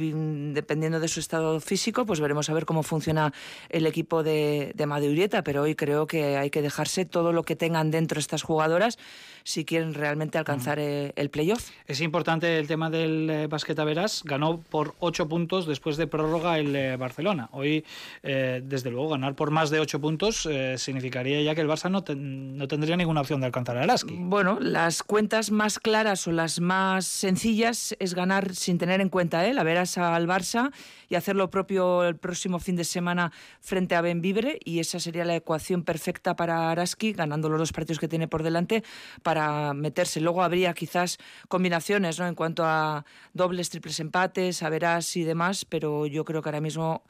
dependiendo 0.53 1.01
de 1.01 1.09
su 1.09 1.21
estado 1.21 1.61
físico 1.61 2.07
pues 2.07 2.21
veremos 2.21 2.49
a 2.49 2.55
ver 2.55 2.67
cómo 2.67 2.83
funciona 2.83 3.33
el 3.69 3.87
equipo 3.87 4.23
de, 4.23 4.73
de 4.75 4.87
Madurieta, 4.87 5.43
pero 5.43 5.63
hoy 5.63 5.75
creo 5.75 6.07
que 6.07 6.37
hay 6.37 6.51
que 6.51 6.63
dejarse 6.63 7.05
todo 7.05 7.33
lo 7.33 7.43
que 7.43 7.57
tengan 7.57 7.91
dentro 7.91 8.21
estas 8.21 8.43
jugadoras 8.43 8.99
si 9.45 9.65
quieren 9.65 9.95
realmente 9.95 10.39
alcanzar 10.39 10.79
el 10.79 11.31
playoff. 11.31 11.71
Es 11.87 12.01
importante 12.01 12.59
el 12.59 12.67
tema 12.67 12.91
del 12.91 13.29
eh, 13.29 13.47
Basqueta 13.47 13.85
Verás. 13.85 14.23
Ganó 14.25 14.59
por 14.59 14.95
8 15.01 15.22
puntos 15.29 15.67
después 15.67 15.97
de 15.97 16.07
prórroga 16.07 16.59
el 16.59 16.75
eh, 16.75 16.97
Barcelona. 16.97 17.49
Hoy, 17.53 17.85
eh, 18.23 18.63
desde 18.65 18.91
luego, 18.91 19.11
ganar 19.11 19.35
por 19.35 19.51
más 19.51 19.71
de 19.71 19.81
8 19.81 20.01
puntos 20.01 20.47
eh, 20.47 20.77
significaría 20.79 21.43
ya 21.43 21.55
que 21.55 21.61
el 21.61 21.69
Barça 21.69 21.91
no, 21.91 22.05
no 22.15 22.69
tendría 22.69 22.97
ninguna 22.97 23.21
opción 23.21 23.41
de 23.41 23.47
alcanzar 23.47 23.77
a 23.79 23.83
Araski. 23.83 24.17
Bueno, 24.19 24.59
las 24.61 25.03
cuentas 25.03 25.51
más 25.51 25.79
claras 25.79 26.27
o 26.27 26.33
las 26.33 26.61
más 26.61 27.07
sencillas 27.07 27.97
es 27.99 28.15
ganar 28.15 28.55
sin 28.55 28.79
tener 28.79 29.01
en 29.01 29.09
cuenta 29.09 29.47
¿eh? 29.47 29.55
la 29.55 29.63
veras 29.63 29.99
al 29.99 30.27
Barça 30.27 30.73
y 31.09 31.15
hacer 31.15 31.37
lo 31.37 31.51
propio 31.51 32.05
el 32.05 32.17
próximo 32.17 32.59
fin 32.59 32.77
de 32.77 32.85
semana 32.85 33.33
frente 33.61 33.95
a 33.95 34.01
Benvibre 34.01 34.59
y 34.65 34.79
esa 34.79 34.99
sería 34.99 35.25
la 35.25 35.37
ecuación 35.37 35.83
perfecta 35.83 36.37
para 36.37 36.71
Araski, 36.71 37.13
ganando 37.13 37.49
los 37.49 37.59
dos 37.59 37.73
partidos 37.73 37.99
que 37.99 38.09
tiene 38.09 38.29
por 38.29 38.43
delante 38.43 38.83
para 39.23 39.75
meterse. 39.75 40.21
Luego 40.21 40.43
habría 40.43 40.73
quizás 40.73 41.19
combinaciones 41.49 42.19
¿no? 42.19 42.27
en 42.27 42.35
cuanto 42.35 42.65
a 42.65 43.05
dobles, 43.35 43.71
triples 43.71 44.01
empates, 44.01 44.63
a 44.63 44.71
veras 44.71 45.12
y 45.17 45.25
demás, 45.25 45.65
pero 45.65 46.07
yo 46.07 46.25
creo 46.25 46.43
que 46.43 46.49
ahora 46.49 46.61
mismo 46.61 47.03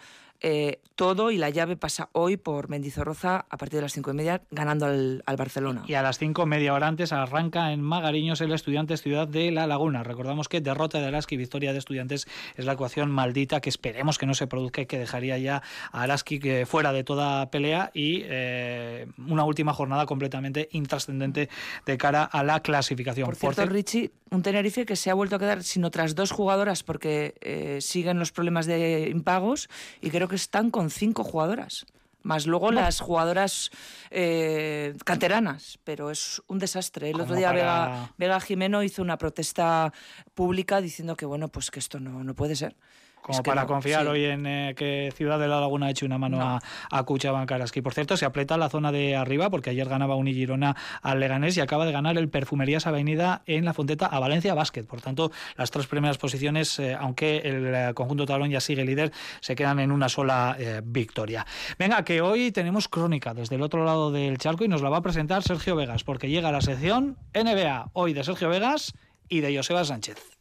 eh, 0.42 0.80
todo 0.96 1.30
y 1.30 1.38
la 1.38 1.48
llave 1.50 1.76
pasa 1.76 2.08
hoy 2.12 2.36
por 2.36 2.68
Mendizorroza 2.68 3.46
a 3.48 3.56
partir 3.56 3.76
de 3.78 3.82
las 3.82 3.92
cinco 3.92 4.10
y 4.10 4.14
media 4.14 4.42
ganando 4.50 4.86
al, 4.86 5.22
al 5.26 5.36
Barcelona. 5.36 5.84
Y 5.88 5.94
a 5.94 6.02
las 6.02 6.18
5, 6.18 6.44
media 6.46 6.74
hora 6.74 6.86
antes, 6.88 7.12
arranca 7.12 7.72
en 7.72 7.80
Magariños 7.80 8.40
el 8.40 8.52
Estudiantes 8.52 9.02
Ciudad 9.02 9.26
de 9.26 9.50
La 9.50 9.66
Laguna. 9.66 10.02
Recordamos 10.02 10.48
que 10.48 10.60
derrota 10.60 11.00
de 11.00 11.06
Araski 11.06 11.36
y 11.36 11.38
victoria 11.38 11.72
de 11.72 11.78
Estudiantes 11.78 12.26
es 12.56 12.64
la 12.66 12.72
ecuación 12.74 13.10
maldita 13.10 13.60
que 13.60 13.70
esperemos 13.70 14.18
que 14.18 14.26
no 14.26 14.34
se 14.34 14.46
produzca 14.46 14.82
y 14.82 14.86
que 14.86 14.98
dejaría 14.98 15.38
ya 15.38 15.62
a 15.92 16.02
Araski 16.02 16.38
que 16.38 16.66
fuera 16.66 16.92
de 16.92 17.04
toda 17.04 17.50
pelea 17.50 17.90
y 17.94 18.22
eh, 18.24 19.06
una 19.26 19.44
última 19.44 19.72
jornada 19.72 20.06
completamente 20.06 20.68
intrascendente 20.72 21.48
de 21.86 21.98
cara 21.98 22.24
a 22.24 22.42
la 22.44 22.60
clasificación. 22.60 23.26
Por 23.26 23.36
cierto, 23.36 23.62
cier- 23.62 23.68
Richie, 23.70 24.10
un 24.30 24.42
Tenerife 24.42 24.84
que 24.86 24.96
se 24.96 25.10
ha 25.10 25.14
vuelto 25.14 25.36
a 25.36 25.38
quedar 25.38 25.62
sin 25.62 25.84
otras 25.84 26.14
dos 26.14 26.30
jugadoras 26.30 26.82
porque 26.82 27.34
eh, 27.40 27.78
siguen 27.80 28.18
los 28.18 28.32
problemas 28.32 28.66
de 28.66 29.08
impagos 29.10 29.68
y 30.00 30.10
creo 30.10 30.28
que 30.28 30.31
están 30.34 30.70
con 30.70 30.90
cinco 30.90 31.24
jugadoras. 31.24 31.86
Más 32.24 32.46
luego 32.46 32.70
las 32.70 33.00
jugadoras 33.00 33.70
eh, 34.10 34.94
canteranas, 35.04 35.78
pero 35.82 36.10
es 36.10 36.40
un 36.46 36.60
desastre. 36.60 37.10
El 37.10 37.20
otro 37.20 37.34
día 37.34 37.48
para- 37.48 37.86
Vega, 37.88 38.12
Vega 38.16 38.40
Jimeno 38.40 38.82
hizo 38.84 39.02
una 39.02 39.18
protesta 39.18 39.92
pública 40.34 40.80
diciendo 40.80 41.16
que 41.16 41.26
bueno, 41.26 41.48
pues 41.48 41.70
que 41.72 41.80
esto 41.80 41.98
no, 41.98 42.22
no 42.22 42.34
puede 42.34 42.54
ser. 42.54 42.76
Como 43.22 43.42
para 43.42 43.66
confiar 43.66 44.06
hoy 44.08 44.24
en 44.24 44.46
eh, 44.46 44.74
que 44.76 45.12
Ciudad 45.16 45.38
de 45.38 45.46
la 45.46 45.60
Laguna 45.60 45.86
ha 45.86 45.90
hecho 45.90 46.04
una 46.04 46.18
mano 46.18 46.42
a, 46.42 46.58
a 46.90 47.02
Cuchaban 47.04 47.46
Karaski. 47.46 47.80
Por 47.80 47.94
cierto, 47.94 48.16
se 48.16 48.24
aprieta 48.24 48.56
la 48.56 48.68
zona 48.68 48.90
de 48.90 49.14
arriba 49.14 49.48
porque 49.48 49.70
ayer 49.70 49.88
ganaba 49.88 50.16
Unigirona 50.16 50.76
al 51.02 51.20
Leganés 51.20 51.56
y 51.56 51.60
acaba 51.60 51.86
de 51.86 51.92
ganar 51.92 52.18
el 52.18 52.28
Perfumerías 52.28 52.86
Avenida 52.86 53.42
en 53.46 53.64
la 53.64 53.74
Fonteta 53.74 54.06
a 54.06 54.18
Valencia 54.18 54.54
Basket. 54.54 54.82
Por 54.82 55.00
tanto, 55.00 55.30
las 55.56 55.70
tres 55.70 55.86
primeras 55.86 56.18
posiciones, 56.18 56.78
eh, 56.80 56.96
aunque 56.98 57.38
el 57.38 57.74
eh, 57.74 57.92
conjunto 57.94 58.26
talón 58.26 58.50
ya 58.50 58.60
sigue 58.60 58.84
líder, 58.84 59.12
se 59.40 59.54
quedan 59.54 59.78
en 59.78 59.92
una 59.92 60.08
sola 60.08 60.56
victoria. 60.84 61.46
Venga, 61.78 62.04
que 62.04 62.20
hoy 62.20 62.50
tenemos 62.50 62.88
crónica 62.88 63.34
desde 63.34 63.56
el 63.56 63.62
otro 63.62 63.84
lado 63.84 64.10
del 64.10 64.38
charco 64.38 64.64
y 64.64 64.68
nos 64.68 64.82
la 64.82 64.90
va 64.90 64.98
a 64.98 65.02
presentar 65.02 65.42
Sergio 65.42 65.76
Vegas 65.76 66.02
porque 66.02 66.28
llega 66.28 66.50
la 66.50 66.60
sección 66.60 67.16
NBA 67.34 67.90
hoy 67.92 68.14
de 68.14 68.24
Sergio 68.24 68.48
Vegas 68.48 68.94
y 69.28 69.40
de 69.40 69.56
Joseba 69.56 69.84
Sánchez. 69.84 70.31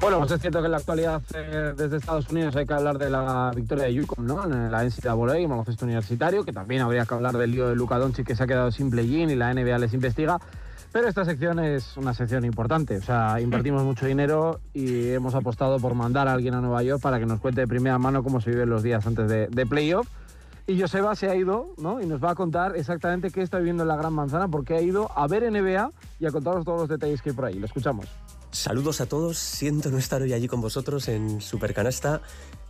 Bueno, 0.00 0.18
pues 0.18 0.30
es 0.30 0.40
cierto 0.40 0.60
que 0.60 0.64
en 0.64 0.72
la 0.72 0.78
actualidad 0.78 1.20
eh, 1.34 1.74
desde 1.76 1.98
Estados 1.98 2.30
Unidos 2.30 2.56
hay 2.56 2.64
que 2.64 2.72
hablar 2.72 2.96
de 2.96 3.10
la 3.10 3.52
victoria 3.54 3.84
de 3.84 3.92
Yukon, 3.92 4.26
¿no? 4.26 4.44
En 4.44 4.72
la 4.72 4.82
NCAA, 4.82 5.36
el 5.36 5.46
baloncesto 5.46 5.84
universitario, 5.84 6.42
que 6.42 6.54
también 6.54 6.80
habría 6.80 7.04
que 7.04 7.12
hablar 7.12 7.36
del 7.36 7.50
lío 7.50 7.68
de 7.68 7.76
Luka 7.76 7.98
Doncic 7.98 8.26
que 8.26 8.34
se 8.34 8.42
ha 8.42 8.46
quedado 8.46 8.72
sin 8.72 8.90
play-in 8.90 9.28
y 9.28 9.36
la 9.36 9.52
NBA 9.52 9.78
les 9.78 9.92
investiga. 9.92 10.40
Pero 10.90 11.06
esta 11.06 11.26
sección 11.26 11.58
es 11.58 11.98
una 11.98 12.14
sección 12.14 12.46
importante, 12.46 12.96
o 12.96 13.02
sea, 13.02 13.40
invertimos 13.42 13.84
mucho 13.84 14.06
dinero 14.06 14.60
y 14.72 15.10
hemos 15.10 15.34
apostado 15.34 15.78
por 15.78 15.94
mandar 15.94 16.28
a 16.28 16.32
alguien 16.32 16.54
a 16.54 16.62
Nueva 16.62 16.82
York 16.82 17.02
para 17.02 17.20
que 17.20 17.26
nos 17.26 17.38
cuente 17.38 17.60
de 17.60 17.68
primera 17.68 17.98
mano 17.98 18.24
cómo 18.24 18.40
se 18.40 18.50
viven 18.50 18.70
los 18.70 18.82
días 18.82 19.06
antes 19.06 19.28
de, 19.28 19.48
de 19.48 19.66
playoff. 19.66 20.08
Y 20.66 20.80
Joseba 20.80 21.14
se 21.14 21.28
ha 21.28 21.36
ido, 21.36 21.74
¿no? 21.76 22.00
Y 22.00 22.06
nos 22.06 22.24
va 22.24 22.30
a 22.30 22.34
contar 22.34 22.74
exactamente 22.74 23.30
qué 23.30 23.42
está 23.42 23.58
viviendo 23.58 23.82
en 23.82 23.88
la 23.88 23.96
Gran 23.96 24.14
Manzana, 24.14 24.48
porque 24.48 24.74
ha 24.74 24.80
ido 24.80 25.10
a 25.14 25.26
ver 25.26 25.42
NBA 25.50 25.90
y 26.18 26.26
a 26.26 26.30
contaros 26.30 26.64
todos 26.64 26.80
los 26.80 26.88
detalles 26.88 27.20
que 27.20 27.30
hay 27.30 27.36
por 27.36 27.44
ahí. 27.44 27.58
Lo 27.58 27.66
escuchamos. 27.66 28.06
Saludos 28.52 29.00
a 29.00 29.06
todos, 29.06 29.38
siento 29.38 29.90
no 29.90 29.98
estar 29.98 30.22
hoy 30.22 30.32
allí 30.32 30.48
con 30.48 30.60
vosotros 30.60 31.06
en 31.06 31.40
Supercanasta, 31.40 32.20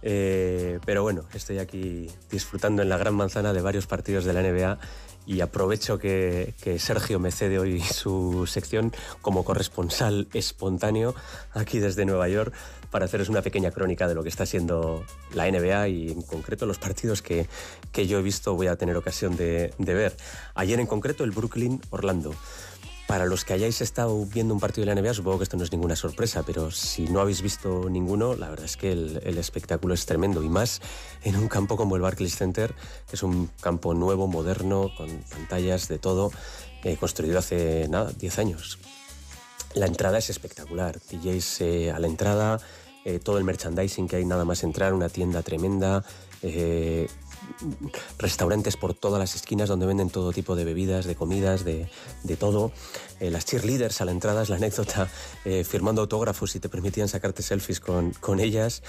eh, 0.03 0.79
pero 0.85 1.03
bueno, 1.03 1.25
estoy 1.33 1.59
aquí 1.59 2.07
disfrutando 2.31 2.83
en 2.83 2.91
la 2.91 2.99
gran 2.99 3.15
manzana 3.15 3.55
de 3.55 3.63
varios 3.63 3.87
partidos 3.87 4.27
de 4.27 4.35
la 4.35 4.43
NBA 4.43 4.79
y 5.27 5.41
aprovecho 5.41 5.99
que, 5.99 6.55
Sergio 6.79 7.19
me 7.19 7.33
cede 7.33 7.59
hoy 7.59 7.81
su 7.81 8.47
sección 8.47 8.93
como 9.23 9.43
corresponsal 9.43 10.29
espontáneo 10.35 11.15
aquí 11.55 11.79
desde 11.79 12.05
Nueva 12.05 12.29
York 12.29 12.53
para 12.91 13.07
haceros 13.07 13.31
una 13.31 13.41
pequeña 13.41 13.71
crónica 13.71 14.07
de 14.07 14.15
lo 14.15 14.23
que 14.23 14.29
está 14.29 14.45
siendo 14.45 15.05
la 15.33 15.51
NBA 15.51 15.89
y 15.89 16.09
en 16.11 16.21
concreto 16.21 16.67
los 16.67 16.79
partidos 16.79 17.23
que, 17.23 17.49
yo 17.95 18.19
he 18.19 18.23
visto 18.23 18.55
voy 18.55 18.67
a 18.67 18.77
tener 18.77 18.99
ocasión 18.99 19.35
de, 19.35 19.73
de 19.79 19.95
ver. 19.95 20.17
Ayer 20.55 20.79
en 20.79 20.87
concreto 20.87 21.25
el 21.25 21.31
Brooklyn-Orlando. 21.31 22.35
Para 23.11 23.27
los 23.27 23.45
que 23.45 23.55
hayáis 23.55 23.81
estado 23.81 24.25
viendo 24.25 24.55
un 24.55 24.61
partido 24.61 24.87
de 24.87 24.95
la 24.95 25.01
NBA, 25.01 25.15
supongo 25.15 25.39
que 25.39 25.43
esto 25.43 25.57
no 25.57 25.65
es 25.65 25.73
ninguna 25.73 25.97
sorpresa, 25.97 26.45
pero 26.47 26.71
si 26.71 27.09
no 27.09 27.19
habéis 27.19 27.43
visto 27.43 27.91
ninguno, 27.91 28.37
la 28.37 28.49
verdad 28.49 28.67
es 28.67 28.77
que 28.77 28.93
el, 28.93 29.37
espectáculo 29.37 29.95
es 29.95 30.07
tremendo 30.07 30.45
y 30.45 30.49
más 30.49 30.81
en 31.25 31.35
un 31.35 31.49
campo 31.49 31.77
como 31.77 31.97
el 31.97 32.03
Barclays 32.03 32.37
Center, 32.37 32.73
que 33.09 33.17
es 33.17 33.25
un 33.25 33.51
campo 33.61 33.95
nuevo, 33.95 34.29
moderno, 34.29 34.93
con 34.97 35.09
pantallas 35.29 35.89
de 35.89 35.99
todo, 35.99 36.31
eh, 36.85 36.97
construido 36.99 37.41
hace 37.41 37.89
nada, 37.89 38.13
10 38.13 38.39
años. 38.39 38.79
La 39.75 39.87
entrada 39.87 40.19
es 40.19 40.31
espectacular, 40.31 41.01
DJs 41.11 41.61
eh, 41.63 41.91
a 41.91 41.99
la 41.99 42.07
entrada, 42.07 42.61
eh, 43.05 43.19
todo 43.19 43.39
el 43.39 43.45
merchandising 43.45 44.07
que 44.07 44.17
hay 44.17 44.25
nada 44.25 44.45
más 44.45 44.63
entrar, 44.63 44.95
una 44.95 45.09
tienda 45.09 45.43
tremenda, 45.43 46.05
restaurantes 48.19 48.77
por 48.77 48.95
todas 48.95 49.19
las 49.19 49.35
esquinas 49.35 49.69
donde 49.69 49.87
venden 49.87 50.11
todo 50.11 50.33
tipo 50.33 50.57
de 50.57 50.65
bebidas, 50.65 51.05
de 51.05 51.15
comidas, 51.15 51.65
de, 51.65 51.89
todo. 52.39 52.73
Eh, 53.21 53.31
las 53.31 53.45
cheerleaders 53.45 54.01
a 54.01 54.05
la 54.05 54.13
entrada 54.13 54.43
es 54.43 54.49
la 54.49 54.57
anécdota, 54.57 55.09
eh, 55.45 55.65
firmando 55.65 56.03
autógrafos 56.03 56.55
y 56.57 56.61
te 56.61 56.69
permitían 56.69 57.09
sacarte 57.09 57.43
selfies 57.43 57.81
con, 57.81 58.13
con 58.13 58.41
ellas. 58.41 58.83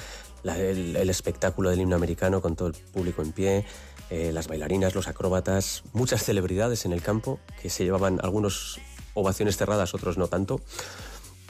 el, 0.43 1.09
espectáculo 1.09 1.69
del 1.69 1.81
himno 1.81 1.95
americano 1.95 2.41
con 2.41 2.55
todo 2.55 2.69
el 2.69 2.73
público 2.73 3.21
en 3.21 3.31
pie. 3.31 3.65
Eh, 4.11 4.33
las 4.33 4.49
bailarinas, 4.49 4.93
los 4.93 5.07
acróbatas, 5.07 5.83
muchas 5.93 6.23
celebridades 6.23 6.83
en 6.83 6.91
el 6.91 7.01
campo 7.01 7.39
que 7.61 7.69
se 7.69 7.85
llevaban 7.85 8.19
algunos 8.21 8.77
ovaciones 9.13 9.55
cerradas, 9.55 9.93
otros 9.93 10.17
no 10.17 10.27
tanto. 10.27 10.59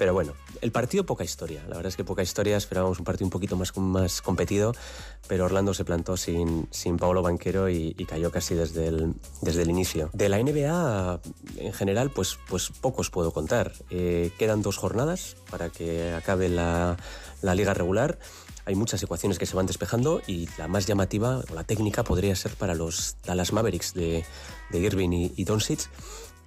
Pero 0.02 0.16
bueno, 0.16 0.34
el 0.62 0.72
partido 0.72 1.06
poca 1.06 1.24
historia. 1.24 1.62
La 1.70 1.76
verdad 1.76 1.90
es 1.90 1.96
que 1.96 2.04
poca 2.04 2.24
historia. 2.24 2.58
Esperábamos 2.58 2.98
un 2.98 3.06
partido 3.06 3.28
un 3.28 3.30
poquito 3.30 3.56
más, 3.56 3.78
más 3.78 4.24
competido, 4.24 4.74
pero 5.28 5.46
Orlando 5.46 5.76
se 5.76 5.86
plantó 5.86 6.18
sin, 6.18 6.68
sin 6.72 6.98
Paolo 6.98 7.22
Banquero 7.22 7.70
y, 7.70 7.94
cayó 8.10 8.32
casi 8.32 8.56
desde 8.56 8.88
el, 8.88 9.14
desde 9.42 9.62
el 9.62 9.70
inicio. 9.70 10.10
De 10.14 10.28
la 10.28 10.42
NBA, 10.42 11.20
en 11.58 11.74
general, 11.74 12.10
pues, 12.10 12.40
pues 12.50 12.72
pocos 12.82 13.12
puedo 13.12 13.30
contar. 13.30 13.74
Eh, 13.92 14.32
quedan 14.40 14.64
dos 14.64 14.78
jornadas 14.78 15.36
para 15.52 15.70
que 15.70 16.14
acabe 16.14 16.50
la, 16.50 16.98
la 17.44 17.54
liga 17.54 17.76
regular 17.76 18.18
hay 18.66 18.76
muchas 18.76 19.02
ecuaciones 19.02 19.40
que 19.40 19.46
se 19.46 19.56
van 19.56 19.66
despejando 19.66 20.22
y 20.28 20.48
la 20.58 20.68
más 20.68 20.86
llamativa 20.86 21.40
o 21.50 21.54
la 21.56 21.64
técnica 21.64 22.04
podría 22.04 22.36
ser 22.36 22.54
para 22.54 22.76
los 22.76 23.18
Dallas 23.26 23.54
Mavericks 23.54 23.94
de, 23.94 24.24
de 24.70 24.80
Irving 24.80 25.10
y, 25.12 25.34
y 25.36 25.44
Doncic 25.46 25.90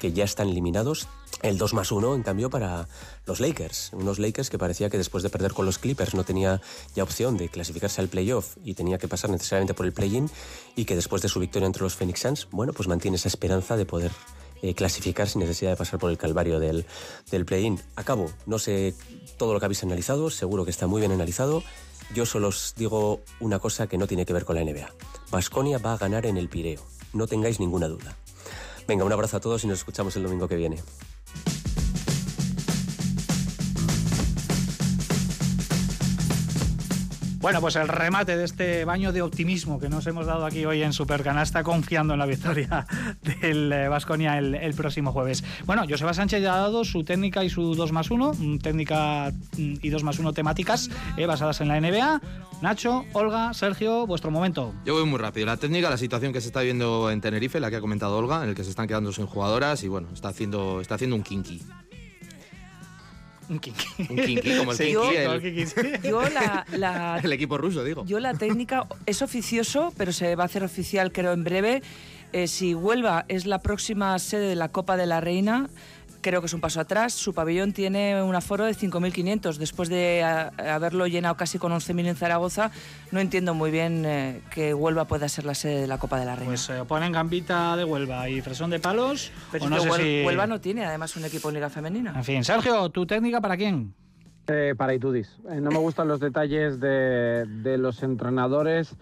que 0.05 0.13
ya 0.13 0.25
están 0.25 0.51
eliminados. 0.51 1.09
El 1.41 1.57
2 1.57 1.73
más 1.73 1.91
1, 1.91 2.15
en 2.15 2.23
cambio, 2.23 2.51
para 2.51 2.89
los 3.25 3.41
Lakers. 3.41 3.89
Unos 3.95 4.19
Lakers 4.19 4.51
que 4.51 4.59
parecía 4.59 4.91
que 4.91 4.99
después 4.99 5.23
de 5.23 5.31
perder 5.31 5.55
con 5.55 5.65
los 5.65 5.79
Clippers 5.79 6.13
no 6.13 6.25
tenía 6.25 6.61
ya 6.95 7.05
opción 7.05 7.39
de 7.39 7.49
clasificarse 7.49 8.03
al 8.03 8.09
playoff 8.09 8.59
y 8.63 8.75
tenía 8.75 8.99
que 8.99 9.09
pasar 9.09 9.31
necesariamente 9.31 9.73
por 9.73 9.87
el 9.87 9.95
play-in 9.95 10.29
y 10.77 10.85
que 10.85 10.95
después 10.95 11.23
de 11.23 11.31
su 11.31 11.41
victoria 11.41 11.65
entre 11.65 11.85
los 11.85 11.95
Phoenix 11.95 12.21
Suns, 12.21 12.49
bueno, 12.51 12.75
pues 12.75 12.87
mantiene 12.87 13.17
esa 13.17 13.29
esperanza 13.29 13.79
de 13.79 13.87
poder 13.87 14.13
eh, 14.61 14.75
clasificar 14.75 15.27
sin 15.27 15.41
necesidad 15.41 15.71
de 15.71 15.77
pasar 15.79 15.99
por 15.99 16.11
el 16.11 16.19
calvario 16.19 16.61
del, 16.61 16.85
del 17.31 17.47
play-in. 17.47 17.81
Acabo, 17.97 18.31
no 18.45 18.59
sé 18.59 18.95
todo 19.39 19.55
lo 19.55 19.59
que 19.59 19.65
habéis 19.65 19.83
analizado, 19.85 20.29
seguro 20.29 20.67
que 20.67 20.71
está 20.71 20.87
muy 20.87 21.01
bien 21.01 21.13
analizado. 21.13 21.63
Yo 22.15 22.27
solo 22.27 22.49
os 22.49 22.75
digo 22.77 23.23
una 23.41 23.59
cosa 23.59 23.87
que 23.87 23.97
no 23.97 24.07
tiene 24.07 24.27
que 24.27 24.35
ver 24.35 24.45
con 24.45 24.57
la 24.57 24.65
NBA. 24.65 24.91
Basconia 25.31 25.79
va 25.79 25.95
a 25.95 25.97
ganar 25.97 26.27
en 26.27 26.37
el 26.37 26.51
Pireo, 26.51 26.83
no 27.15 27.27
tengáis 27.27 27.59
ninguna 27.59 27.89
duda. 27.89 28.19
Venga, 28.87 29.05
un 29.05 29.13
abrazo 29.13 29.39
a 29.39 29.41
todos 29.41 29.65
y 29.65 29.67
nos 29.67 29.79
escuchamos 29.79 30.15
el 30.17 30.23
domingo 30.23 30.47
que 30.47 30.57
viene. 30.57 30.83
Bueno, 37.45 37.61
pues 37.61 37.77
el 37.77 37.89
remate 37.89 38.39
de 38.39 38.45
este 38.45 38.87
baño 38.87 39.13
de 39.13 39.21
optimismo 39.21 39.79
que 39.79 39.91
nos 39.91 40.07
hemos 40.07 40.25
dado 40.25 40.47
aquí 40.47 40.65
hoy 40.65 40.83
en 40.83 40.95
Supercanasta, 40.95 41.63
confiando 41.63 42.15
en 42.15 42.19
la 42.19 42.25
victoria 42.25 42.87
del 43.43 43.69
Vasconia 43.91 44.39
eh, 44.39 44.61
el, 44.63 44.73
próximo 44.73 45.13
jueves. 45.13 45.45
Bueno, 45.67 45.83
Joseba 45.87 46.15
Sánchez 46.15 46.41
ya 46.41 46.55
ha 46.55 46.61
dado 46.61 46.87
su 46.87 47.05
técnica 47.05 47.45
y 47.45 47.51
su 47.51 47.75
2 47.75 47.93
más 47.93 48.11
1, 48.11 48.33
mm, 48.33 48.59
técnica 48.61 49.31
mm, 49.59 49.75
y 49.83 49.91
2 49.91 50.05
más 50.05 50.19
1 50.19 50.33
temáticas 50.33 50.89
eh, 51.19 51.27
basadas 51.27 51.61
en 51.61 51.69
la 51.69 51.79
NBA. 51.79 52.23
Nacho, 52.63 53.05
Olga, 53.13 53.53
Sergio, 53.53 54.07
vuestro 54.07 54.31
momento. 54.31 54.73
Yo 54.87 54.95
voy 54.95 55.05
muy 55.05 55.19
rápido. 55.19 55.45
La 55.45 55.59
técnica, 55.59 55.91
la 55.91 55.99
situación 55.99 56.33
que 56.33 56.41
se 56.41 56.47
está 56.47 56.63
viendo 56.63 57.11
en 57.11 57.21
Tenerife, 57.21 57.61
la 57.61 57.69
que 57.69 57.77
ha 57.77 57.81
comentado 57.83 58.17
Olga, 58.17 58.43
en 58.43 58.49
el 58.49 58.55
que 58.55 58.65
se 58.65 58.71
están 58.71 58.89
quedando 58.89 59.13
sin 59.13 59.27
jugadoras 59.27 59.83
y 59.83 59.89
bueno, 59.89 60.09
está 60.15 60.29
haciendo, 60.29 60.81
está 60.81 60.95
haciendo 60.95 61.15
un 61.15 61.23
kinky. 61.23 61.61
Un 63.55 63.61
kinky. 63.61 63.87
Un 64.11 64.17
kinky, 64.17 64.59
como 64.59 64.73
el 64.73 64.79
kinky. 64.79 66.03
Yo, 66.03 66.23
la, 66.77 67.21
el 67.23 67.33
equipo 67.33 67.57
ruso, 67.57 67.85
digo. 67.85 68.05
Yo 68.05 68.19
la 68.19 68.35
técnica 68.35 68.87
es 69.07 69.23
oficioso, 69.23 69.93
pero 69.97 70.13
se 70.13 70.35
va 70.35 70.43
a 70.43 70.47
hacer 70.47 70.65
oficial 70.65 71.13
creo 71.13 71.33
en 71.33 71.45
breve. 71.45 71.83
Eh, 72.33 72.49
si 72.49 72.75
Huelva 72.75 73.27
es 73.29 73.47
la 73.47 73.61
próxima 73.61 74.19
sede 74.19 74.49
de 74.49 74.57
la 74.57 74.69
Copa 74.69 74.97
de 74.97 75.07
la 75.07 75.21
Reina, 75.21 75.69
creo 76.25 76.41
que 76.41 76.47
es 76.47 76.55
un 76.55 76.61
paso 76.61 76.81
atrás. 76.81 77.13
Su 77.13 77.35
pabellón 77.35 77.73
tiene 77.73 78.23
un 78.23 78.35
aforo 78.35 78.65
de 78.65 78.73
5.500. 78.73 79.57
Después 79.59 79.91
de 79.91 80.25
haberlo 80.25 81.07
llenado 81.07 81.37
casi 81.37 81.59
con 81.59 81.71
11.000 81.71 82.09
en 82.09 82.17
Zaragoza, 82.17 82.71
no 83.13 83.21
entiendo 83.21 83.53
muy 83.53 83.71
bien 83.71 84.05
eh, 84.07 84.41
que 84.51 84.73
Huelva 84.73 85.05
pueda 85.05 85.29
ser 85.29 85.45
la 85.45 85.55
sede 85.55 85.83
de 85.83 85.87
la 85.87 85.99
Copa 85.99 86.19
de 86.19 86.25
la 86.25 86.35
Reina. 86.35 86.51
Pues 86.51 86.63
se 86.63 86.79
eh, 86.79 86.85
ponen 86.87 87.13
Gambita 87.13 87.77
de 87.77 87.85
Huelva 87.85 88.29
y 88.31 88.41
Fresón 88.41 88.71
de 88.71 88.81
Palos. 88.81 89.33
Pero 89.53 89.69
no 89.69 89.83
Huelva 89.83 90.47
no 90.47 90.61
tiene 90.61 90.87
además 90.87 91.15
un 91.17 91.27
equipo 91.27 91.51
en 91.51 91.57
Liga 91.57 91.69
Femenina. 91.69 92.15
En 92.17 92.25
fin, 92.25 92.43
Sergio, 92.43 92.89
¿tu 92.89 93.07
técnica 93.07 93.43
para 93.43 93.59
quién? 93.59 93.95
Eh, 94.47 94.75
para 94.77 94.95
Itudis. 94.95 95.39
no 95.45 95.71
me 95.71 95.79
gustan 95.79 96.09
los 96.09 96.21
detalles 96.21 96.81
de, 96.81 97.45
de 97.47 97.77
los 97.77 98.03
entrenadores 98.03 98.97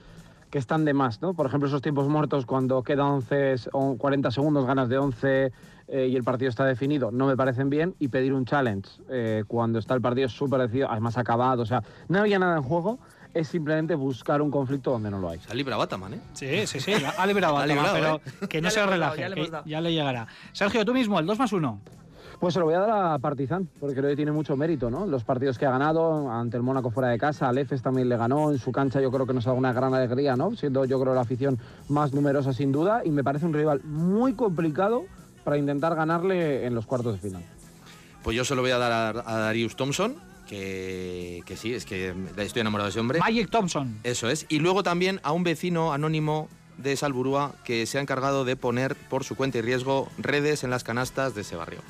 que 0.50 0.58
están 0.58 0.84
de 0.84 0.92
más, 0.92 1.22
¿no? 1.22 1.34
Por 1.34 1.46
ejemplo, 1.46 1.68
esos 1.68 1.80
tiempos 1.82 2.08
muertos 2.08 2.46
cuando 2.46 2.82
queda 2.82 3.06
11 3.06 3.54
o 3.72 3.96
40 3.96 4.30
segundos, 4.30 4.66
ganas 4.66 4.88
de 4.88 4.98
11 4.98 5.52
eh, 5.92 6.08
y 6.10 6.16
el 6.16 6.24
partido 6.24 6.48
está 6.48 6.64
definido, 6.64 7.10
no 7.12 7.26
me 7.26 7.36
parecen 7.36 7.68
bien. 7.68 7.94
Y 7.98 8.08
pedir 8.08 8.32
un 8.32 8.46
challenge 8.46 8.88
eh, 9.10 9.44
cuando 9.46 9.78
está 9.78 9.92
el 9.92 10.00
partido 10.00 10.26
súper 10.26 10.62
decidido, 10.62 10.90
además 10.90 11.18
acabado, 11.18 11.62
o 11.62 11.66
sea, 11.66 11.82
no 12.08 12.18
había 12.18 12.38
nada 12.38 12.56
en 12.56 12.62
juego. 12.62 12.98
Es 13.34 13.48
simplemente 13.48 13.94
buscar 13.94 14.40
un 14.40 14.50
conflicto 14.50 14.90
donde 14.90 15.10
no 15.10 15.18
lo 15.18 15.28
hay. 15.28 15.38
Se 15.38 15.50
ha 15.50 15.54
librado 15.54 15.80
Bataman, 15.80 16.14
¿eh? 16.14 16.20
Sí, 16.32 16.66
sí, 16.66 16.80
sí, 16.80 16.92
ha 16.94 17.26
librado 17.26 17.54
Bataman, 17.54 17.86
pero 17.92 18.20
¿eh? 18.40 18.48
que 18.48 18.62
no 18.62 18.70
se 18.70 18.84
relaje, 18.86 19.20
ya, 19.50 19.62
ya 19.66 19.80
le 19.82 19.92
llegará. 19.92 20.26
Sergio, 20.52 20.84
tú 20.84 20.94
mismo, 20.94 21.18
el 21.18 21.26
2 21.26 21.38
más 21.38 21.52
1. 21.52 21.80
Pues 22.40 22.54
se 22.54 22.60
lo 22.60 22.66
voy 22.66 22.74
a 22.74 22.80
dar 22.80 22.90
a 22.90 23.18
Partizan, 23.18 23.68
porque 23.78 23.94
creo 23.94 24.10
que 24.10 24.16
tiene 24.16 24.32
mucho 24.32 24.56
mérito, 24.56 24.90
¿no? 24.90 25.06
Los 25.06 25.24
partidos 25.24 25.58
que 25.58 25.66
ha 25.66 25.70
ganado, 25.70 26.30
ante 26.30 26.56
el 26.56 26.62
Mónaco 26.62 26.90
fuera 26.90 27.08
de 27.10 27.18
casa, 27.18 27.48
al 27.48 27.56
EFES 27.56 27.82
también 27.82 28.08
le 28.08 28.16
ganó, 28.16 28.50
en 28.50 28.58
su 28.58 28.72
cancha 28.72 29.00
yo 29.00 29.10
creo 29.12 29.26
que 29.26 29.32
nos 29.32 29.44
da 29.44 29.52
una 29.52 29.72
gran 29.72 29.94
alegría, 29.94 30.36
¿no? 30.36 30.56
Siendo 30.56 30.84
yo 30.84 31.00
creo 31.00 31.14
la 31.14 31.20
afición 31.20 31.58
más 31.88 32.12
numerosa 32.12 32.52
sin 32.52 32.72
duda, 32.72 33.02
y 33.04 33.10
me 33.10 33.22
parece 33.22 33.46
un 33.46 33.52
rival 33.52 33.82
muy 33.84 34.34
complicado 34.34 35.04
para 35.44 35.58
intentar 35.58 35.94
ganarle 35.94 36.66
en 36.66 36.74
los 36.74 36.86
cuartos 36.86 37.14
de 37.14 37.20
final. 37.28 37.42
Pues 38.22 38.36
yo 38.36 38.44
se 38.44 38.54
lo 38.54 38.62
voy 38.62 38.70
a 38.70 38.78
dar 38.78 38.92
a, 38.92 39.08
a 39.26 39.38
Darius 39.38 39.74
Thompson, 39.76 40.14
que, 40.48 41.42
que 41.46 41.56
sí, 41.56 41.74
es 41.74 41.84
que 41.84 42.14
estoy 42.36 42.60
enamorado 42.60 42.86
de 42.86 42.90
ese 42.90 43.00
hombre. 43.00 43.18
Magic 43.18 43.50
Thompson. 43.50 43.98
Eso 44.04 44.28
es. 44.30 44.46
Y 44.48 44.58
luego 44.60 44.82
también 44.82 45.20
a 45.22 45.32
un 45.32 45.42
vecino 45.44 45.92
anónimo 45.92 46.48
de 46.78 46.96
Salburúa 46.96 47.54
que 47.64 47.86
se 47.86 47.98
ha 47.98 48.00
encargado 48.00 48.44
de 48.44 48.56
poner 48.56 48.94
por 48.96 49.24
su 49.24 49.34
cuenta 49.36 49.58
y 49.58 49.62
riesgo 49.62 50.08
redes 50.18 50.62
en 50.64 50.70
las 50.70 50.84
canastas 50.84 51.34
de 51.34 51.40
ese 51.42 51.56
barrio. 51.56 51.80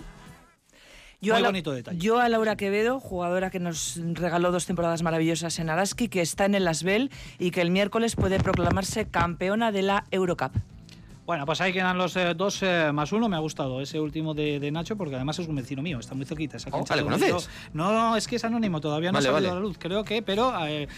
Yo 1.21 1.35
Muy 1.35 1.39
a, 1.39 1.43
la- 1.43 1.49
bonito 1.51 1.71
detalle. 1.73 1.99
yo 1.99 2.19
a 2.19 2.29
Laura 2.29 2.57
Quevedo, 2.57 2.99
jugadora 2.99 3.51
que 3.51 3.61
nos 3.61 4.01
regaló 4.15 4.51
dos 4.51 4.67
temporadas 4.67 5.03
maravillosas 5.05 5.59
en 5.61 5.71
Araski, 5.71 6.09
que 6.09 6.21
está 6.21 6.47
en 6.47 6.57
el 6.57 6.67
Asbel 6.67 7.11
y 7.39 7.53
que 7.53 7.61
el 7.61 7.71
miércoles 7.71 8.17
puede 8.17 8.41
proclamarse 8.41 9.07
campeona 9.07 9.71
de 9.71 9.83
la 9.83 10.05
Eurocup. 10.11 10.53
Bueno, 11.25 11.47
pues 11.47 11.61
ahí 11.61 11.73
quedan 11.73 11.97
los 11.99 12.17
eh, 12.17 12.35
dos 12.35 12.63
eh, 12.63 12.91
más 12.93 13.13
uno. 13.13 13.29
Me 13.29 13.37
ha 13.37 13.39
gustado 13.39 13.81
ese 13.81 14.01
último 14.01 14.35
de, 14.35 14.59
de 14.59 14.71
Nacho 14.73 14.97
porque 14.97 15.15
además 15.15 15.39
es 15.39 15.47
un 15.47 15.55
vecino 15.55 15.81
mío, 15.81 16.01
está 16.01 16.15
muy 16.17 16.27
cerquita. 16.27 16.57
es 16.57 16.67
aquí 16.67 16.77
Oh, 16.77 16.97
¿le 16.97 17.03
conoces? 17.05 17.49
No, 17.73 18.17
es 18.17 18.27
que 18.27 18.37
es 18.37 18.45
anónimo, 18.45 18.81
todavía 18.81 19.13
no 19.13 19.19
Vale, 19.19 19.29
ha 19.29 19.33
salido 19.33 19.51
vale. 19.51 19.59
a 19.59 19.61
la 19.63 19.67
luz. 19.69 19.79
Creo 19.79 20.03
que, 20.03 20.21
pero. 20.23 20.53
eh, 20.67 20.89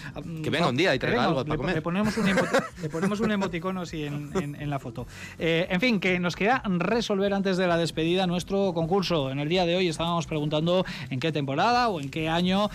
Que 0.42 0.48
venga 0.48 0.68
un 0.70 0.76
día 0.76 0.94
y 0.94 0.98
traiga 0.98 1.24
algo 1.26 1.40
le, 1.40 1.44
para 1.46 1.56
comer. 1.58 1.74
Le 1.76 1.82
ponemos 1.82 2.16
un, 2.16 2.24
le 2.82 2.88
ponemos 2.88 3.20
un 3.20 3.32
emoticono 3.32 3.82
así 3.82 4.04
en, 4.04 4.30
en- 4.34 4.54
en 4.54 4.70
la 4.70 4.78
foto. 4.78 5.06
En 5.38 5.80
fin, 5.80 6.00
que 6.00 6.18
nos 6.18 6.36
queda 6.36 6.62
resolver 6.64 7.34
antes 7.34 7.58
de 7.58 7.66
la 7.66 7.76
despedida 7.76 8.26
nuestro 8.26 8.72
concurso. 8.72 9.30
En 9.30 9.38
el 9.40 9.48
día 9.50 9.66
de 9.66 9.76
hoy 9.76 9.88
estábamos 9.88 10.26
preguntando 10.26 10.86
en 11.10 11.20
qué 11.20 11.32
temporada 11.32 11.88
o 11.88 12.00
en 12.00 12.08
qué 12.10 12.30
año 12.30 12.70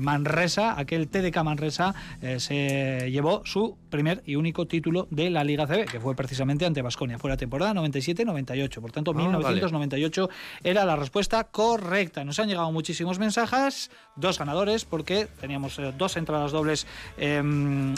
Manresa, 0.00 0.78
aquel 0.78 1.08
TDK 1.08 1.42
Manresa, 1.44 1.94
se 2.38 3.10
llevó 3.10 3.42
su 3.44 3.76
primer 3.90 4.22
y 4.26 4.36
único 4.36 4.66
título 4.66 5.08
de 5.10 5.28
la 5.30 5.44
Liga 5.44 5.66
CB, 5.66 5.84
que 5.86 6.00
fue 6.00 6.14
precisamente 6.14 6.64
ante 6.66 6.82
Basconia. 6.86 7.18
Fue 7.18 7.28
la 7.30 7.36
temporada 7.36 7.74
97-98. 7.74 8.80
Por 8.80 8.90
tanto, 8.92 9.10
Ah, 9.10 9.14
vale. 9.14 9.28
1998 9.28 10.28
era 10.64 10.84
la 10.84 10.96
respuesta 10.96 11.44
correcta. 11.44 12.24
Nos 12.24 12.38
han 12.38 12.48
llegado 12.48 12.72
muchísimos 12.72 13.18
mensajes, 13.18 13.90
dos 14.16 14.38
ganadores, 14.38 14.84
porque 14.84 15.26
teníamos 15.40 15.78
eh, 15.78 15.92
dos 15.96 16.16
entradas 16.16 16.52
dobles 16.52 16.86
eh, 17.18 17.42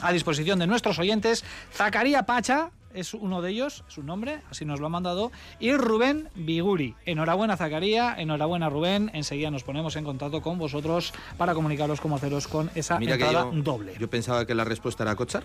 a 0.02 0.12
disposición 0.12 0.58
de 0.58 0.66
nuestros 0.66 0.98
oyentes. 0.98 1.44
Zacaría 1.72 2.24
Pacha. 2.24 2.70
Es 2.94 3.12
uno 3.12 3.42
de 3.42 3.50
ellos, 3.50 3.84
es 3.86 3.98
un 3.98 4.06
nombre, 4.06 4.40
así 4.50 4.64
nos 4.64 4.80
lo 4.80 4.86
ha 4.86 4.88
mandado. 4.88 5.30
Y 5.60 5.72
Rubén 5.76 6.30
Biguri. 6.34 6.94
Enhorabuena, 7.04 7.54
Zacaría. 7.58 8.14
Enhorabuena, 8.16 8.70
Rubén. 8.70 9.10
Enseguida 9.12 9.50
nos 9.50 9.62
ponemos 9.62 9.94
en 9.96 10.04
contacto 10.04 10.40
con 10.40 10.58
vosotros 10.58 11.12
para 11.36 11.52
comunicaros 11.52 12.00
cómo 12.00 12.16
haceros 12.16 12.48
con 12.48 12.70
esa 12.74 12.98
Mira 12.98 13.18
que 13.18 13.24
entrada 13.24 13.50
yo, 13.52 13.62
doble. 13.62 13.94
yo 14.00 14.08
pensaba 14.08 14.46
que 14.46 14.54
la 14.54 14.64
respuesta 14.64 15.02
era 15.04 15.14
Cochar. 15.16 15.44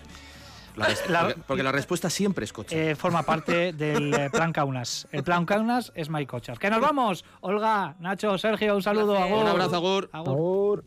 Porque 1.46 1.62
la 1.62 1.72
respuesta 1.72 2.10
siempre 2.10 2.44
es 2.44 2.52
coche. 2.52 2.90
Eh, 2.90 2.96
forma 2.96 3.22
parte 3.22 3.72
del 3.72 4.12
eh, 4.12 4.30
plan 4.30 4.52
Kaunas. 4.52 5.06
El 5.12 5.22
plan 5.22 5.46
Kaunas 5.46 5.92
es 5.94 6.10
My 6.10 6.26
Cochas. 6.26 6.58
¡Que 6.58 6.70
nos 6.70 6.80
vamos! 6.80 7.24
Olga, 7.40 7.94
Nacho, 8.00 8.36
Sergio, 8.38 8.74
un 8.74 8.82
saludo. 8.82 9.16
Un, 9.16 9.22
agur. 9.22 9.38
un 9.44 9.48
abrazo, 9.48 9.76
agur. 9.76 10.10
agur. 10.12 10.84